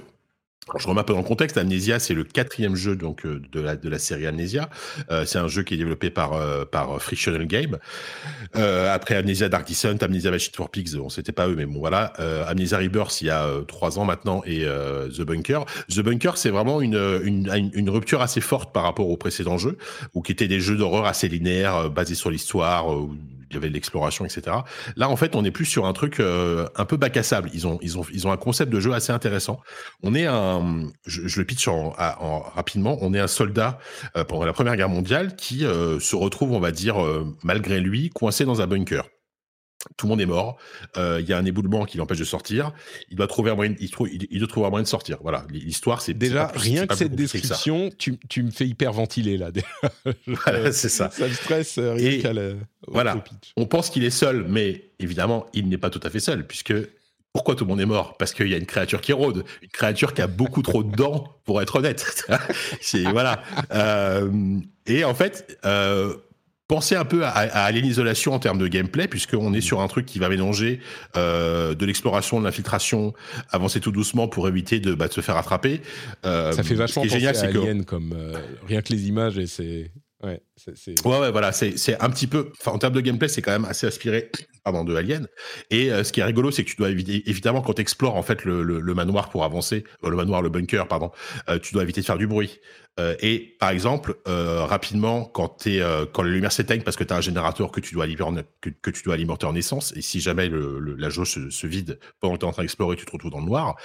[0.79, 1.57] je remets un peu dans le contexte.
[1.57, 4.71] Amnesia, c'est le quatrième jeu donc euh, de la de la série Amnesia.
[5.11, 7.77] Euh, c'est un jeu qui est développé par euh, par Frictional Game.
[8.55, 12.05] Après Amnesia Dark Descent, Amnesia Machine for Pigs, bon c'était pas eux, mais bon voilà.
[12.47, 15.65] Amnesia Rebirth il y a trois ans maintenant et The Bunker.
[15.89, 19.77] The Bunker, c'est vraiment une, une une rupture assez forte par rapport aux précédents jeux,
[20.15, 22.87] ou qui étaient des jeux d'horreur assez linéaires, basés sur l'histoire.
[23.55, 24.57] Il y avait l'exploration, etc.
[24.97, 27.49] Là, en fait, on est plus sur un truc euh, un peu bac à sable.
[27.53, 27.79] Ils ont,
[28.31, 29.61] un concept de jeu assez intéressant.
[30.03, 32.97] On est un, je, le pitch en, rapidement.
[33.01, 33.79] On est un soldat
[34.17, 36.97] euh, pendant la Première Guerre mondiale qui euh, se retrouve, on va dire,
[37.43, 39.05] malgré lui, coincé dans un bunker.
[39.97, 40.57] Tout le monde est mort.
[40.97, 42.71] Euh, Il y a un éboulement qui l'empêche de sortir.
[43.09, 43.75] Il doit trouver un moyen.
[43.79, 45.17] Il, trouve, il, il doit trouver un moyen de sortir.
[45.21, 45.45] Voilà.
[45.51, 49.37] L'histoire, c'est Déjà, plus- rien que cette que description, tu, tu me fais hyper ventiler
[49.37, 49.49] là.
[50.27, 51.09] Voilà, c'est ça.
[51.11, 52.33] Ça me stresse euh, rien qu'à
[52.87, 53.23] voilà.
[53.57, 56.73] On pense qu'il est seul, mais évidemment, il n'est pas tout à fait seul, puisque
[57.33, 58.15] pourquoi tout le monde est mort?
[58.17, 60.95] Parce qu'il y a une créature qui rôde, une créature qui a beaucoup trop de
[60.95, 62.05] dents, pour être honnête.
[62.81, 63.41] C'est voilà.
[63.73, 66.15] Euh, et en fait, euh,
[66.67, 69.87] pensez un peu à, à Alien Isolation en termes de gameplay, puisqu'on est sur un
[69.87, 70.79] truc qui va mélanger
[71.15, 73.13] euh, de l'exploration, de l'infiltration,
[73.51, 75.81] avancer tout doucement pour éviter de, bah, de se faire attraper.
[76.25, 78.37] Euh, Ça fait vachement ce qui est penser génial, à c'est que comme euh,
[78.67, 79.91] rien que les images et c'est.
[80.23, 82.51] Ouais, c'est- Ouais, ouais, voilà, c'est c'est un petit peu.
[82.59, 84.31] Enfin, en termes de gameplay, c'est quand même assez aspiré,
[84.65, 85.27] pardon, de Alien.
[85.69, 88.23] Et euh, ce qui est rigolo, c'est que tu dois évidemment, quand tu explores en
[88.23, 91.11] fait le, manoir pour avancer, euh, le manoir, le bunker, pardon,
[91.49, 92.59] euh, tu dois éviter de faire du bruit.
[93.21, 97.21] Et par exemple, rapidement, quand euh, quand les lumières s'éteignent parce que tu as un
[97.21, 100.49] générateur que tu dois alimenter, que, que tu dois alimenter en essence, et si jamais
[100.49, 103.41] la jauge se, vide pendant que tu es en train d'explorer, tu te retrouves dans
[103.41, 103.75] le noir.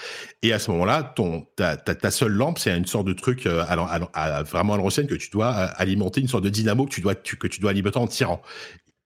[0.43, 1.13] Et à ce moment-là,
[1.57, 5.49] ta, seule lampe, c'est une sorte de truc à, vraiment à l'ancienne que tu dois
[5.49, 8.43] alimenter, une sorte de dynamo que tu dois, tu- que tu dois alimenter en tirant.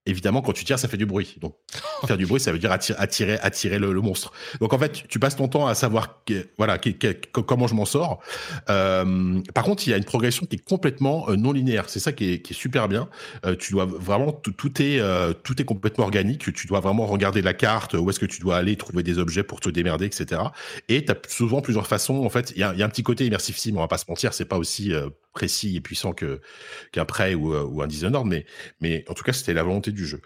[0.07, 1.37] Évidemment, quand tu tires, ça fait du bruit.
[1.41, 1.55] Donc,
[2.07, 4.33] faire du bruit, ça veut dire attirer, attirer, attirer le, le monstre.
[4.61, 7.87] Donc, en fait, tu, passes ton temps à savoir, que- voilà, que- comment je m'en
[7.87, 8.21] sors.
[8.69, 11.89] Euh, par contre, il y a une progression qui est complètement euh, non linéaire.
[11.89, 13.09] C'est ça qui est, qui est super bien.
[13.47, 16.53] Euh, tu dois vraiment, tout, tout est, euh, tout est complètement organique.
[16.53, 19.43] Tu dois vraiment regarder la carte, où est-ce que tu dois aller trouver des objets
[19.43, 20.43] pour te démerder, etc.
[20.89, 22.25] Et tu as souvent plusieurs façons.
[22.25, 23.89] En fait, il y a, il y a un petit côté immersif sim, on va
[23.89, 24.93] pas se mentir, c'est pas aussi
[25.35, 27.05] précis et puissant qu'un
[27.35, 28.47] ou, euh, ou un Dishonored, mais
[28.81, 30.23] mais en tout cas, c'était la volonté du jeu.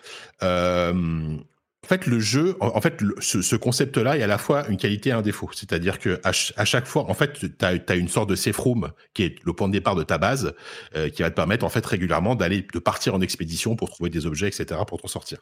[1.89, 5.09] En fait, le jeu, en, fait, ce, ce concept-là est à la fois une qualité
[5.09, 5.49] et un défaut.
[5.55, 9.23] C'est-à-dire que à chaque fois, en fait, tu as, une sorte de safe room qui
[9.23, 10.53] est le point de départ de ta base,
[10.97, 14.11] euh, qui va te permettre en fait régulièrement d'aller, de partir en expédition pour trouver
[14.11, 15.39] des objets, etc., pour t'en sortir.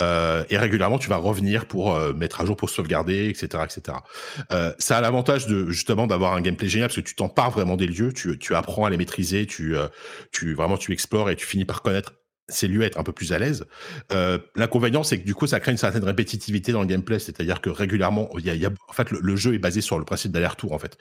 [0.00, 3.98] Euh, et régulièrement, tu vas revenir pour euh, mettre à jour, pour sauvegarder, etc., etc.
[4.50, 7.76] Euh, ça a l'avantage de justement d'avoir un gameplay génial parce que tu t'empares vraiment
[7.76, 9.86] des lieux, tu, tu apprends à les maîtriser, tu, euh,
[10.32, 12.14] tu vraiment tu explores et tu finis par connaître
[12.48, 13.64] ces lieux être un peu plus à l'aise.
[14.12, 17.60] Euh, L'inconvénient, c'est que du coup, ça crée une certaine répétitivité dans le gameplay, c'est-à-dire
[17.60, 20.78] que régulièrement, y a, en fait, le, jeu est basé sur le principe d'aller-retour, en
[20.78, 20.98] fait.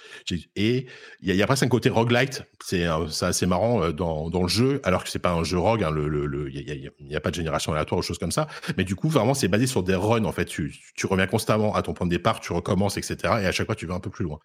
[0.55, 0.87] Et
[1.21, 4.79] il y a, presque un côté roguelite, c'est c'est assez marrant euh, dans, le jeu,
[4.83, 7.11] alors que c'est pas un jeu rogue, hein, il y a, il y a- il
[7.11, 8.47] y a pas de génération aléatoire ou choses comme ça.
[8.77, 10.45] Mais du coup, vraiment, c'est basé sur des runs, en fait.
[10.45, 13.15] Tu, tu reviens constamment à ton point de départ, tu recommences, etc.
[13.41, 14.39] Et à chaque fois, tu vas un peu plus loin.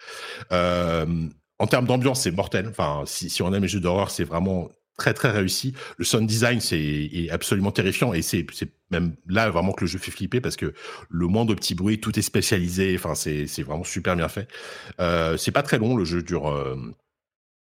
[0.53, 1.07] Euh,
[1.59, 2.69] en termes d'ambiance, c'est mortel.
[2.69, 4.69] Enfin, si, si on aime les jeux d'horreur, c'est vraiment
[4.99, 5.73] très très réussi.
[5.97, 8.45] Le sound design c'est est absolument terrifiant et c'est
[8.91, 10.75] même là vraiment que le jeu fait flipper parce que
[11.09, 12.95] le moindre petit bruit, tout est spécialisé.
[12.99, 14.49] Enfin, c'est vraiment super bien fait.
[15.01, 16.49] Euh, c'est pas très long, le jeu dure.
[16.51, 16.77] euh,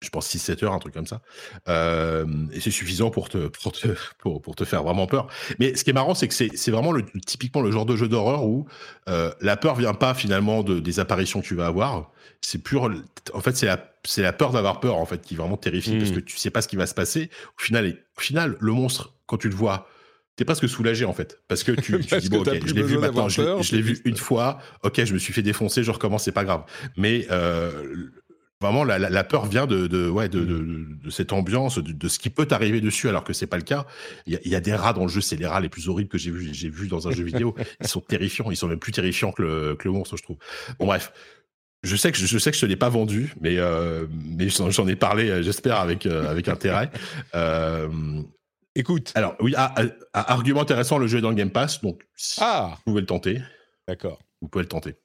[0.03, 1.23] je pense 6-7 heures, un truc comme ça.
[1.69, 3.89] Euh, et c'est suffisant pour te, pour, te,
[4.19, 5.27] pour, te faire vraiment peur.
[5.59, 6.95] Mais ce qui est marrant, c'est que c'est vraiment
[7.27, 8.67] typiquement le genre de jeu d'horreur où
[9.07, 12.13] la peur vient pas finalement de, des apparitions que tu vas avoir.
[12.43, 12.91] C'est pur.
[13.33, 15.99] En fait, c'est la, c'est la peur d'avoir peur en fait qui vraiment terrifie Mm.
[15.99, 17.31] parce que tu sais pas ce qui va se passer.
[17.59, 19.89] Au final, et- au final, le monstre, quand tu le vois,
[20.37, 22.75] t'es presque soulagé en fait parce que tu, tu Parce dis que bon ok je
[22.75, 23.41] l'ai vu maintenant je,
[23.77, 26.65] l'ai- une fois ok je me suis fait défoncer je recommence c'est pas grave.
[26.99, 28.11] Mais euh,
[28.61, 32.09] vraiment la, peur vient de, de ouais de, de, de- de cette ambiance de, de
[32.09, 33.87] ce qui peut t'arriver dessus alors que c'est pas le cas.
[34.27, 35.69] Il y, a, il y a des rats dans le jeu c'est les rats les
[35.71, 37.55] plus horribles que j'ai vu j'ai vu dans un jeu vidéo.
[37.81, 40.37] Ils sont terrifiants ils sont même plus terrifiants que le, que le monstre je trouve.
[40.79, 41.13] Bon bref
[41.83, 44.49] je sais que je, je sais que je te l'ai pas vendu, mais euh, mais
[44.49, 46.91] j'en ai parlé, euh, j'espère avec euh, avec intérêt.
[48.79, 49.13] Écoute.
[49.15, 49.75] alors oui, ah,
[50.13, 53.01] ah, argument intéressant, le jeu est dans le Game Pass, donc si Ah, vous pouvez
[53.01, 53.41] le tenter,
[53.89, 54.19] d'accord.
[54.43, 54.97] vous pouvez le tenter.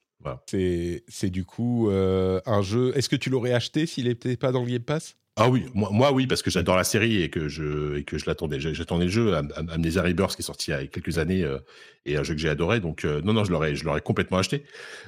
[0.49, 2.91] C'est c'est du coup un jeu.
[2.95, 5.15] Est-ce que tu l'aurais acheté s'il n'était pas dans le Game Pass?
[5.37, 8.17] Ah oui, moi, moi oui, parce que j'adore la série et que je et que
[8.17, 8.59] je l'attendais.
[8.59, 11.43] J'attendais le jeu, Am- Am- Amnesia Rebirth qui est sorti il y a quelques années
[11.43, 11.57] euh,
[12.05, 12.81] et un jeu que j'ai adoré.
[12.81, 14.65] Donc euh, non non, je l'aurais je l'aurais complètement acheté.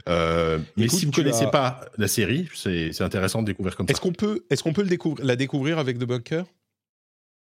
[0.07, 3.75] Euh, mais si vous tu connaissez as- pas la série, c'est c'est intéressant de découvrir
[3.75, 3.91] comme ça.
[3.91, 6.45] Est-ce qu'on peut, est-ce qu'on peut le découvrir, la découvrir avec The Bunker?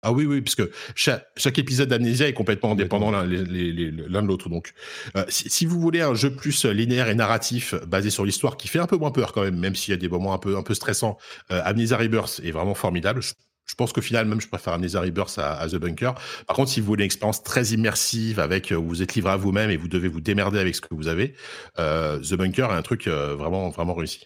[0.04, 0.64] Ah oui, oui, puisque
[0.96, 4.50] chaque, chaque épisode d'Amnesia est complètement indépendant l'un de l'autre.
[4.50, 4.74] Donc,
[5.16, 8.80] euh, si, vous voulez un jeu plus linéaire et narratif basé sur l'histoire, qui fait
[8.80, 10.64] un peu moins peur quand même, même s'il y a des moments un peu, un
[10.64, 11.18] peu stressants,
[11.52, 13.22] euh, Amnesia Rebirth est vraiment formidable.
[13.22, 16.16] Je, pense qu'au final, même, je préfère Amnesia Rebirth à, The Bunker.
[16.48, 19.34] Par contre, si vous voulez une expérience très immersive avec euh, où vous êtes livré
[19.34, 21.36] à vous-même et vous devez vous démerder avec ce que vous avez,
[21.78, 24.26] The Bunker est un truc vraiment, vraiment réussi.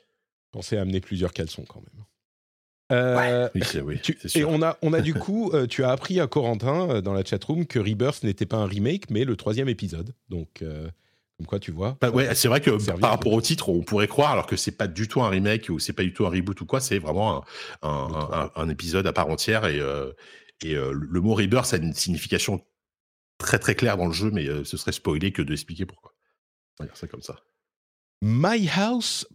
[0.52, 2.06] Pensez à amener plusieurs caleçons quand même.
[2.92, 3.50] Euh,
[4.36, 7.14] et on a, on a du coup, euh, tu as appris à Corentin euh, dans
[7.14, 10.14] la chatroom que Rebirth n'était pas un remake, mais le troisième épisode.
[10.30, 10.64] Donc,
[11.38, 11.98] comme quoi, tu vois.
[12.00, 14.72] Bah ouais, c'est vrai que par rapport au titre, on pourrait croire, alors que c'est
[14.72, 17.00] pas du tout un remake ou c'est pas du tout un reboot ou quoi, c'est
[17.00, 17.44] vraiment
[17.82, 19.66] un, un, épisode à part entière.
[19.66, 19.82] Et,
[20.64, 22.62] et le mot Rebirth a une signification
[23.38, 26.14] très très claire dans le jeu, mais ce serait spoilé que de expliquer pourquoi.
[26.80, 27.36] On va dire ça comme ça.
[28.22, 29.26] myhouse.wad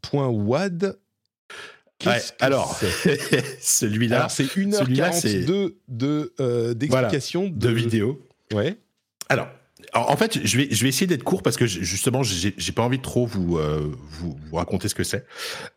[2.41, 2.79] alors,
[3.61, 7.51] celui-là, c'est 1h42 de euh, d'explication de...
[7.51, 8.27] de vidéo.
[8.53, 8.77] Ouais.
[9.29, 9.49] Alors,
[9.95, 12.99] en fait, je vais, je vais essayer d'être court parce que justement, j'ai pas envie
[12.99, 15.27] de trop vous, euh, vous, vous, raconter ce que c'est.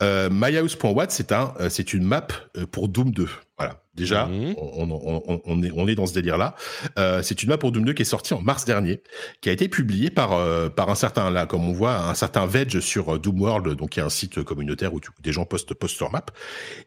[0.02, 2.28] Euh, myhouse.watt, c'est un, c'est une map
[2.72, 3.28] pour Doom 2.
[3.58, 3.83] Voilà.
[3.96, 4.56] Déjà, mhm.
[4.58, 6.56] on, on, on, est, on est dans ce délire-là.
[6.98, 9.04] Euh, c'est une map pour Doom 2 qui est sortie en mars dernier,
[9.42, 12.48] qui a été publiée par, euh, par un certain, là, comme on voit, un certain
[12.48, 16.00] Veg sur Doom World, donc qui est un site communautaire où, des gens postent, postent
[16.00, 16.26] leur map.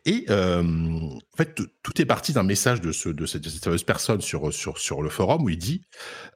[0.05, 3.85] Et en fait, tout est parti d'un message de, ce, de, cette, de cette fameuse
[3.85, 5.83] personne sur, sur, sur le forum où il dit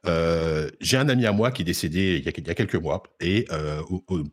[0.05, 2.75] J'ai un ami à moi qui est décédé il y a, il y a quelques
[2.75, 3.45] mois, et
[3.89, 4.23] au,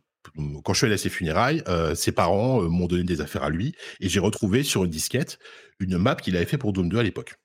[0.63, 3.43] quand je suis allé à ses funérailles, euh, ses parents euh, m'ont donné des affaires
[3.43, 5.39] à lui et j'ai retrouvé sur une disquette
[5.79, 7.35] une map qu'il avait fait pour Doom 2 à l'époque.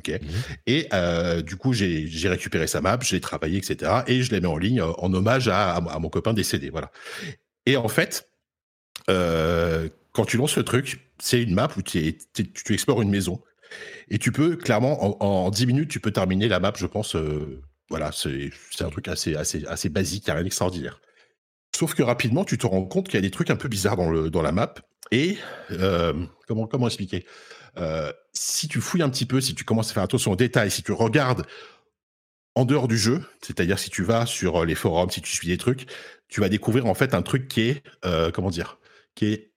[0.00, 0.20] Ok?
[0.20, 0.26] Mmh
[0.66, 4.02] et euh, du coup, j'ai récupéré sa map, j'ai travaillé, etc.
[4.06, 6.70] Et je l'ai mis en ligne en hommage à, mon copain décédé.
[6.70, 6.90] Voilà.
[7.66, 8.28] Et en fait,
[9.06, 12.18] quand tu lances le truc, c'est une map où tu
[12.70, 13.42] explores une maison.
[14.08, 17.16] Et tu peux, clairement, en, en, 10 minutes, tu peux terminer la map, je pense.
[17.88, 18.50] voilà, c'est
[18.80, 21.00] un truc assez, assez, assez basique, rien d'extraordinaire.
[21.76, 23.98] Sauf que rapidement, tu te rends compte qu'il y a des trucs un peu bizarres
[23.98, 24.72] dans, la map.
[25.10, 25.36] Et
[25.72, 26.14] euh,
[26.48, 27.26] comment, expliquer?
[27.76, 30.70] Euh, Si tu fouilles un petit peu, si tu commences à faire attention aux détails,
[30.70, 31.46] si tu regardes
[32.54, 35.58] en dehors du jeu, c'est-à-dire si tu vas sur les forums, si tu suis des
[35.58, 35.84] trucs,
[36.28, 38.78] tu vas découvrir en fait un truc qui est, euh, comment dire,
[39.14, 39.52] qui est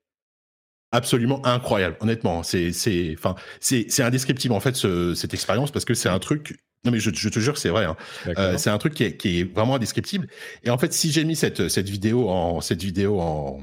[0.91, 1.95] absolument incroyable.
[2.01, 4.75] Honnêtement, c'est, c'est indescriptible en fait
[5.15, 7.85] cette expérience parce que c'est un truc non mais je, te jure que c'est vrai.
[7.85, 7.97] Hein.
[8.37, 10.27] Euh, c'est un truc qui est, qui est, vraiment indescriptible.
[10.63, 13.61] Et en fait, si j'ai mis cette, cette vidéo en cette vidéo en,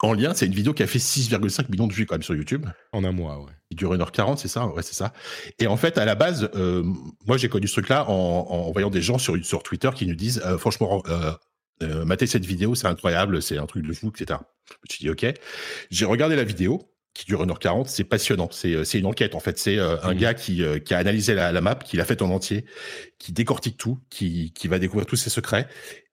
[0.00, 2.34] en lien, c'est une vidéo qui a fait 6,5 millions de vues quand même sur
[2.34, 2.66] YouTube.
[2.92, 3.52] En un mois, ouais.
[3.70, 4.66] Il dure 1h40, c'est ça?
[4.66, 5.12] Ouais, c'est ça.
[5.60, 6.82] Et en fait, à la base, euh,
[7.26, 10.16] moi j'ai connu ce truc-là en, en, voyant des gens sur, sur Twitter qui nous
[10.16, 11.02] disent euh, franchement,
[11.80, 14.40] matez cette vidéo, c'est incroyable, c'est un truc de fou, etc.
[14.68, 15.32] Je me suis dit ok.
[15.90, 18.48] J'ai regardé la vidéo qui dure 1h40, c'est passionnant.
[18.50, 19.58] C'est, euh, c'est une enquête, en fait.
[19.58, 20.18] C'est euh, un mmh.
[20.18, 22.64] gars qui, euh, qui a analysé la, la map, qui l'a faite en entier,
[23.18, 25.68] qui décortique tout, qui, qui va découvrir tous ses secrets.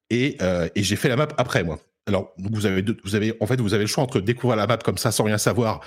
[0.09, 0.37] Et,
[0.73, 1.79] et j'ai fait la map après, moi.
[2.07, 4.65] Alors, vous avez, deux, vous avez, en fait, vous avez le choix entre découvrir la
[4.65, 5.81] map comme ça sans rien savoir,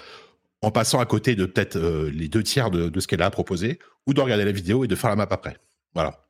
[0.61, 3.81] en passant à côté de peut-être les deux tiers de, de ce qu'elle a proposé,
[4.07, 5.57] ou de regarder la vidéo et de faire la map après.
[5.93, 6.25] Voilà.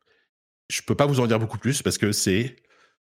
[0.71, 2.57] Je peux pas vous en dire beaucoup plus parce que c'est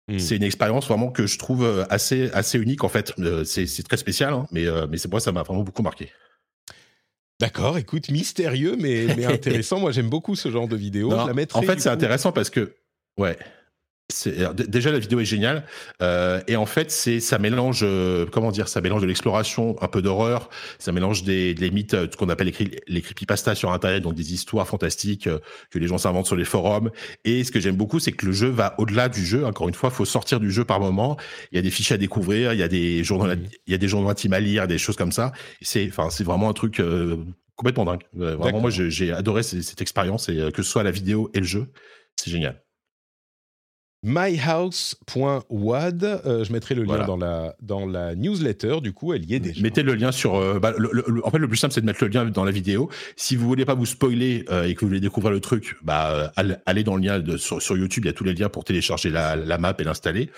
[0.09, 0.19] Mmh.
[0.19, 3.13] C'est une expérience vraiment que je trouve euh, assez, assez unique en fait.
[3.21, 6.11] Euh, c'est très spécial, hein, mais, euh, mais c'est moi ça m'a vraiment beaucoup marqué.
[7.41, 9.79] D'accord, écoute, mystérieux mais, mais intéressant.
[9.79, 11.13] moi j'aime beaucoup ce genre de vidéo.
[11.13, 12.75] en fait, c'est intéressant parce que,
[13.17, 13.37] ouais,
[14.69, 15.65] déjà la vidéo est géniale
[16.01, 19.89] euh, et en fait c'est ça mélange euh, comment dire ça mélange de l'exploration un
[19.89, 24.03] peu d'horreur ça mélange des, des mythes ce qu'on appelle les, les creepypastas sur internet
[24.03, 25.39] donc des histoires fantastiques euh,
[25.71, 26.91] que les gens s'inventent sur les forums
[27.25, 29.75] et ce que j'aime beaucoup c'est que le jeu va au-delà du jeu encore une
[29.75, 31.17] fois faut sortir du jeu par moment
[31.51, 33.45] il y a des fichiers à découvrir il y a des journaux mmh.
[33.67, 36.25] il y a des journaux intimes à lire des choses comme ça c'est enfin c'est
[36.25, 36.83] vraiment un truc
[37.57, 38.03] complètement dingue.
[38.13, 41.47] Vraiment moi j'ai adoré cette, cette expérience et que ce soit la vidéo et le
[41.47, 41.67] jeu
[42.17, 42.63] c'est génial
[44.03, 46.05] myhouse.wad.
[46.05, 49.41] Euh, je mettrai le lien dans, la, dans la newsletter, du coup, elle y est
[49.41, 49.63] déjà.
[49.63, 50.35] Mettez le lien sur.
[50.35, 50.75] Euh, bah,
[51.25, 52.91] en fait, le plus simple, c'est de mettre le lien dans la vidéo.
[53.17, 56.33] Si vous voulez pas vous spoiler euh, et que vous voulez découvrir le truc, bah,
[56.67, 59.11] allez dans le lien de, sur, YouTube, il y a tous les liens pour télécharger
[59.11, 60.31] la, la map et l'installer.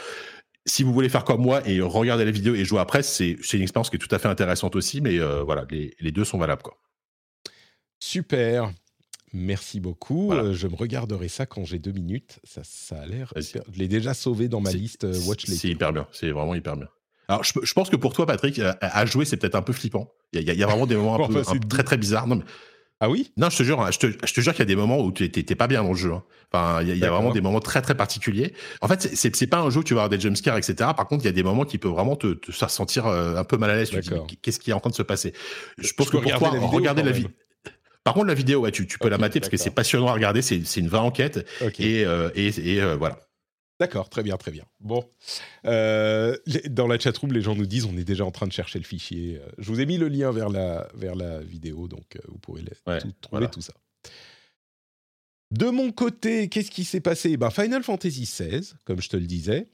[0.67, 3.63] Si vous voulez faire comme moi et regarder la vidéo et jouer après, c'est une
[3.63, 6.63] expérience qui est tout à fait intéressante aussi, mais voilà, les, les deux sont valables.
[6.63, 6.77] Quoi.
[7.99, 8.73] Super.
[9.35, 10.33] Merci beaucoup.
[10.33, 12.39] Euh, je me regarderai ça quand j'ai deux minutes.
[12.45, 13.33] Ça, ça a l'air.
[13.37, 15.61] Je l'ai déjà sauvé dans ma liste euh, Watchlist.
[15.61, 16.07] C'est hyper bien.
[16.13, 16.87] C'est vraiment hyper bien.
[17.27, 20.13] Alors, je, je, pense que pour toi, Patrick, à, jouer, c'est peut-être un peu flippant.
[20.33, 22.29] Il y, y, a vraiment des moments un peu, très très bizarres.
[22.29, 22.45] Non, mais...
[23.01, 23.33] Ah oui?
[23.37, 25.01] Non, je te jure, hein, je te, je te jure qu'il y a des moments
[25.01, 26.13] où tu n'es pas bien dans le jeu.
[26.13, 26.23] Hein.
[26.53, 28.55] Enfin, il y, a, vraiment des moments très très particuliers.
[28.81, 30.91] En fait, c'est c'est pas un jeu où tu vas avoir des jumpscares, etc.
[30.97, 33.37] Par contre, il y a des moments qui peuvent vraiment te, te faire sentir euh,
[33.37, 33.91] un peu mal à l'aise.
[34.41, 35.35] Qu'est-ce qui est en train de se passer?
[35.77, 37.27] Je pense que pour toi, regarder la vie.
[38.05, 40.13] Par contre, la vidéo, ouais, tu, tu peux la mater parce que c'est passionnant à
[40.13, 40.43] regarder.
[40.43, 41.47] C'est une vraie enquête.
[41.79, 42.05] Et,
[42.35, 43.19] et, et voilà.
[43.81, 44.65] D'accord, très bien, très bien.
[44.81, 45.05] Bon,
[45.67, 46.37] euh,
[46.71, 48.85] dans la chatroom, les gens nous disent on est déjà en train de chercher le
[48.85, 49.41] fichier.
[49.41, 52.39] Euh, je vous ai mis le lien vers la, vers la vidéo, donc euh, vous
[52.39, 52.63] pourrez
[53.21, 53.75] trouver tout ça.
[55.51, 57.37] De mon côté, qu'est-ce qui s'est passé?
[57.37, 59.67] Ben, Final Fantasy XVI, comme je te le disais.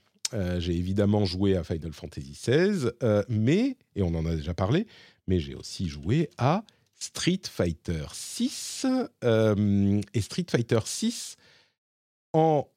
[0.59, 2.91] j'ai évidemment joué à Final Fantasy XVI,
[3.29, 4.87] mais, et on en a déjà parlé,
[5.27, 6.65] mais j'ai aussi joué à
[7.01, 8.87] Street Fighter 6.
[9.23, 11.37] et Street Fighter 6
[12.33, 12.69] en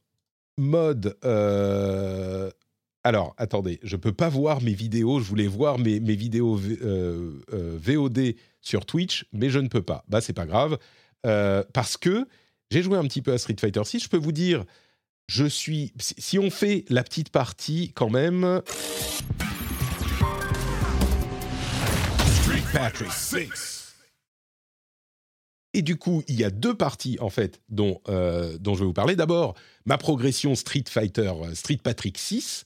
[0.57, 1.17] mode.
[1.23, 2.49] Euh,
[3.03, 5.19] alors, attendez, je peux pas voir mes vidéos.
[5.19, 9.81] Je voulais voir mes, mes vidéos euh, euh, VOD sur Twitch, mais je ne peux
[9.81, 10.05] pas.
[10.07, 10.77] Bah, c'est pas grave.
[11.21, 12.27] parce que
[12.71, 14.03] j'ai joué un petit peu à Street Fighter 6.
[14.03, 14.63] Je peux vous dire,
[15.27, 15.93] je suis.
[15.99, 18.61] Si on fait la petite partie, quand même.
[22.41, 23.82] Street Patrick 6.
[25.73, 28.85] Et du coup, il y a deux parties en fait dont, euh, dont je vais
[28.85, 29.15] vous parler.
[29.15, 29.55] D'abord,
[29.85, 32.65] ma progression Street Fighter, euh, Street Patrick 6,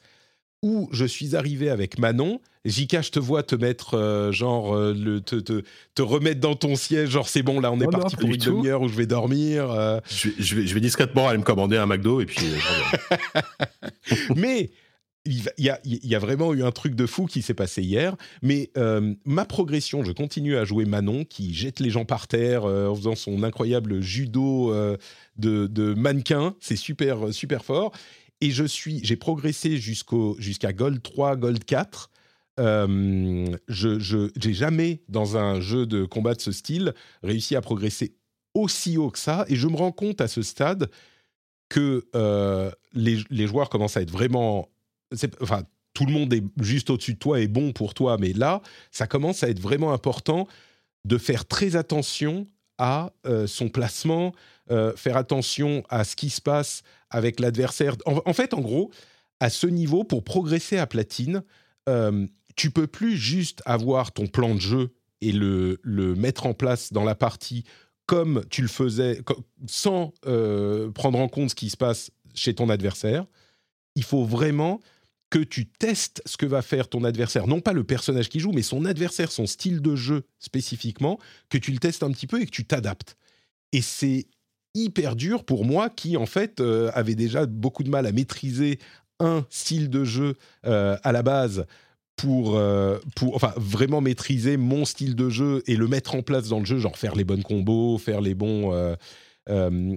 [0.61, 2.41] où je suis arrivé avec Manon.
[2.65, 5.63] Jika, je te vois te mettre, euh, genre, le, te, te,
[5.95, 8.35] te, remettre dans ton siège, genre, c'est bon, là, on est oh parti pour une
[8.35, 10.01] demi-heure où je vais dormir.
[10.09, 12.45] Je, je, vais, je vais discrètement aller me commander un McDo et puis.
[14.35, 14.69] Mais
[15.27, 15.71] il
[16.03, 18.15] y, a, vraiment eu un truc de fou qui s'est passé hier.
[18.41, 22.65] Mais euh, ma progression, je continue à jouer Manon qui jette les gens par terre
[22.65, 24.97] euh, en faisant son incroyable judo euh,
[25.37, 26.55] de, mannequin.
[26.59, 27.91] C'est super, super fort.
[28.39, 32.09] Et je suis, j'ai progressé jusqu'au, jusqu'à Gold 3, Gold 4.
[32.57, 36.93] je n'ai jamais, dans un jeu de combat de ce style,
[37.23, 38.15] réussi à progresser
[38.53, 39.45] aussi haut que ça.
[39.49, 40.89] Et je me rends compte à ce stade
[41.69, 42.05] que
[42.93, 44.69] les, les joueurs commencent à être vraiment
[45.41, 45.63] enfin,
[45.93, 48.61] tout le monde est juste au-dessus de toi et bon pour toi, mais là,
[48.91, 50.47] ça commence à être vraiment important
[51.05, 52.45] de faire très attention
[52.77, 54.33] à euh, son placement,
[54.69, 57.95] euh, faire attention à ce qui se passe avec l'adversaire.
[58.05, 58.91] En, fait, en gros,
[59.39, 61.41] à ce niveau, pour progresser à platine,
[61.89, 64.89] euh, tu peux plus juste avoir ton plan de jeu
[65.21, 67.63] et le, le mettre en place dans la partie
[68.05, 69.21] comme tu le faisais,
[69.65, 70.13] sans
[70.93, 73.25] prendre en compte ce qui se passe chez ton adversaire.
[73.95, 74.79] Il faut vraiment
[75.29, 78.51] que tu testes ce que va faire ton adversaire, non pas le personnage qui joue,
[78.51, 82.41] mais son adversaire, son style de jeu spécifiquement, que tu le testes un petit peu
[82.41, 83.17] et que tu t'adaptes.
[83.73, 84.27] Et c'est
[84.73, 88.79] hyper dur pour moi qui, en fait, euh, avait déjà beaucoup de mal à maîtriser
[89.19, 90.35] un style de jeu
[90.65, 91.65] euh, à la base
[92.15, 96.47] pour, euh, pour enfin, vraiment maîtriser mon style de jeu et le mettre en place
[96.47, 98.95] dans le jeu, genre faire les bonnes combos, faire les bons...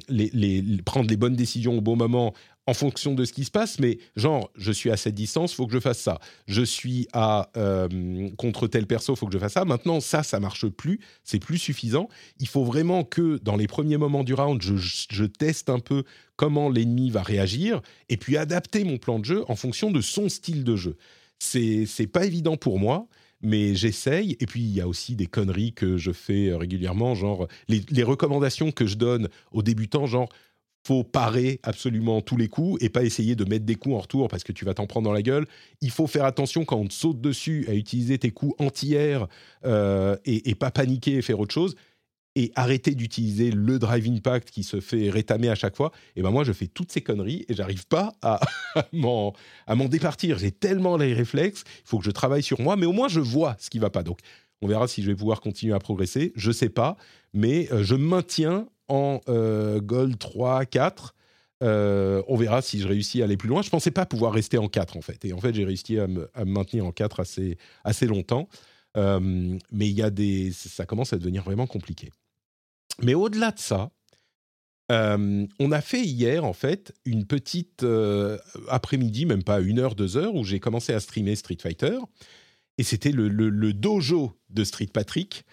[0.08, 2.34] les, prendre les bonnes décisions au bon moment
[2.66, 5.66] en fonction de ce qui se passe, mais genre, je suis à cette distance, faut
[5.66, 6.20] que je fasse ça.
[6.46, 9.64] Je suis à euh, contre tel perso, faut que je fasse ça.
[9.64, 12.08] Maintenant, ça, ça marche plus, c'est plus suffisant.
[12.38, 16.04] Il faut vraiment que dans les premiers moments du round, je, je teste un peu
[16.36, 20.28] comment l'ennemi va réagir et puis adapter mon plan de jeu en fonction de son
[20.28, 20.96] style de jeu.
[21.40, 23.08] C'est c'est pas évident pour moi
[23.42, 24.36] mais j'essaye.
[24.40, 28.02] Et puis, il y a aussi des conneries que je fais régulièrement, genre les, les,
[28.02, 30.28] recommandations que je donne aux débutants, genre
[30.86, 34.28] faut parer absolument tous les coups et pas essayer de mettre des coups en retour
[34.28, 35.46] parce que tu vas t'en prendre dans la gueule.
[35.82, 39.28] Il faut faire attention quand on te saute dessus à utiliser tes coups anti-air
[39.64, 41.76] euh, et, pas paniquer et faire autre chose.
[42.36, 45.90] Et arrêter d'utiliser le drive impact qui se fait rétamer à chaque fois.
[46.14, 48.40] Et ben moi, je fais toutes ces conneries et j'arrive pas à,
[48.76, 49.34] à m'en
[49.88, 50.38] départir.
[50.38, 53.20] J'ai tellement les réflexes, il faut que je travaille sur moi, mais au moins je
[53.20, 54.04] vois ce qui va pas.
[54.04, 54.20] Donc,
[54.62, 56.32] on verra si je vais pouvoir continuer à progresser.
[56.36, 56.96] Je sais pas,
[57.32, 61.14] mais euh, je maintiens en euh, Gold 3, 4.
[61.62, 63.62] Euh, on verra si je réussis à aller plus loin.
[63.62, 65.24] Je pensais pas pouvoir rester en 4 en fait.
[65.24, 68.48] Et en fait, j'ai réussi à me, maintenir en 4 assez, assez longtemps.
[68.96, 69.20] Euh,
[69.70, 72.10] mais il y a des, ça commence à devenir vraiment compliqué.
[73.02, 73.90] Mais au-delà de ça,
[74.88, 77.86] on a fait hier en fait une petite
[78.68, 81.98] après-midi, même pas une heure, deux heures, où j'ai commencé à streamer Street Fighter.
[82.78, 85.44] Et c'était le, le, dojo de Street Patrick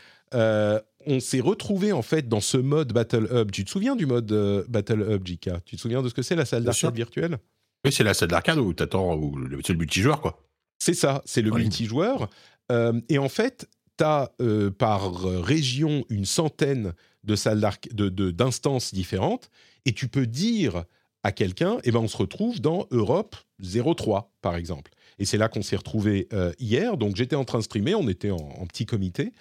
[1.08, 3.52] on s'est retrouvé en fait dans ce mode Battle Hub.
[3.52, 6.22] Tu te souviens du mode euh, Battle Hub, JK Tu te souviens de ce que
[6.22, 7.38] c'est la salle d'arcade virtuelle?
[7.86, 9.20] Oui, c'est la salle d'arcade où t'attends,
[9.66, 10.44] c'est le multijoueur quoi.
[10.80, 12.30] C'est ça, c'est le multijoueur.
[12.72, 13.68] Euh, et en fait,
[13.98, 16.94] tu as euh, par région une centaine
[17.28, 19.52] de salles d'instances différentes,
[19.86, 20.86] et tu peux dire
[21.24, 24.92] à quelqu'un, eh ben on se retrouve dans Europe 03 par exemple.
[25.20, 26.30] Et c'est là qu'on s'est retrouvé
[26.60, 26.96] hier.
[26.96, 29.34] Donc j'étais en train de streamer, on était en petit comité.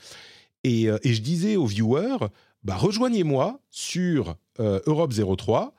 [0.66, 2.28] Euh, et, je disais aux viewers,
[2.62, 5.74] bah, rejoignez-moi sur euh, Europe 03.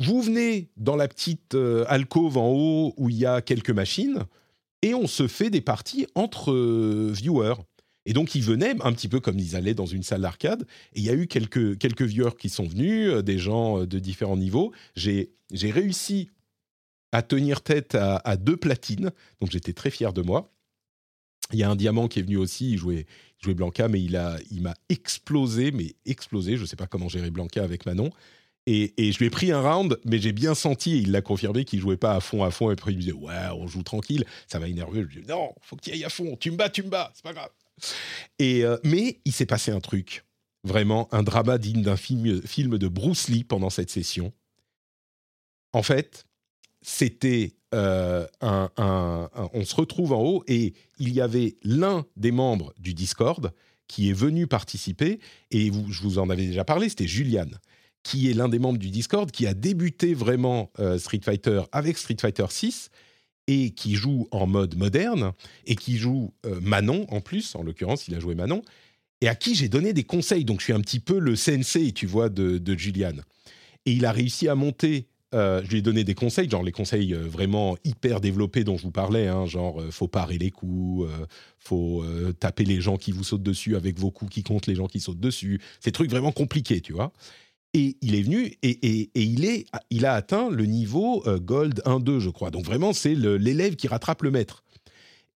[0.00, 4.24] Vous venez dans la petite euh, alcôve en haut où il y a quelques machines
[4.82, 6.52] et on se fait des parties entre
[7.12, 7.54] viewers.
[8.06, 10.66] Et donc, ils venaient un petit peu comme ils allaient dans une salle d'arcade.
[10.92, 13.86] Et il y a eu quelques, quelques viewers qui sont venus, euh, des gens euh,
[13.86, 14.72] de différents niveaux.
[14.94, 15.30] J'ai
[15.70, 16.30] réussi
[17.12, 20.52] à tenir tête à, deux platines, donc j'étais très fier de moi.
[21.52, 23.06] Il y a un diamant qui est venu aussi, il jouait,
[23.40, 26.56] jouait Blanca, mais il m'a il explosé, mais explosé.
[26.56, 28.10] Je ne sais pas comment gérer Blanca avec Manon.
[28.66, 31.64] Et, je lui ai pris un round, mais j'ai bien senti, et il l'a confirmé,
[31.64, 32.70] qu'il jouait pas à fond, à fond.
[32.70, 34.24] Et après, il me disait, ouais, on joue tranquille.
[34.48, 35.02] Ça m'a énervé.
[35.02, 36.36] Je lui ai dit, non, faut que tu ailles à fond.
[36.36, 37.50] Tu me bats, tu me bats, c'est pas grave.
[38.38, 40.24] Et, euh, mais il s'est passé un truc,
[40.64, 42.40] vraiment un drama digne d'un film,
[42.78, 44.32] de Bruce Lee pendant cette session.
[45.72, 46.26] En fait,
[46.82, 48.70] c'était euh, un,
[49.52, 53.52] On se retrouve en haut et il y avait l'un des membres du Discord
[53.86, 55.20] qui est venu participer,
[55.50, 57.50] et vous, je vous en avais déjà parlé, c'était Julian
[58.04, 61.98] qui est l'un des membres du Discord, qui a débuté vraiment euh, Street Fighter avec
[61.98, 62.90] Street Fighter 6
[63.46, 65.32] et qui joue en mode moderne
[65.66, 68.62] et qui joue euh, Manon en plus, en l'occurrence, il a joué Manon,
[69.20, 70.44] et à qui j'ai donné des conseils.
[70.44, 73.16] Donc je suis un petit peu le sensei, tu vois, de, de Julian.
[73.86, 75.08] Et il a réussi à monter.
[75.34, 78.84] Euh, je lui ai donné des conseils, genre les conseils vraiment hyper développés dont je
[78.84, 81.10] vous parlais, hein, genre faut parer les coups,
[81.58, 82.04] faut
[82.38, 85.00] taper les gens qui vous sautent dessus avec vos coups qui comptent les gens qui
[85.00, 85.60] sautent dessus.
[85.80, 87.12] Ces trucs vraiment compliqués, tu vois.
[87.74, 92.20] Et il est venu et, il, est, il a atteint le niveau euh, Gold 1-2,
[92.20, 92.50] je crois.
[92.50, 94.62] Donc vraiment, c'est l'élève qui rattrape le maître.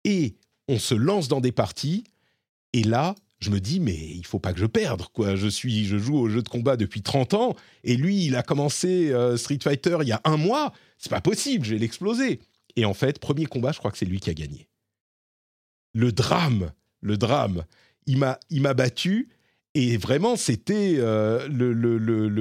[0.05, 0.37] Et
[0.69, 2.05] on se lance dans des parties.
[2.73, 5.03] Et là, je me dis, mais il faut pas que je perde.
[5.13, 5.35] Quoi.
[5.35, 7.57] Je, suis, je joue au jeu de combat depuis 30 ans.
[7.83, 10.73] Et lui, il a commencé euh, Street Fighter il y a un mois.
[10.97, 12.41] C'est pas possible, je vais l'exploser.
[12.77, 14.69] Et en fait, premier combat, je crois que c'est lui qui a gagné.
[15.93, 17.65] Le drame, le drame.
[18.07, 19.29] Il m'a battu
[19.81, 21.47] et vraiment, c'était euh,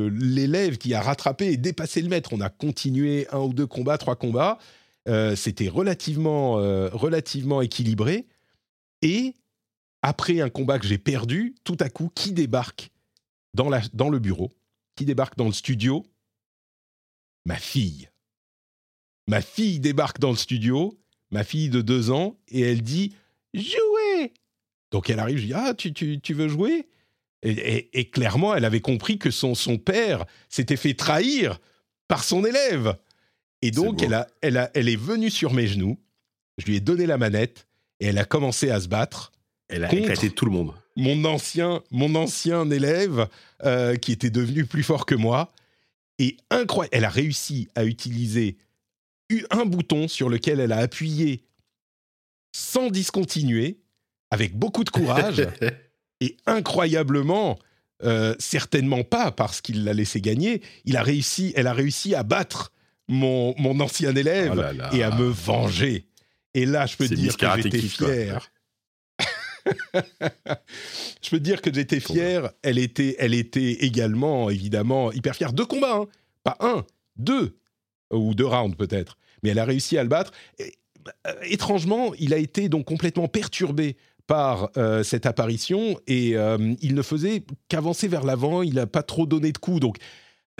[0.09, 2.33] l'élève qui a rattrapé et dépassé le maître.
[2.33, 4.57] On a continué un ou deux combats, trois combats.
[5.07, 8.25] Euh, c'était relativement, euh, relativement équilibré.
[9.03, 9.35] Et
[10.01, 12.89] après un combat que j'ai perdu, tout à coup, qui débarque
[13.53, 14.51] dans, la, dans le bureau
[14.95, 16.07] Qui débarque dans le studio?
[17.45, 18.09] Ma fille.
[19.27, 20.99] Ma fille débarque dans le studio,
[21.29, 23.13] ma fille de deux ans, et elle dit
[23.53, 24.33] Jouez
[24.89, 26.87] Donc elle arrive, je dis Ah, tu, tu, tu veux jouer?
[27.43, 31.59] Et, clairement, elle avait compris que son, son père s'était fait trahir
[32.07, 32.95] par son élève.
[33.61, 35.99] Et donc, elle, a, elle, a, elle est venue sur mes genoux.
[36.57, 37.67] Je lui ai donné la manette
[37.99, 39.31] et elle a commencé à se battre.
[39.69, 40.73] Elle a éclaté tout le monde.
[40.95, 43.27] Mon ancien, mon ancien élève
[43.63, 45.51] euh, qui était devenu plus fort que moi.
[46.19, 48.57] Et incroyable, elle a réussi à utiliser
[49.51, 51.43] un bouton sur lequel elle a appuyé
[52.53, 53.79] sans discontinuer,
[54.31, 55.47] avec beaucoup de courage.
[56.21, 57.59] Et incroyablement,
[58.03, 62.23] euh, certainement pas parce qu'il l'a laissé gagner, il a réussi, elle a réussi à
[62.23, 62.71] battre
[63.07, 66.05] mon, mon ancien élève oh et à me venger.
[66.53, 68.51] Et là, je peux dire que j'étais fier.
[71.21, 72.51] je peux dire que j'étais fier.
[72.61, 75.53] Elle était, elle était également, évidemment, hyper fière.
[75.53, 76.07] Deux combats, hein.
[76.43, 76.85] pas un,
[77.15, 77.57] deux,
[78.11, 79.17] ou deux rounds peut-être.
[79.43, 80.31] Mais elle a réussi à le battre.
[80.61, 83.97] Euh, étrangement, il a été donc complètement perturbé
[84.27, 89.01] par euh, cette apparition et euh, il ne faisait qu'avancer vers l'avant, il n'a pas
[89.01, 89.79] trop donné de coups.
[89.79, 89.97] Donc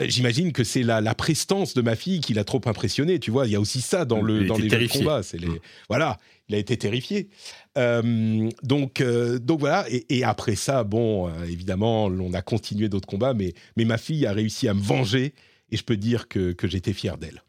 [0.00, 3.20] euh, j'imagine que c'est la, prestance de ma fille qui l'a trop impressionné.
[3.20, 5.22] Tu vois, il y a aussi ça dans, le, dans les combats.
[5.22, 5.58] C'est les, mm.
[5.88, 6.18] Voilà,
[6.48, 7.28] il a été terrifié.
[7.76, 13.84] donc, donc voilà, et, après ça, bon, évidemment, on a continué d'autres combats, mais, mais
[13.84, 15.34] ma fille a réussi à me venger
[15.70, 17.42] et je peux dire que, que j'étais fier d'elle.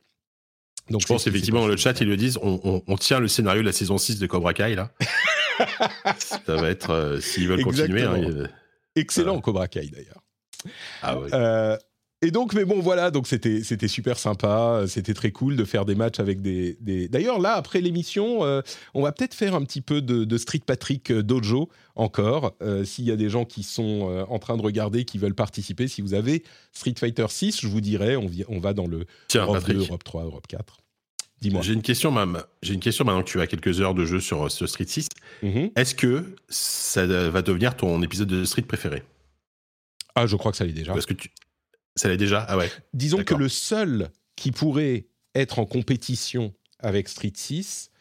[0.90, 3.62] Donc, je pense effectivement, dans le chat, ils le disent, on, on, tient le scénario
[3.62, 4.92] de la saison 6 de Cobra Kai, là.
[6.18, 8.04] ça va être, euh, s'ils veulent continuer.
[8.04, 8.48] Hein,
[8.96, 10.24] Excellent Cobra Kai d'ailleurs.
[11.02, 11.78] Ah euh,
[12.22, 15.86] et donc, mais bon, voilà, donc c'était c'était super sympa, c'était très cool de faire
[15.86, 16.76] des matchs avec des.
[17.08, 18.62] D'ailleurs, là, après l'émission, euh,
[18.94, 22.58] on va peut-être faire un petit peu de, Street Patrick Dojo encore.
[22.84, 26.02] S'il y a des gens qui sont en train de regarder, qui veulent participer, si
[26.02, 29.66] vous avez Street Fighter 6, je vous dirais, on, on va dans le Tiens, Europe
[29.66, 30.78] 2, Europe 3, Europe 4.
[31.42, 32.42] J'ai une question, même.
[32.62, 35.08] J'ai une question maintenant que tu as quelques heures de jeu sur, ce Street 6.
[35.44, 35.72] Mhm.
[35.76, 39.04] Est-ce que ça va devenir ton épisode de Street préféré?
[40.16, 40.94] Ah, je crois que ça l'est déjà.
[40.94, 41.30] Parce que tu...
[41.96, 42.46] Ça l'est déjà?
[42.48, 42.70] Ah ouais.
[42.94, 47.92] Disons que le seul qui pourrait être en compétition avec Street 6,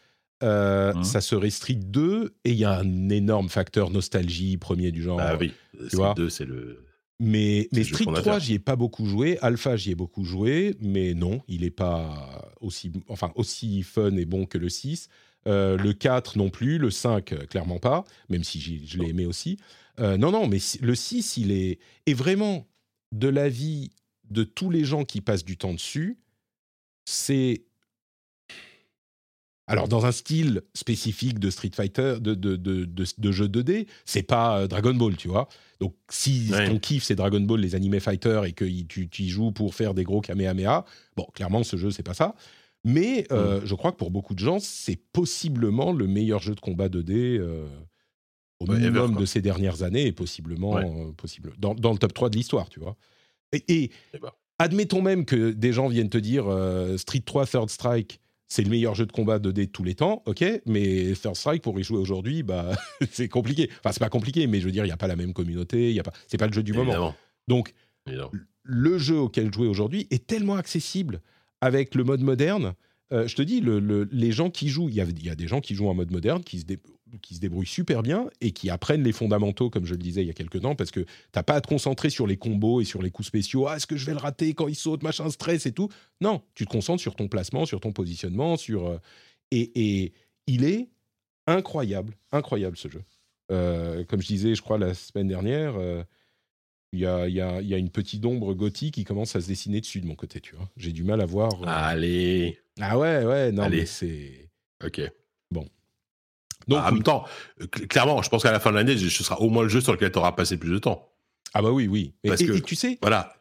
[0.42, 1.04] euh, mhm.
[1.04, 5.20] ça serait Street 2, et il y a un énorme facteur nostalgie premier du genre.
[5.20, 5.52] Ah oui,
[5.88, 6.87] Street 2, c'est le
[7.20, 9.38] mais, mais Street 3, j'y ai pas beaucoup joué.
[9.40, 14.24] Alpha, j'y ai beaucoup joué, mais non, il n'est pas aussi, enfin, aussi fun et
[14.24, 15.08] bon que le 6.
[15.46, 19.24] Euh, le 4 non plus, le 5 euh, clairement pas, même si je l'ai aimé
[19.24, 19.58] aussi.
[19.98, 22.68] Euh, non, non, mais le 6, il est, est vraiment
[23.12, 23.90] de l'avis
[24.30, 26.18] de tous les gens qui passent du temps dessus.
[27.04, 27.64] C'est
[29.68, 34.22] Alors, dans un style spécifique de Street Fighter, de, de, de, de, jeu 2D, c'est
[34.22, 35.46] pas euh, Dragon Ball, tu vois.
[35.78, 39.52] Donc, si ton kiff, c'est Dragon Ball, les animés fighters, et que tu, y joues
[39.52, 40.86] pour faire des gros Kamehameha,
[41.16, 42.34] bon, clairement, ce jeu, c'est pas ça.
[42.82, 46.60] Mais euh, je crois que pour beaucoup de gens, c'est possiblement le meilleur jeu de
[46.60, 47.66] combat 2D euh,
[48.60, 52.36] au minimum de ces dernières années, et possiblement possible, dans, dans, le top 3 de
[52.36, 52.96] l'histoire, tu vois.
[53.52, 54.30] Et, et eh ben.
[54.58, 56.44] admettons même que des gens viennent te dire
[56.96, 60.22] Street 3 Third Strike c'est le meilleur jeu de combat 2D de tous les temps,
[60.26, 62.70] ok, mais Third Strike, pour y jouer aujourd'hui, bah,
[63.10, 63.70] c'est compliqué.
[63.78, 65.92] Enfin, c'est pas compliqué, mais je veux dire, il n'y a pas la même communauté,
[65.92, 67.14] y a pas, c'est pas le jeu du moment.
[67.46, 67.74] Donc,
[68.62, 71.20] le jeu auquel jouer aujourd'hui est tellement accessible
[71.60, 72.74] avec le mode moderne.
[73.12, 75.88] Euh, je te dis, les gens qui jouent, il y, a, des gens qui jouent
[75.88, 76.66] en mode moderne, qui se,
[77.22, 80.26] qui se débrouillent super bien et qui apprennent les fondamentaux, comme je le disais il
[80.26, 82.84] y a quelques temps, parce que t'as pas à te concentrer sur les combos et
[82.84, 83.66] sur les coups spéciaux.
[83.66, 85.88] Ah, est-ce que je vais le rater quand il saute, machin, stress et tout
[86.20, 88.98] Non, tu te concentres sur ton placement, sur ton positionnement, sur euh,
[89.50, 90.12] et,
[90.46, 90.88] il est
[91.46, 93.02] incroyable, incroyable ce jeu.
[93.50, 96.02] Euh, comme je disais, je crois la semaine dernière, euh,
[96.92, 99.48] il y, a, y, a, y, a, une petite ombre gothique qui commence à se
[99.48, 100.70] dessiner dessus de mon côté, tu vois.
[100.76, 101.52] J'ai du mal à voir.
[101.66, 102.58] Allez.
[102.80, 104.48] Ah ouais, ouais, non, mais c'est.
[104.84, 105.00] Ok.
[105.50, 105.66] Bon,
[106.68, 107.24] donc, en même temps,
[107.88, 109.92] clairement, je pense qu'à la fin de l'année, ce sera au moins le jeu sur
[109.92, 111.08] lequel tu auras passé plus de temps.
[111.54, 112.12] Ah bah oui, oui.
[112.24, 113.34] Parce que, tu sais, voilà.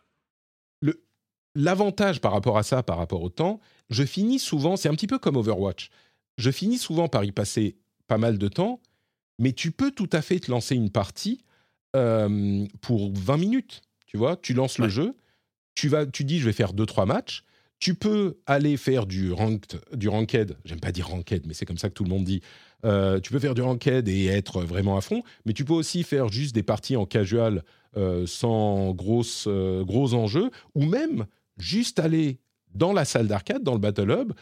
[1.55, 3.59] L'avantage par rapport à ça, par rapport au temps,
[3.89, 5.89] je finis souvent, c'est un petit peu comme Overwatch,
[6.37, 7.77] je finis souvent par y passer
[8.07, 8.79] pas mal de temps,
[9.39, 11.41] mais tu peux tout à fait te lancer une partie
[11.95, 13.81] euh, pour 20 minutes.
[14.05, 15.15] Tu vois, tu lances le jeu,
[15.73, 17.43] tu, vas, tu dis je vais faire 2-3 matchs,
[17.79, 21.77] tu peux aller faire du ranked, du ranked, j'aime pas dire ranked, mais c'est comme
[21.77, 22.41] ça que tout le monde dit.
[22.85, 26.03] Euh, tu peux faire du ranked et être vraiment à fond, mais tu peux aussi
[26.03, 27.63] faire juste des parties en casual
[27.95, 28.95] euh, sans
[29.47, 31.25] euh, gros enjeux, ou même
[31.57, 32.39] juste aller
[32.75, 34.33] dans la salle d'arcade, dans le Battle Hub,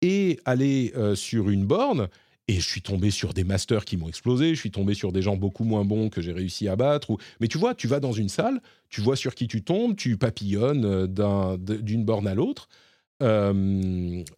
[0.00, 2.08] et aller sur une borne.
[2.48, 5.22] Et je suis tombé sur des masters qui m'ont explosé, je suis tombé sur des
[5.22, 7.10] gens beaucoup moins bons que j'ai réussi à battre.
[7.10, 7.18] Ou...
[7.40, 10.16] Mais tu vois, tu vas dans une salle, tu vois sur qui tu tombes, tu
[10.16, 12.68] papillonnes d'une borne à l'autre.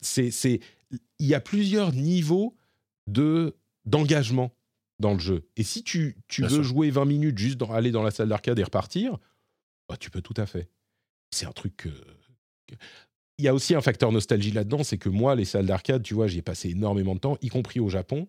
[0.03, 0.61] c'est,
[1.19, 2.55] il y a plusieurs niveaux
[3.07, 4.55] de d'engagement
[4.99, 5.49] dans le jeu.
[5.57, 8.59] Et si tu, tu veux jouer 20 minutes juste dans, aller dans la salle d'arcade
[8.59, 9.19] et repartir,
[9.89, 10.71] bah, tu peux tout à fait.
[11.31, 11.91] C'est un truc que...
[13.39, 16.15] Il y a aussi un facteur nostalgie là-dedans, c'est que moi, les salles d'arcade, tu
[16.15, 18.29] vois, j'y ai passé énormément de temps, y compris au Japon.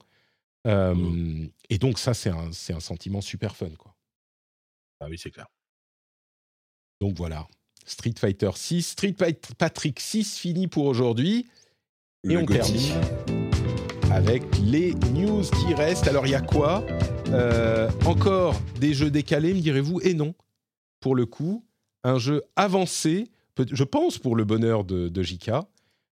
[0.65, 1.52] Euh, mmh.
[1.69, 3.95] Et donc ça, c'est un, un sentiment super fun, quoi.
[4.99, 5.47] Ah oui, c'est clair.
[7.02, 7.47] Donc voilà,
[7.85, 11.47] Street Fighter 6, Street Fighter Patrick 6 fini pour aujourd'hui.
[12.27, 13.44] Et on termine
[14.11, 16.07] avec les news qui restent.
[16.07, 16.84] Alors, il y a quoi?
[17.30, 20.02] Euh, Encore des jeux décalés, me direz-vous?
[20.02, 20.34] Et non.
[20.99, 21.65] Pour le coup,
[22.03, 23.30] un jeu avancé,
[23.72, 25.52] je pense pour le bonheur de, de JK.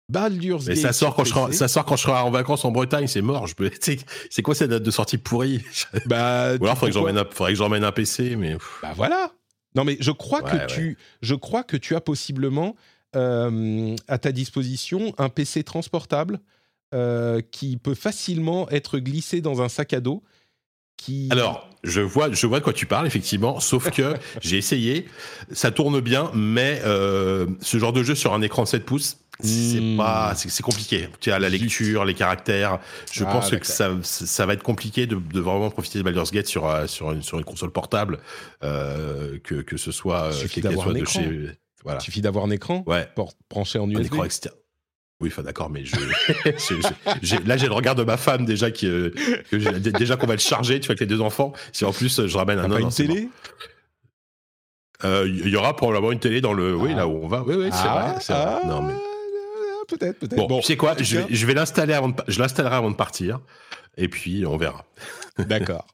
[0.10, 2.72] Baldur's Mais ça sort, quand je serai, ça sort quand je serai en vacances en
[2.72, 3.45] Bretagne, c'est mort.
[3.45, 3.70] Je peux,
[4.30, 5.64] c'est quoi cette date de sortie pourrie?
[6.07, 6.90] Bah, Ou alors, il faudrait
[7.52, 8.56] que j'emmène un, PC, mais.
[8.82, 9.32] Bah voilà.
[9.76, 12.76] Non, mais je crois que tu, je crois que tu as possiblement
[13.16, 16.40] euh, à ta disposition un PC transportable
[16.94, 20.24] euh, qui peut facilement être glissé dans un sac à dos.
[20.98, 21.30] Qui...
[21.32, 25.06] Alors, je vois, je vois de quoi tu parles, effectivement, sauf que j'ai essayé,
[25.52, 29.18] ça tourne bien, mais euh, ce genre de jeu sur un écran de 7 pouces,
[29.41, 29.98] c'est hmm.
[29.98, 31.07] pas, c'est compliqué.
[31.22, 32.80] Tu as la lecture, les caractères.
[33.11, 36.32] Je ah, pense que ça, ça va être compliqué de, de, vraiment profiter de Baldur's
[36.32, 38.20] Gate sur euh, sur une, sur une console portable,
[38.64, 41.22] euh, que que ce soit, suffit d'avoir un écran.
[41.22, 41.52] Chez,
[41.86, 41.99] voilà.
[42.02, 42.84] Il suffit d'avoir un écran.
[42.86, 43.07] Ouais.
[43.49, 43.99] branché en USB.
[43.99, 44.56] Un écran externe.
[45.22, 45.96] Oui, enfin d'accord, mais je,
[47.46, 49.12] là j'ai le regard de ma femme déjà qui, euh,
[49.52, 51.52] déjà qu'on va le charger, tu vois, avec les deux enfants.
[51.74, 52.80] Si en plus je ramène un autre.
[52.80, 53.30] une télé
[55.04, 57.44] euh, Il y aura probablement une télé dans le, oui, là où on va.
[57.44, 58.16] Oui, oui, c'est vrai.
[58.30, 58.94] Ah, non mais
[59.90, 60.48] peut-être, peut-être.
[60.48, 63.41] Bon, tu sais quoi Je, je vais l'installer avant, de, je l'installerai avant de partir,
[63.98, 64.86] et puis on verra.
[65.38, 65.86] D'accord.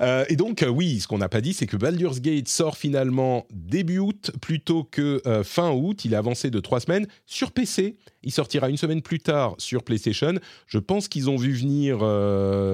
[0.00, 2.76] Euh, et donc, euh, oui, ce qu'on n'a pas dit, c'est que Baldur's Gate sort
[2.76, 6.04] finalement début août plutôt que euh, fin août.
[6.04, 7.96] Il a avancé de trois semaines sur PC.
[8.22, 10.34] Il sortira une semaine plus tard sur PlayStation.
[10.66, 11.98] Je pense qu'ils ont vu venir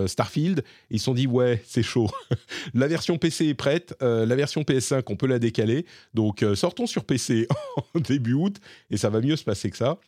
[0.09, 0.63] Starfield.
[0.91, 2.09] ils se sont dit, ouais, c'est chaud.
[2.75, 3.95] la version PC est prête.
[4.01, 5.87] la version PS5, on peut la décaler.
[6.15, 7.49] Donc, sortons sur PC
[7.95, 8.57] en début août
[8.91, 9.99] et ça va mieux se passer que ça.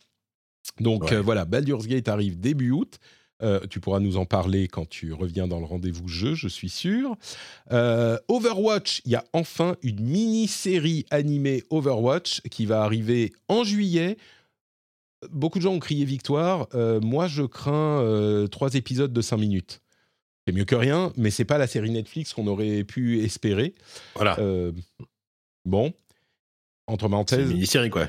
[0.79, 2.99] Donc voilà, Baldur's Gate arrive début août.
[3.41, 6.69] Euh, tu pourras nous en parler quand tu reviens dans le rendez-vous jeu, je suis
[6.69, 7.15] sûr.
[7.71, 14.17] Euh, Overwatch, il y a enfin une mini-série animée Overwatch qui va arriver en juillet.
[15.31, 16.67] Beaucoup de gens ont crié victoire.
[16.73, 19.81] Euh, moi, je crains trois épisodes de cinq minutes.
[20.47, 23.75] C'est mieux que rien, mais c'est pas la série Netflix qu'on aurait pu espérer.
[24.15, 24.37] Voilà.
[25.65, 25.93] bon,
[26.87, 27.47] entre parenthèses.
[27.47, 28.07] mini-série, quoi.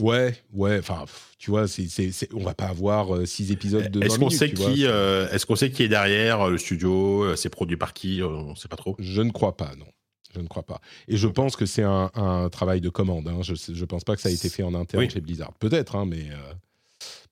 [0.00, 0.78] Ouais, ouais.
[0.78, 1.04] Enfin,
[1.38, 4.18] tu vois, c'est, c'est, c'est- on va pas avoir euh, six épisodes de 20 Est-ce
[4.18, 4.72] qu'on minutes, sait tu vois.
[4.72, 8.22] qui, euh, est-ce qu'on sait qui est derrière euh, le studio C'est produit par qui
[8.22, 8.96] On sait pas trop.
[8.98, 9.86] Je ne crois pas, non.
[10.34, 10.80] Je ne crois pas.
[11.08, 13.26] Et je pense que c'est un, un travail de commande.
[13.28, 13.40] hein.
[13.42, 15.10] Je ne pense pas que ça a été fait en interne Oui.
[15.10, 15.52] chez Blizzard.
[15.54, 16.26] Peut-être, hein, mais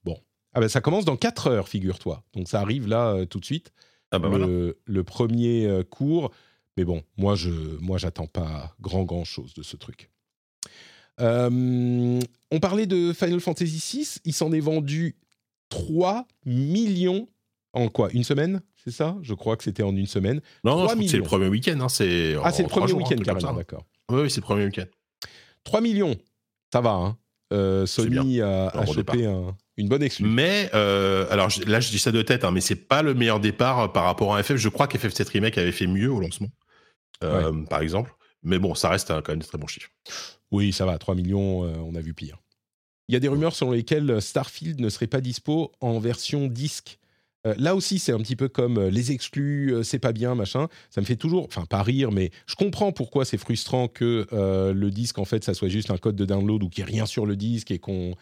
[0.05, 0.19] bon.
[0.55, 2.25] Ah ben, ça commence dans 4 heures, figure-toi.
[2.35, 3.73] Donc ça arrive là tout de suite.
[4.11, 4.73] Ah bah le, voilà.
[4.87, 6.33] le premier cours.
[6.77, 7.51] Mais bon, moi, je
[7.81, 10.11] moi, j'attends pas grand, grand chose de ce truc.
[11.21, 12.21] Euh,
[12.51, 14.21] on parlait de Final Fantasy VI.
[14.25, 15.17] Il s'en est vendu
[15.71, 17.29] 3 millions
[17.73, 18.61] en quoi Une semaine?
[18.85, 19.17] C'est ça?
[19.23, 20.41] Je crois que c'était en une semaine.
[20.65, 21.79] Non, non, 3 je crois que c'est le premier week-end.
[21.81, 23.85] Hein, c'est Ah, c'est le premier week-end carrément, d'accord.
[24.11, 24.87] Oui, oui, c'est le premier week-end.
[25.65, 26.17] 3 millions,
[26.73, 26.93] ça va.
[26.93, 27.17] Hein.
[27.53, 30.29] Euh, Sony a, a chopé un- une bonne exclue.
[30.29, 33.41] Mais euh, alors là, je dis ça de tête, hein, mais c'est pas le meilleur
[33.41, 34.57] départ par rapport à FF.
[34.57, 36.49] Je crois qu'FF7 Remake avait fait mieux au lancement,
[37.25, 38.13] euh, par exemple.
[38.43, 39.91] Mais bon, ça reste euh, quand même des très bons chiffres.
[40.51, 42.39] Oui, ça va, 3 millions, euh, on a vu pire.
[43.09, 46.99] Il y a des rumeurs selon lesquelles Starfield ne serait pas dispo en version disque.
[47.47, 50.35] Euh, là aussi, c'est un petit peu comme euh, les exclus, euh, c'est pas bien,
[50.35, 50.69] machin.
[50.91, 54.73] Ça me fait toujours, enfin pas rire, mais je comprends pourquoi c'est frustrant que euh,
[54.73, 56.93] le disque, en fait, ça soit juste un code de download ou qu'il n'y ait
[56.95, 58.15] rien sur le disque et qu'on...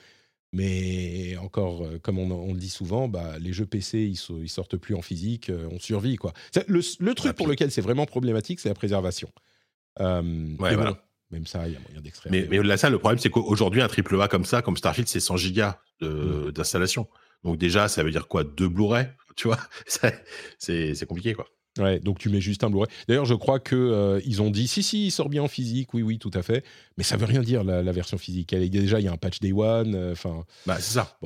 [0.52, 4.40] Mais encore, euh, comme on, on le dit souvent, bah, les jeux PC, ils, so-
[4.42, 6.32] ils sortent plus en physique, euh, on survit, quoi.
[6.68, 9.30] Le, le truc Ah, pour lequel c'est vraiment problématique, c'est la préservation.
[10.00, 10.98] Euh, bon, voilà.
[11.30, 12.30] même ça, il y a moyen d'extraire.
[12.32, 14.76] Mais, mais au-delà de ça, le problème, c'est qu'aujourd'hui, un triple A comme ça, comme
[14.76, 17.08] Starfield, c'est 100 gigas de- d'installation.
[17.44, 18.44] Donc déjà, ça veut dire quoi?
[18.44, 19.06] Deux Blu-ray
[19.36, 19.58] Tu vois?
[20.58, 21.46] C'est compliqué, quoi.
[21.78, 22.88] Ouais, donc tu mets juste un Blu-ray.
[23.06, 25.92] D'ailleurs, je crois que euh, ils ont dit si si, il sort bien en physique,
[25.92, 26.64] oui oui, tout à fait.
[26.96, 28.52] Mais ça veut rien dire la, la version physique.
[28.54, 29.94] Elle est- déjà, il y a un patch Day One.
[29.94, 31.18] euh, Enfin, Bah, c'est ça.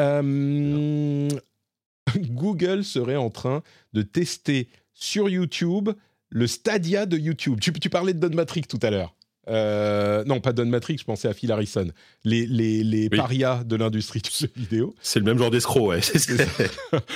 [0.00, 1.28] Euh,
[2.16, 3.62] Google serait en train
[3.92, 5.90] de tester sur YouTube
[6.34, 7.60] le Stadia de YouTube.
[7.60, 9.14] Tu, tu parlais de Don Matrix tout à l'heure.
[9.48, 11.86] Euh, non, pas Don Matrix, je pensais à Phil Harrison.
[12.24, 13.16] Les, les, les Oui.
[13.16, 14.94] parias de l'industrie du jeu vidéo.
[15.00, 16.00] C'est le même genre d'escroc, ouais.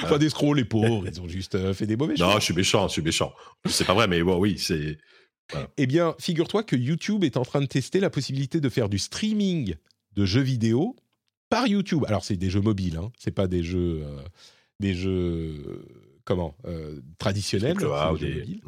[0.08, 2.54] Pas des scrolls, les pauvres, ils ont juste euh, fait des mauvais non, je suis
[2.54, 3.32] méchant, je suis méchant.
[3.66, 4.98] C'est pas vrai, mais bon, oui, c'est.
[5.78, 8.98] Eh bien, figure-toi que YouTube est en train de tester la possibilité de faire du
[8.98, 9.74] streaming
[10.14, 10.94] de jeux vidéo
[11.48, 12.04] par YouTube.
[12.06, 13.10] Alors, c'est des jeux mobiles, hein.
[13.18, 14.20] c'est pas des jeux, euh,
[14.78, 15.82] des jeux
[16.26, 18.60] comment euh, traditionnels, des jeux mobiles.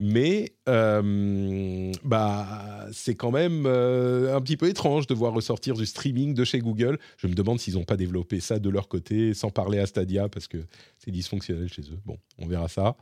[0.00, 5.86] Mais euh, bah, c'est quand même euh, un petit peu étrange de voir ressortir du
[5.86, 6.98] streaming de chez Google.
[7.16, 10.28] Je me demande s'ils n'ont pas développé ça de leur côté sans parler à Stadia
[10.28, 10.58] parce que
[10.98, 11.98] c'est dysfonctionnel chez eux.
[12.06, 12.96] Bon, on verra ça.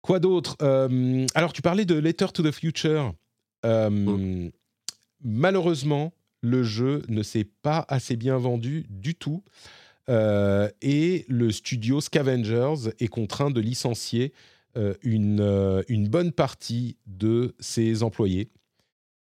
[0.00, 3.12] Quoi d'autre Euh, Alors, tu parlais de Letter to the Future.
[3.66, 4.48] Euh,
[5.24, 9.44] Malheureusement, le jeu ne s'est pas assez bien vendu du tout.
[10.08, 14.32] Et le studio Scavengers est contraint de licencier
[15.02, 18.50] une, euh, une bonne partie de ses employés.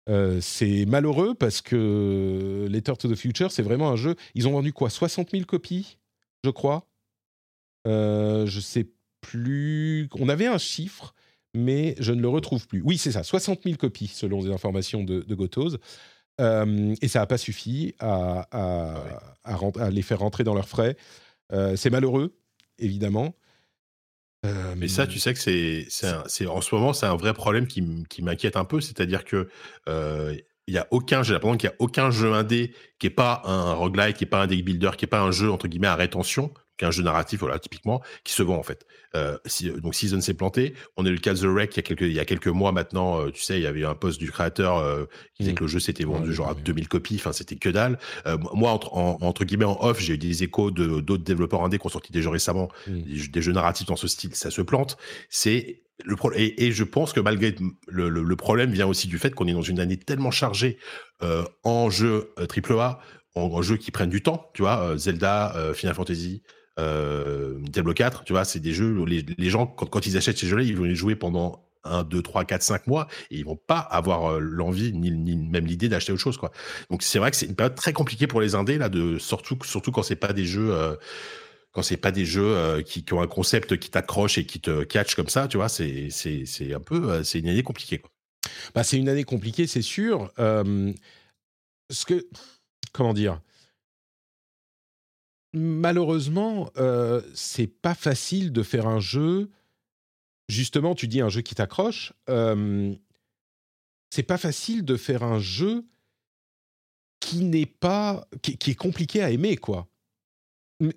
[0.09, 4.15] Euh, c'est malheureux parce que Letter to the Future, c'est vraiment un jeu.
[4.35, 5.99] Ils ont vendu quoi 60 000 copies,
[6.45, 6.87] je crois.
[7.87, 8.89] Euh, je sais
[9.20, 10.09] plus.
[10.19, 11.15] On avait un chiffre,
[11.55, 12.81] mais je ne le retrouve plus.
[12.83, 15.79] Oui, c'est ça, 60 000 copies selon les informations de, de Gotoz.
[16.41, 20.55] Euh, et ça n'a pas suffi à, à- à rent- à les faire rentrer dans
[20.55, 20.97] leurs frais.
[21.53, 22.37] Euh, c'est malheureux,
[22.79, 23.35] évidemment.
[24.47, 27.82] Euh, Mais ça, tu sais que c'est, en ce moment, c'est un vrai problème qui,
[28.23, 28.81] m'inquiète un peu.
[28.81, 29.48] C'est-à-dire que
[29.89, 30.36] euh,
[30.66, 33.43] il y a aucun, j'ai l'impression qu'il y a aucun jeu indé qui est pas
[33.44, 35.89] un roguelike, qui est pas un deck builder, qui est pas un jeu entre guillemets
[35.89, 38.87] à rétention, qui est un jeu narratif, voilà, typiquement, qui se vend en fait.
[39.17, 40.75] Euh, si- donc Season s'est planté.
[40.97, 42.25] On a eu le cas de The Wreck il y a quelques, il y a
[42.25, 43.21] quelques mois maintenant.
[43.21, 45.57] euh, tu sais, il y avait eu un post du créateur euh, qui disait Mm.
[45.57, 46.63] que le jeu s'était vendu Ouais, genre à ouais.
[46.63, 47.17] 2000 copies.
[47.17, 47.99] Enfin, c'était que dalle.
[48.27, 51.63] Euh, moi, entre, en- entre guillemets, en off, j'ai eu des échos de d'autres développeurs
[51.65, 53.01] indés qui ont sorti des jeux récemment, Mm.
[53.03, 54.35] des, jeux- des jeux narratifs dans ce style.
[54.35, 54.97] Ça se plante.
[55.31, 57.57] C'est le pro- et, et je pense que malgré
[57.89, 60.79] le, le- le problème vient aussi du fait qu'on est dans une année tellement chargée
[61.23, 63.01] euh, en jeux euh, AAA,
[63.35, 64.49] en, en jeux qui prennent du temps.
[64.55, 66.43] Tu vois, euh, Zelda, euh, Final Fantasy.
[66.79, 70.47] Euh, Diablo 4, tu vois, c'est des jeux où les, gens, quand, ils achètent ces
[70.47, 73.57] jeux-là, ils vont les jouer pendant 1, 2, 3, 4, 5 mois et ils vont
[73.57, 76.37] pas avoir euh, l'envie ni, même l'idée d'acheter autre chose.
[76.37, 76.53] Quoi.
[76.91, 79.59] Donc c'est vrai que c'est une période très compliquée pour les indés, là, de, surtout,
[79.65, 80.73] surtout quand c'est pas des jeux.
[80.73, 80.97] euh,
[81.73, 85.15] quand c'est pas des jeux qui, ont un concept qui t'accroche et qui te catch
[85.15, 86.09] comme ça, tu vois, c'est
[86.75, 88.03] un peu c'est une année compliquée.
[88.75, 90.33] Bah, c'est une année compliquée, c'est sûr.
[90.39, 92.27] Ce que,
[92.93, 93.41] comment dire
[95.55, 99.51] Malheureusement, euh, c'est pas facile de faire un jeu.
[100.49, 102.12] Justement, tu dis un jeu qui t'accroche.
[102.29, 102.95] euh,
[104.11, 105.85] c'est pas facile de faire un jeu
[107.20, 109.87] qui n'est pas, qui, qui est compliqué à aimer, quoi.
[110.81, 110.97] Mais-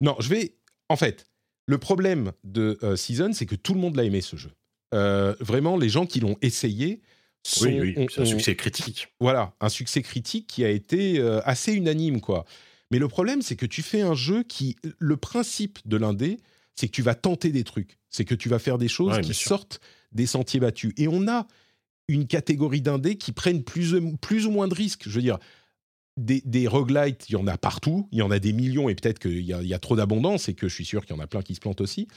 [0.00, 0.56] Non, je vais.
[0.88, 1.28] En fait,
[1.66, 4.50] le problème de euh, Season, c'est que tout le monde l'a aimé ce jeu.
[4.90, 7.02] Vraiment, les gens qui l'ont essayé
[7.62, 9.08] oui, oui, c'est un succès critique.
[9.20, 12.44] Voilà, un succès critique qui a été assez unanime, quoi.
[12.90, 16.38] Mais le problème, c'est que tu fais un jeu qui, le principe de l'indé,
[16.74, 19.34] c'est que tu vas tenter des trucs, c'est que tu vas faire des choses qui
[19.34, 19.80] sortent
[20.12, 20.92] des sentiers battus.
[20.96, 21.46] Et on a
[22.08, 25.02] une catégorie d'indés qui prennent plus, plus ou moins de risques.
[25.06, 25.38] Je veux dire,
[26.16, 28.94] des, des roguelites, il y en a partout, il y en a des millions, et
[28.94, 31.22] peut-être qu'il y, y, a trop d'abondance, et que je suis sûr qu'il y en
[31.22, 32.08] a plein qui se plantent aussi.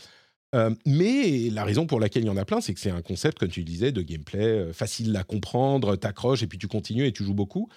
[0.54, 3.02] Euh, mais la raison pour laquelle il y en a plein, c'est que c'est un
[3.02, 7.06] concept, comme tu disais, de gameplay euh, facile à comprendre, t'accroches et puis tu continues
[7.06, 7.70] et tu joues beaucoup.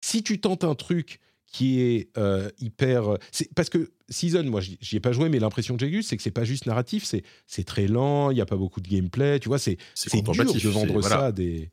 [0.00, 1.20] Si tu tentes un truc
[1.50, 3.16] qui est euh, hyper,
[3.56, 6.22] parce que Season, moi j'y ai pas joué, mais l'impression que j'ai eue, c'est que
[6.22, 7.04] c'est pas juste narratif,
[7.46, 10.34] c'est très lent, il y a pas beaucoup de gameplay, tu vois, c'est c'est dur
[10.34, 11.70] de vendre ça à des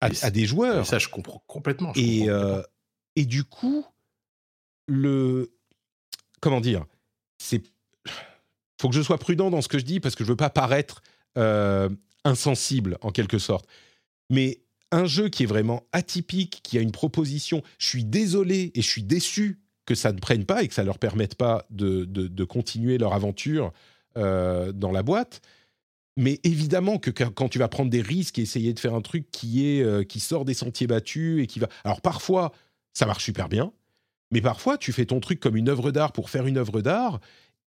[0.00, 0.86] à, des joueurs.
[0.86, 1.92] ça, je comprends complètement.
[1.94, 2.26] et
[3.16, 3.84] et du coup,
[4.86, 5.52] le
[6.40, 6.86] comment dire,
[7.38, 7.62] c'est
[8.80, 10.50] faut que je sois prudent dans ce que je dis parce que je veux pas
[10.50, 11.02] paraître
[11.36, 11.90] euh,
[12.24, 13.66] insensible en quelque sorte.
[14.30, 18.82] Mais un jeu qui est vraiment atypique, qui a une proposition, je suis désolé et
[18.82, 22.04] je suis déçu que ça ne prenne pas et que ça leur permette pas de,
[22.04, 23.72] de, continuer leur aventure
[24.16, 25.40] euh, dans la boîte.
[26.16, 29.30] Mais évidemment que quand tu vas prendre des risques et essayer de faire un truc
[29.30, 32.52] qui est euh, qui sort des sentiers battus et qui va, alors parfois
[32.92, 33.72] ça marche super bien,
[34.30, 37.20] mais parfois tu fais ton truc comme une œuvre d'art pour faire une œuvre d'art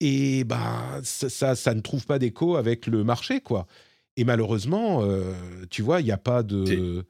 [0.02, 3.68] et ben ça, ça, ne trouve pas d'écho avec le marché, quoi.
[4.18, 5.34] Et malheureusement, euh,
[5.70, 7.06] tu vois, il n'y a pas de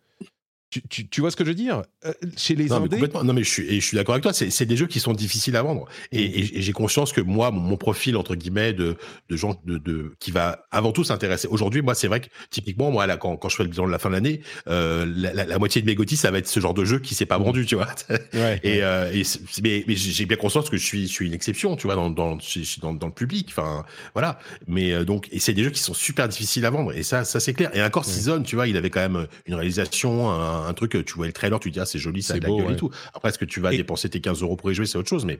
[0.71, 1.83] tu, vois ce que je veux dire?
[2.05, 3.23] Euh, Chez les non, Mais complètement.
[3.25, 4.31] Non, mais je suis, et je suis d'accord avec toi.
[4.33, 5.85] C'est des jeux qui sont difficiles à vendre.
[6.13, 6.47] Et, mm.
[6.55, 8.95] j'ai conscience que moi, mon, profil entre guillemets de,
[9.29, 11.47] de gens de, de, qui va avant tout s'intéresser.
[11.49, 13.91] Aujourd'hui, moi, c'est vrai que typiquement, moi, là, quand, quand je fais le bilan de
[13.91, 16.59] la fin de l'année, euh, la, la, moitié de mes gotis, ça va être ce
[16.59, 17.43] genre de jeu qui s'est pas mm.
[17.43, 17.89] vendu, tu vois.
[18.33, 19.23] Ouais, et, euh, et
[19.61, 22.09] mais, mais j'ai bien conscience que je suis, je suis une exception, tu vois, dans,
[22.09, 22.37] dans,
[22.81, 23.47] dans, dans le public.
[23.49, 23.83] Enfin,
[24.13, 24.39] voilà.
[24.67, 26.93] Mais donc, et c'est des jeux qui sont super difficiles à vendre.
[26.93, 27.75] Et ça, ça c'est clair.
[27.75, 31.13] Et encore, Season, tu vois, il avait quand même une réalisation, un, un truc, tu
[31.13, 32.89] vois le trailer, tu dis, ah, c'est joli, ça a de la gueule et tout.
[33.13, 35.25] Après, est-ce que tu vas dépenser tes 15 euros pour y jouer, c'est autre chose,
[35.25, 35.39] mais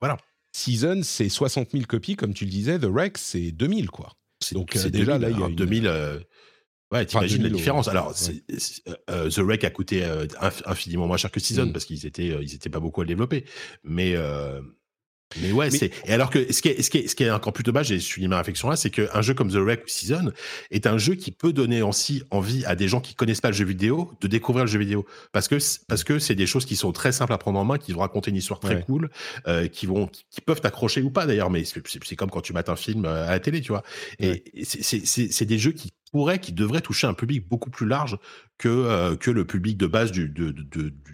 [0.00, 0.16] voilà.
[0.52, 2.78] Season, c'est 60 000 copies, comme tu le disais.
[2.78, 4.12] The Rex, c'est 2000, quoi.
[4.52, 5.86] Donc, euh, déjà, là, il y a 2000.
[5.86, 6.18] Euh,
[6.90, 7.88] ouais, t'imagines la différence.
[7.88, 8.14] Alors,
[9.10, 10.04] euh, The Wreck a coûté
[10.66, 11.72] infiniment moins cher que Season mm.
[11.72, 13.44] parce qu'ils étaient, ils étaient pas beaucoup à le développer.
[13.84, 14.14] Mais,
[15.40, 15.90] mais ouais, c'est.
[16.06, 17.90] Et alors que ce qui est, ce qui est, ce qui est encore plus dommage,
[17.92, 20.32] et je suis ma réflexion là, c'est qu'un jeu comme The Wreck Season
[20.70, 23.54] est un jeu qui peut donner aussi envie à des gens qui connaissent pas le
[23.54, 25.56] jeu vidéo de découvrir le jeu vidéo, parce que
[25.88, 28.00] parce que c'est des choses qui sont très simples à prendre en main, qui vont
[28.00, 29.10] raconter une histoire très cool,
[29.46, 32.68] euh, qui vont, qui peuvent t'accrocher ou pas d'ailleurs, mais c'est comme quand tu mates
[32.68, 33.82] un film euh, à la télé, tu vois.
[34.18, 38.18] Et c'est des jeux qui pourrait, qui devrait toucher un public beaucoup plus large
[38.58, 40.52] que, euh, que le public de base du, du,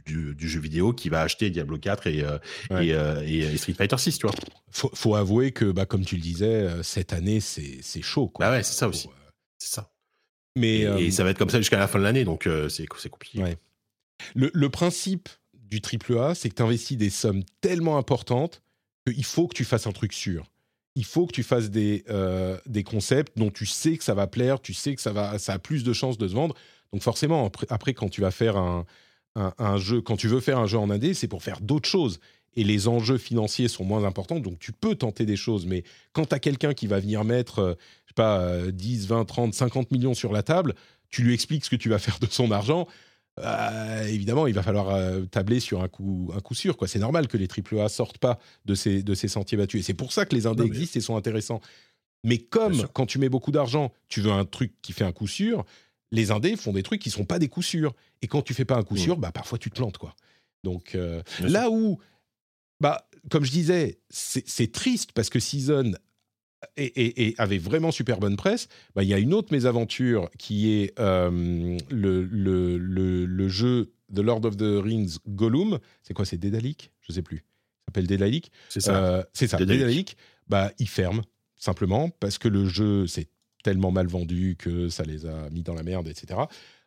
[0.05, 2.39] du, jeu vidéo qui va acheter Diablo 4 et, euh,
[2.73, 4.35] euh, et, Street Fighter 6, tu vois.
[4.71, 8.29] Faut, faut avouer que, bah, comme tu le disais, cette année, c'est chaud.
[8.29, 8.47] Quoi.
[8.47, 9.09] Bah ouais, c'est ça aussi.
[9.59, 9.91] c'est ça.
[10.57, 13.57] Mais, et, ça va être comme ça jusqu'à la fin de l'année, donc c'est compliqué.
[14.35, 18.63] Le, le, principe du AAA, c'est que tu investis des sommes tellement importantes
[19.07, 20.45] qu'il faut que tu fasses un truc sûr
[20.99, 24.27] il faut que tu fasses des, euh, des concepts dont tu sais que ça va
[24.27, 26.57] plaire, tu sais que ça, va, ça a plus de chances de se vendre.
[26.93, 28.85] Donc forcément, après, quand tu vas faire un,
[29.37, 32.19] un, jeu, quand tu veux faire un jeu en indé, c'est pour faire d'autres choses.
[32.57, 35.67] Et les enjeux financiers sont moins importants, donc tu peux tenter des choses.
[35.67, 37.75] Mais quand tu as quelqu'un qui va venir mettre, euh,
[38.07, 40.75] je sais pas, 10, 20, 30, 50 millions sur la table,
[41.11, 42.89] tu lui expliques ce que tu vas faire de son argent,
[43.43, 46.77] euh, évidemment, il va falloir euh, tabler sur un coup, un coup sûr.
[46.77, 46.89] Quoi.
[46.89, 49.81] C'est normal que les AAA sortent pas de ces, de ces sentiers battus.
[49.81, 51.61] Et c'est pour ça que les indés existent et sont intéressants.
[52.25, 55.29] Mais comme quand tu mets beaucoup d'argent, tu veux un truc qui fait un coup
[55.29, 55.65] sûr,
[56.11, 57.95] les indés font des trucs qui sont pas des coups sûrs.
[58.23, 58.99] Et quand tu fais pas un coup mmh.
[58.99, 59.99] sûr, bah, parfois tu te plantes.
[59.99, 60.15] Quoi.
[60.65, 61.99] Donc euh, là où,
[62.81, 65.93] bah, comme je disais, c'est triste parce que Season
[66.77, 70.99] et, avait vraiment super bonne presse, bah, il y a une autre mésaventure qui est
[70.99, 72.77] euh, le, le,
[73.27, 75.79] le, jeu The Lord of the Rings Gollum.
[76.03, 77.39] C'est quoi C'est Dédalic Je sais plus.
[77.39, 78.53] Ça s'appelle Dédalic.
[78.69, 78.97] C'est ça.
[78.97, 79.57] Euh, c'est ça.
[79.59, 80.17] Dédalic.
[80.49, 81.23] Bah, il ferme
[81.57, 83.29] simplement parce que le jeu s'est
[83.63, 86.41] tellement mal vendu que ça les a mis dans la merde, etc.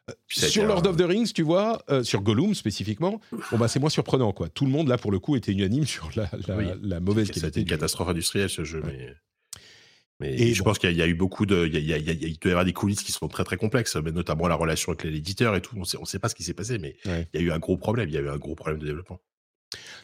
[0.10, 3.22] Euh, sur Lord of the Rings, tu vois, sur Gollum spécifiquement,
[3.52, 4.50] bon bah c'est moins surprenant quoi.
[4.50, 6.30] Tout le monde là pour le coup était unanime sur la,
[6.82, 7.48] la, mauvaise qualité.
[7.48, 9.14] C'était une catastrophe industrielle ce jeu, mais
[10.24, 12.50] et je pense qu'il y, a eu beaucoup de, il, y a, il, doit y
[12.50, 15.62] avoir des coulisses qui sont très très complexes, mais notamment la relation avec l'éditeur et
[15.62, 15.76] tout.
[15.78, 17.60] On sait, on sait pas ce qui s'est passé, mais il y a eu un
[17.60, 18.10] gros problème.
[18.10, 19.20] Il y a eu un gros problème de développement.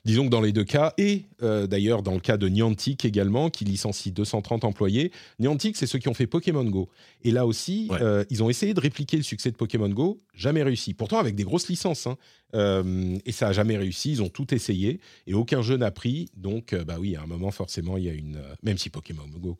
[0.05, 3.49] Disons que dans les deux cas, et euh, d'ailleurs dans le cas de Niantic également,
[3.49, 6.89] qui licencie 230 employés, Niantic, c'est ceux qui ont fait Pokémon Go.
[7.23, 10.63] Et là aussi, euh, ils ont essayé de répliquer le succès de Pokémon Go, jamais
[10.63, 10.93] réussi.
[10.93, 12.17] Pourtant avec des grosses licences, hein.
[12.55, 14.11] euh, et ça a jamais réussi.
[14.11, 16.29] Ils ont tout essayé, et aucun jeu n'a pris.
[16.35, 18.41] Donc, bah oui, à un moment, forcément, il y a une...
[18.63, 19.57] même si Pokémon Go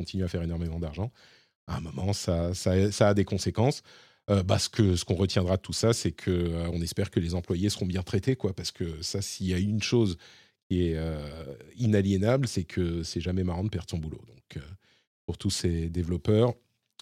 [0.00, 1.10] continue à faire énormément d'argent,
[1.66, 3.82] à un moment, ça, ça, a des conséquences.
[4.28, 7.70] Euh, ce qu'on retiendra de tout ça, c'est que euh, on espère que les employés
[7.70, 8.52] seront bien traités, quoi.
[8.54, 10.16] Parce que ça, s'il y a une chose
[10.68, 14.22] qui est euh, inaliénable, c'est que c'est jamais marrant de perdre son boulot.
[14.28, 14.60] Donc, euh,
[15.26, 16.54] pour tous ces développeurs,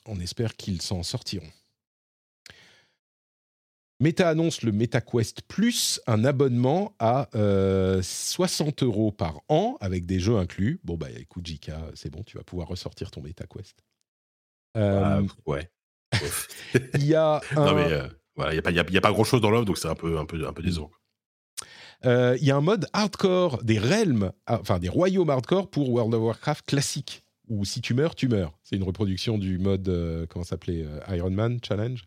[0.07, 1.53] on espère qu'ils s'en sortiront.
[4.01, 10.21] Meta annonce le MetaQuest Plus, un abonnement à euh, 60 euros par an avec des
[10.21, 10.81] jeux inclus.
[10.85, 13.77] Bon, bah écoute, JK, c'est bon, tu vas pouvoir ressortir ton MetaQuest.
[14.77, 15.69] Euh, Ah, ouais.
[16.95, 18.07] Il y a un, non, mais euh,
[18.37, 20.17] voilà, il n'y a, a- a pas grand chose dans l'offre, donc c'est un peu,
[20.17, 20.91] un, peu, un peu décevant.
[22.05, 25.91] euh, il y a un mode hardcore des realms, ah, enfin des royaumes hardcore pour
[25.91, 28.57] World of Warcraft classique, où si tu meurs, tu meurs.
[28.63, 32.05] C'est une reproduction du mode, euh, comment s'appelait, euh, Iron Man Challenge.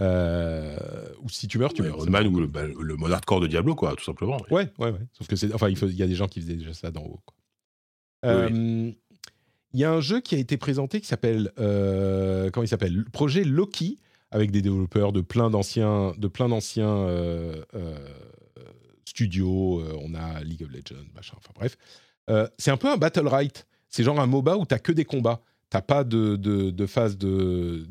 [0.00, 0.76] Euh,
[1.22, 1.96] ou si tu meurs, tu meurs.
[1.98, 4.38] Iron Man ou le, bah, le mode hardcore de Diablo, quoi, tout simplement.
[4.50, 5.06] Ouais, ouais, ouais.
[5.12, 7.02] Sauf que c'est, enfin, il, faut- y a des gens qui faisaient déjà ça d'en
[7.02, 7.20] haut.
[8.24, 8.92] Oui, Euh,
[9.72, 12.94] Il y a un jeu qui a été présenté qui s'appelle, euh, comment il s'appelle,
[12.94, 13.98] Le Projet Loki,
[14.30, 17.06] avec des développeurs de plein d'anciens, de plein d'anciens
[19.04, 19.82] studios.
[20.02, 21.34] On a League of Legends, machin.
[21.36, 21.76] Enfin bref,
[22.58, 23.66] c'est un peu un battle right.
[23.88, 25.40] C'est genre un MOBA où t'as que des combats.
[25.70, 27.86] T'as pas de, de, phase de,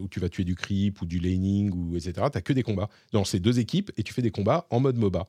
[0.00, 2.28] où tu vas tuer du creep ou du laning ou etc.
[2.32, 2.88] T'as que des combats.
[3.12, 5.28] Dans ces deux équipes et tu fais des combats en mode MOBA.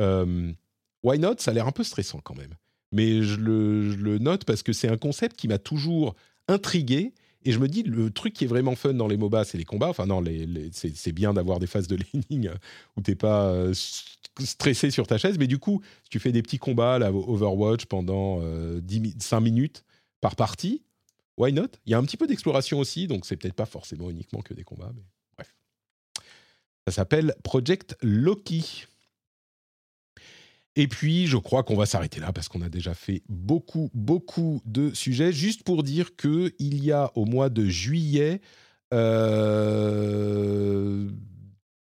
[0.00, 0.50] Euh,
[1.02, 1.34] why not?
[1.38, 2.54] Ça a l'air un peu stressant quand même.
[2.92, 6.14] Mais je le, note parce que c'est un concept qui m'a toujours
[6.48, 7.12] intrigué.
[7.44, 9.64] Et je me dis, le truc qui est vraiment fun dans les MOBA, c'est les
[9.64, 9.88] combats.
[9.88, 10.24] Enfin, non,
[10.72, 11.98] c'est bien d'avoir des phases de
[12.30, 12.50] laning
[12.96, 13.74] où t'es pas euh,
[14.40, 15.38] stressé sur ta chaise.
[15.38, 19.40] Mais du coup, tu fais des petits combats, là, Overwatch, pendant euh, 10 mi- 5
[19.40, 19.84] minutes
[20.20, 20.82] par partie,
[21.38, 21.68] why not?
[21.86, 24.54] Il y a un petit peu d'exploration aussi, donc c'est peut-être pas forcément uniquement que
[24.54, 25.02] des combats, mais
[25.36, 25.54] bref.
[26.86, 28.86] Ça s'appelle Project Loki.
[30.76, 34.60] Et puis, je crois qu'on va s'arrêter là parce qu'on a déjà fait beaucoup, beaucoup
[34.64, 35.32] de sujets.
[35.32, 38.40] Juste pour dire qu'il y a au mois de juillet,
[38.94, 41.08] euh,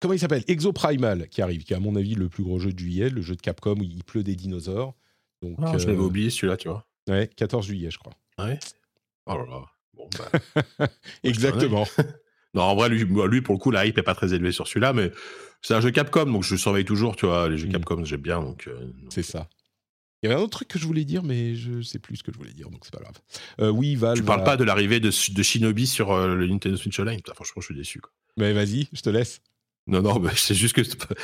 [0.00, 0.44] comment il s'appelle?
[0.48, 3.22] Exoprimal qui arrive, qui est à mon avis le plus gros jeu de juillet, le
[3.22, 4.94] jeu de Capcom où il pleut des dinosaures.
[5.42, 6.86] Donc, Ah, je l'avais euh, oublié celui-là, tu vois.
[7.08, 8.12] ouais, 14 juillet, je crois.
[8.38, 8.58] Ouais?
[9.30, 9.62] Oh là là.
[9.94, 10.08] Bon,
[10.78, 10.88] bah.
[11.24, 11.86] Exactement.
[12.52, 13.04] Non, en vrai, lui,
[13.42, 15.12] pour le coup, la hype est pas très élevée sur celui-là, mais
[15.62, 17.48] c'est un jeu Capcom, donc je le surveille toujours, tu vois.
[17.48, 17.72] Les jeux Mm.
[17.74, 18.66] Capcom, j'aime bien, donc.
[18.66, 19.48] euh, C'est ça.
[20.20, 22.24] Il y avait un autre truc que je voulais dire, mais je sais plus ce
[22.24, 23.14] que je voulais dire, donc c'est pas grave.
[23.60, 24.18] Euh, oui, Valve.
[24.18, 27.18] Tu parles pas de l'arrivée de, de Shinobi sur euh, le Nintendo Switch Online?
[27.18, 28.00] Putain, Franchement, je suis déçu.
[28.00, 28.10] Quoi.
[28.36, 29.40] Mais vas-y, je te laisse.
[29.90, 30.82] Non, non, c'est juste que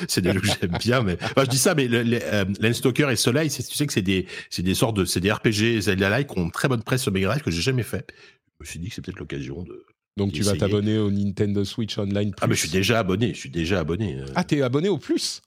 [0.08, 3.08] c'est des jeux que j'aime bien, mais enfin, je dis ça, mais le- euh, Landstalker
[3.10, 6.28] et Soleil, tu sais que c'est des, c'est des sortes de, c'est des RPG Zelda-like
[6.28, 8.12] qui ont une très bonne presse sur Mega Drive que j'ai jamais fait.
[8.60, 9.84] Je me suis dit que c'est peut-être l'occasion de.
[10.16, 12.32] Donc tu vas t'abonner au Nintendo Switch Online.
[12.40, 12.56] Ah, mais Plus.
[12.56, 14.16] je suis déjà abonné, je suis déjà abonné.
[14.18, 14.24] euh.
[14.34, 15.42] Ah, t'es abonné au plus?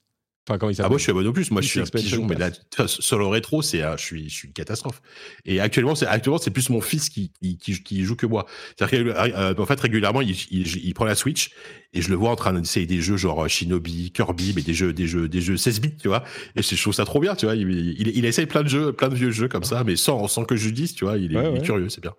[0.49, 1.51] Enfin, comment il Ah, moi, je suis abonné au plus.
[1.51, 4.47] Moi, je suis un pigeon, mais là, enfin, solo rétro, c'est, je suis, je suis
[4.47, 4.99] une catastrophe.
[5.45, 8.47] Et actuellement, c'est, actuellement, c'est plus mon fils qui, qui, qui, qui joue que moi.
[8.75, 11.51] C'est-à-dire euh, en fait, régulièrement, il, il, il prend la Switch
[11.93, 14.73] et je le vois en train d'essayer des jeux genre euh, Shinobi, Kirby, mais des
[14.73, 16.23] jeux, des jeux, des jeux 16 bits, tu vois.
[16.55, 17.55] Et je trouve ça trop bien, tu vois.
[17.55, 20.27] Il, il, il essaye plein de jeux, plein de vieux jeux comme ça, mais sans,
[20.27, 21.17] sans que je lui dise, tu vois.
[21.17, 22.15] Il est, Ouais, curieux, c'est bien.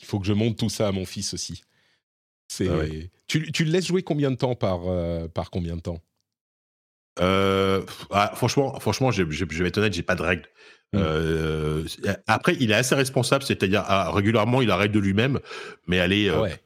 [0.00, 1.64] Il faut que je monte tout ça à mon fils aussi.
[2.46, 2.68] C'est.
[2.68, 3.10] Ah ouais.
[3.26, 6.00] tu, tu le laisses jouer combien de temps par, euh, par combien de temps?
[7.20, 10.42] Euh, ah, franchement, franchement, je, je, je vais être honnête, j'ai pas de règle.
[10.92, 10.98] Mm.
[11.00, 11.84] Euh,
[12.26, 15.40] après, il est assez responsable, c'est-à-dire ah, régulièrement, il arrête de lui-même,
[15.86, 16.60] mais allez, euh, Ouais.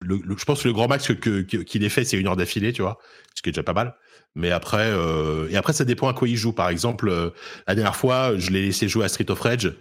[0.00, 2.16] le, le- je pense que le grand max que- que- que- qu'il ait fait, c'est
[2.18, 2.98] une heure d'affilée, tu vois,
[3.34, 3.94] ce qui est déjà pas mal.
[4.36, 4.92] Mais après,
[5.50, 6.52] et après, ça dépend à quoi il joue.
[6.52, 7.10] Par exemple,
[7.66, 9.74] la dernière fois, je l'ai laissé jouer à Street of Rage.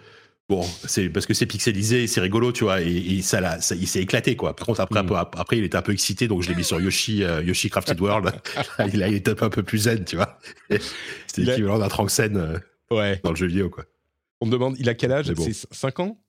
[0.49, 3.87] Bon, c'est parce que c'est pixelisé, c'est rigolo, tu vois, et, et ça, ça, il
[3.87, 4.55] s'est éclaté, quoi.
[4.55, 5.05] Par contre, après, Mm.
[5.05, 7.43] un peu- après, il était un peu excité, donc je l'ai mis sur Yoshi, euh,
[7.43, 8.33] Yoshi Crafted World.
[8.93, 10.39] il, a- il était un peu, plus zen, tu vois.
[11.27, 12.57] C'était a- l'équivalent d'un Tranxen euh,
[12.89, 13.19] Ouais.
[13.23, 13.85] dans le jeu vidéo, quoi.
[14.41, 15.31] On me demande, il a quel âge?
[15.33, 15.43] Bon.
[15.43, 16.19] C'est 5 ans?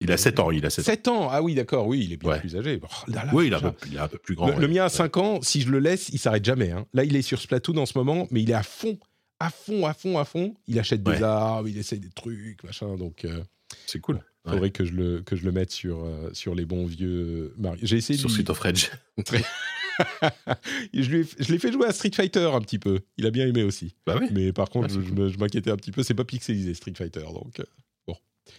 [0.00, 0.90] Il a 7 ans, il a 7 ans.
[0.90, 1.28] 7 ans?
[1.30, 2.40] Ah oui, d'accord, oui, il est bien Ouais.
[2.40, 2.80] plus âgé.
[2.82, 4.46] Oh là là, Oui, il est, un peu, il est un peu plus grand.
[4.48, 4.60] Le, ouais.
[4.60, 6.70] le mien a 5 ans, si je le laisse, il s'arrête jamais.
[6.70, 6.86] hein.
[6.94, 8.98] Là, il est sur Splatoon en ce moment, mais il est à fond,
[9.46, 10.54] à fond, à fond, à fond.
[10.68, 11.22] Il achète des Ouais.
[11.22, 12.96] armes, il essaye des trucs, machin.
[12.96, 13.42] Donc, euh,
[13.86, 14.20] C'est cool.
[14.46, 17.54] il faudrait que, je le, que je le mette sur, euh, sur les bons vieux
[17.58, 17.80] Mario.
[17.82, 18.90] J'ai essayé Sur de lui- Street of Rage.
[20.92, 23.00] je l'ai fait jouer à Street Fighter un petit peu.
[23.16, 23.94] Il a bien aimé aussi.
[24.06, 24.28] bah oui.
[24.32, 26.02] Mais par contre, Ah, je, je m'inquiétais un petit peu.
[26.02, 27.64] C'est pas pixelisé Street Fighter, donc euh,
[28.06, 28.16] bon.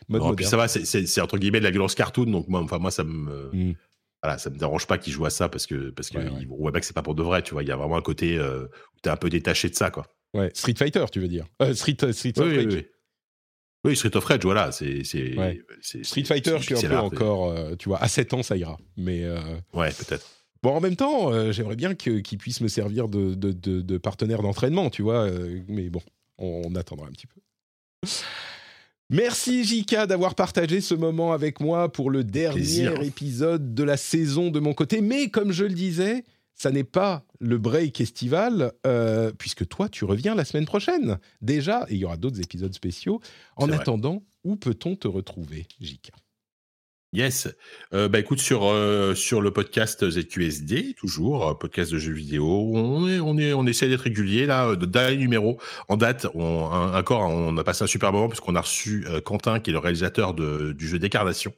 [0.10, 2.80] Mode Non, puis ça va, c'est- entre guillemets de la violence cartoon, donc moi, enfin
[2.80, 3.74] moi ça me, Mm.
[4.24, 6.82] voilà, ça me dérange pas qu'il joue à ça parce que parce que Ouais, ouais.
[6.82, 7.64] c'est pas pour de vrai, tu vois.
[7.64, 10.08] Il y a vraiment un côté euh, où t'es un peu détaché de ça, quoi.
[10.36, 12.84] Ouais, Street Fighter, tu veux dire Euh, Street, euh, Street of Oui, Rage.
[13.86, 15.62] oui, Street of Rage, voilà, c'est c'est Ouais.
[15.82, 18.58] c'est- Street Fighter, je suis un peu encore, euh, tu vois, à 7 ans, ça
[18.58, 18.78] ira.
[18.98, 19.40] Mais euh,
[19.74, 20.28] Ouais, peut-être.
[20.62, 23.98] bon, en même temps, j'aimerais bien que- qu'il puisse me servir de, de, de- de
[23.98, 25.30] partenaire d'entraînement, tu vois.
[25.68, 26.02] mais bon,
[26.38, 27.40] on, on attendra un petit peu.
[29.12, 33.02] Merci Jika d'avoir partagé ce moment avec moi pour le dernier Plaisir.
[33.04, 35.00] épisode de la saison de mon côté.
[35.02, 36.24] Mais comme je le disais,
[36.56, 41.20] ça n'est pas le break estival, euh, puisque toi, tu reviens la semaine prochaine.
[41.42, 43.20] Déjà, et il y aura d'autres épisodes spéciaux.
[43.58, 46.14] En attendant, où peut-on te retrouver, Jika
[47.16, 47.48] Yes.
[47.94, 52.46] Euh, bah écoute sur euh, sur le podcast ZQSD toujours euh, podcast de jeux vidéo.
[52.74, 54.76] On est on est on essaie d'être régulier là.
[54.76, 56.28] De dernier numéro en date.
[56.34, 59.70] On, un- encore on a passé un super moment puisqu'on a reçu euh, Quentin qui
[59.70, 61.54] est le réalisateur de, du jeu Décarnation,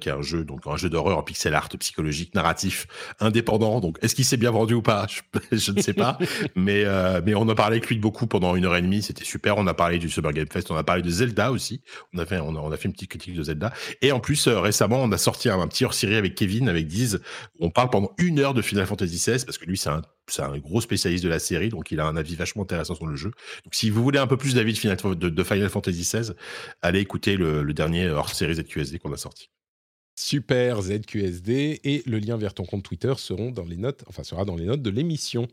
[0.00, 2.86] qui est un jeu donc un jeu d'horreur en pixel art psychologique narratif
[3.20, 3.80] indépendant.
[3.80, 5.06] Donc est-ce qu'il s'est bien vendu ou pas?
[5.10, 5.20] Je,
[5.58, 6.16] je ne sais pas.
[6.56, 6.84] mais
[7.26, 9.02] mais on a parlé avec lui de beaucoup pendant une heure et demie.
[9.02, 9.58] C'était super.
[9.58, 10.70] On a parlé du Summer Game Fest.
[10.70, 11.82] On a parlé de Zelda aussi.
[12.14, 13.74] On a fait on a, on a fait une petite critique de Zelda.
[14.00, 14.60] Et en plus, euh,
[14.94, 17.20] on a sorti un, petit hors-série avec Kevin, avec Diz.
[17.58, 20.58] où On parle pendant une heure de Final Fantasy XVI parce que lui, c'est un,
[20.58, 23.30] gros spécialiste de la série, donc il a un avis vachement intéressant sur le jeu.
[23.64, 26.32] Donc, si vous voulez un peu plus d'avis de Final, de, Fantasy XVI,
[26.82, 29.50] allez écouter le, le dernier hors-série ZQSD qu'on a sorti.
[30.18, 34.46] Super ZQSD et le lien vers ton compte Twitter seront dans les notes, enfin sera
[34.46, 35.46] dans les notes de l'émission.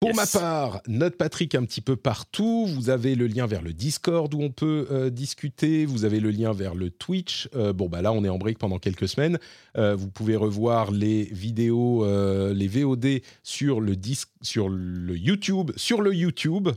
[0.00, 0.16] Pour Yes.
[0.16, 2.66] ma part, note Patrick un petit peu partout.
[2.66, 5.86] Vous avez le lien vers le Discord où on peut euh, discuter.
[5.86, 7.48] Vous avez le lien vers le Twitch.
[7.56, 9.40] Euh, bon, bah là, on est en break pendant quelques semaines.
[9.76, 12.06] Euh, vous pouvez revoir les vidéos,
[12.52, 13.96] les VOD sur le,
[14.40, 16.68] sur le YouTube, sur le YouTube,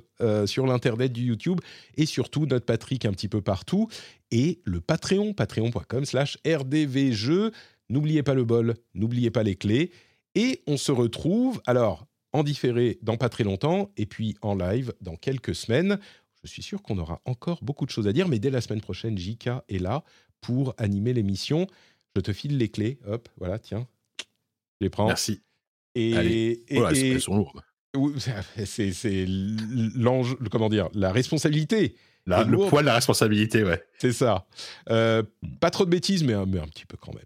[0.45, 1.61] sur l'internet du YouTube
[1.97, 3.87] et surtout note Patrick un petit peu partout
[4.31, 7.51] et le Patreon, patreon.com slash rdvjeux.
[7.89, 9.91] N'oubliez pas le bol, n'oubliez pas les clés.
[10.33, 14.93] Et on se retrouve, alors, en différé dans pas très longtemps, et puis en live
[15.01, 15.99] dans quelques semaines.
[16.43, 18.81] Je suis sûr qu'on aura encore beaucoup de choses à dire, mais dès la semaine
[18.81, 20.03] prochaine, JK est là
[20.41, 21.67] pour animer l'émission.
[22.15, 23.87] Je te file les clés, hop, voilà, tiens.
[24.79, 25.07] Je les prends.
[25.07, 25.41] Merci.
[25.93, 26.63] Et, Allez.
[26.67, 27.61] et- Voilà, et- elles sont lourdes.
[28.65, 31.95] c'est c'est l'ange, comment dire, la responsabilité.
[32.27, 33.83] C'est le poids de la responsabilité, ouais.
[33.97, 34.47] C'est ça.
[34.89, 35.23] Euh,
[35.59, 37.25] pas trop de bêtises, mais un petit peu quand même.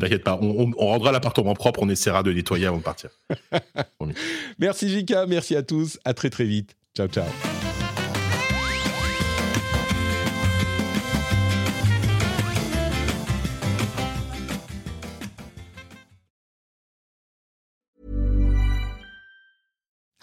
[0.00, 3.10] T'inquiète pas, on, on- on rendra l'appartement propre, on essaiera de nettoyer avant de partir.
[4.58, 6.74] Merci Jika, merci à tous, à très très vite.
[6.96, 7.26] Ciao ciao.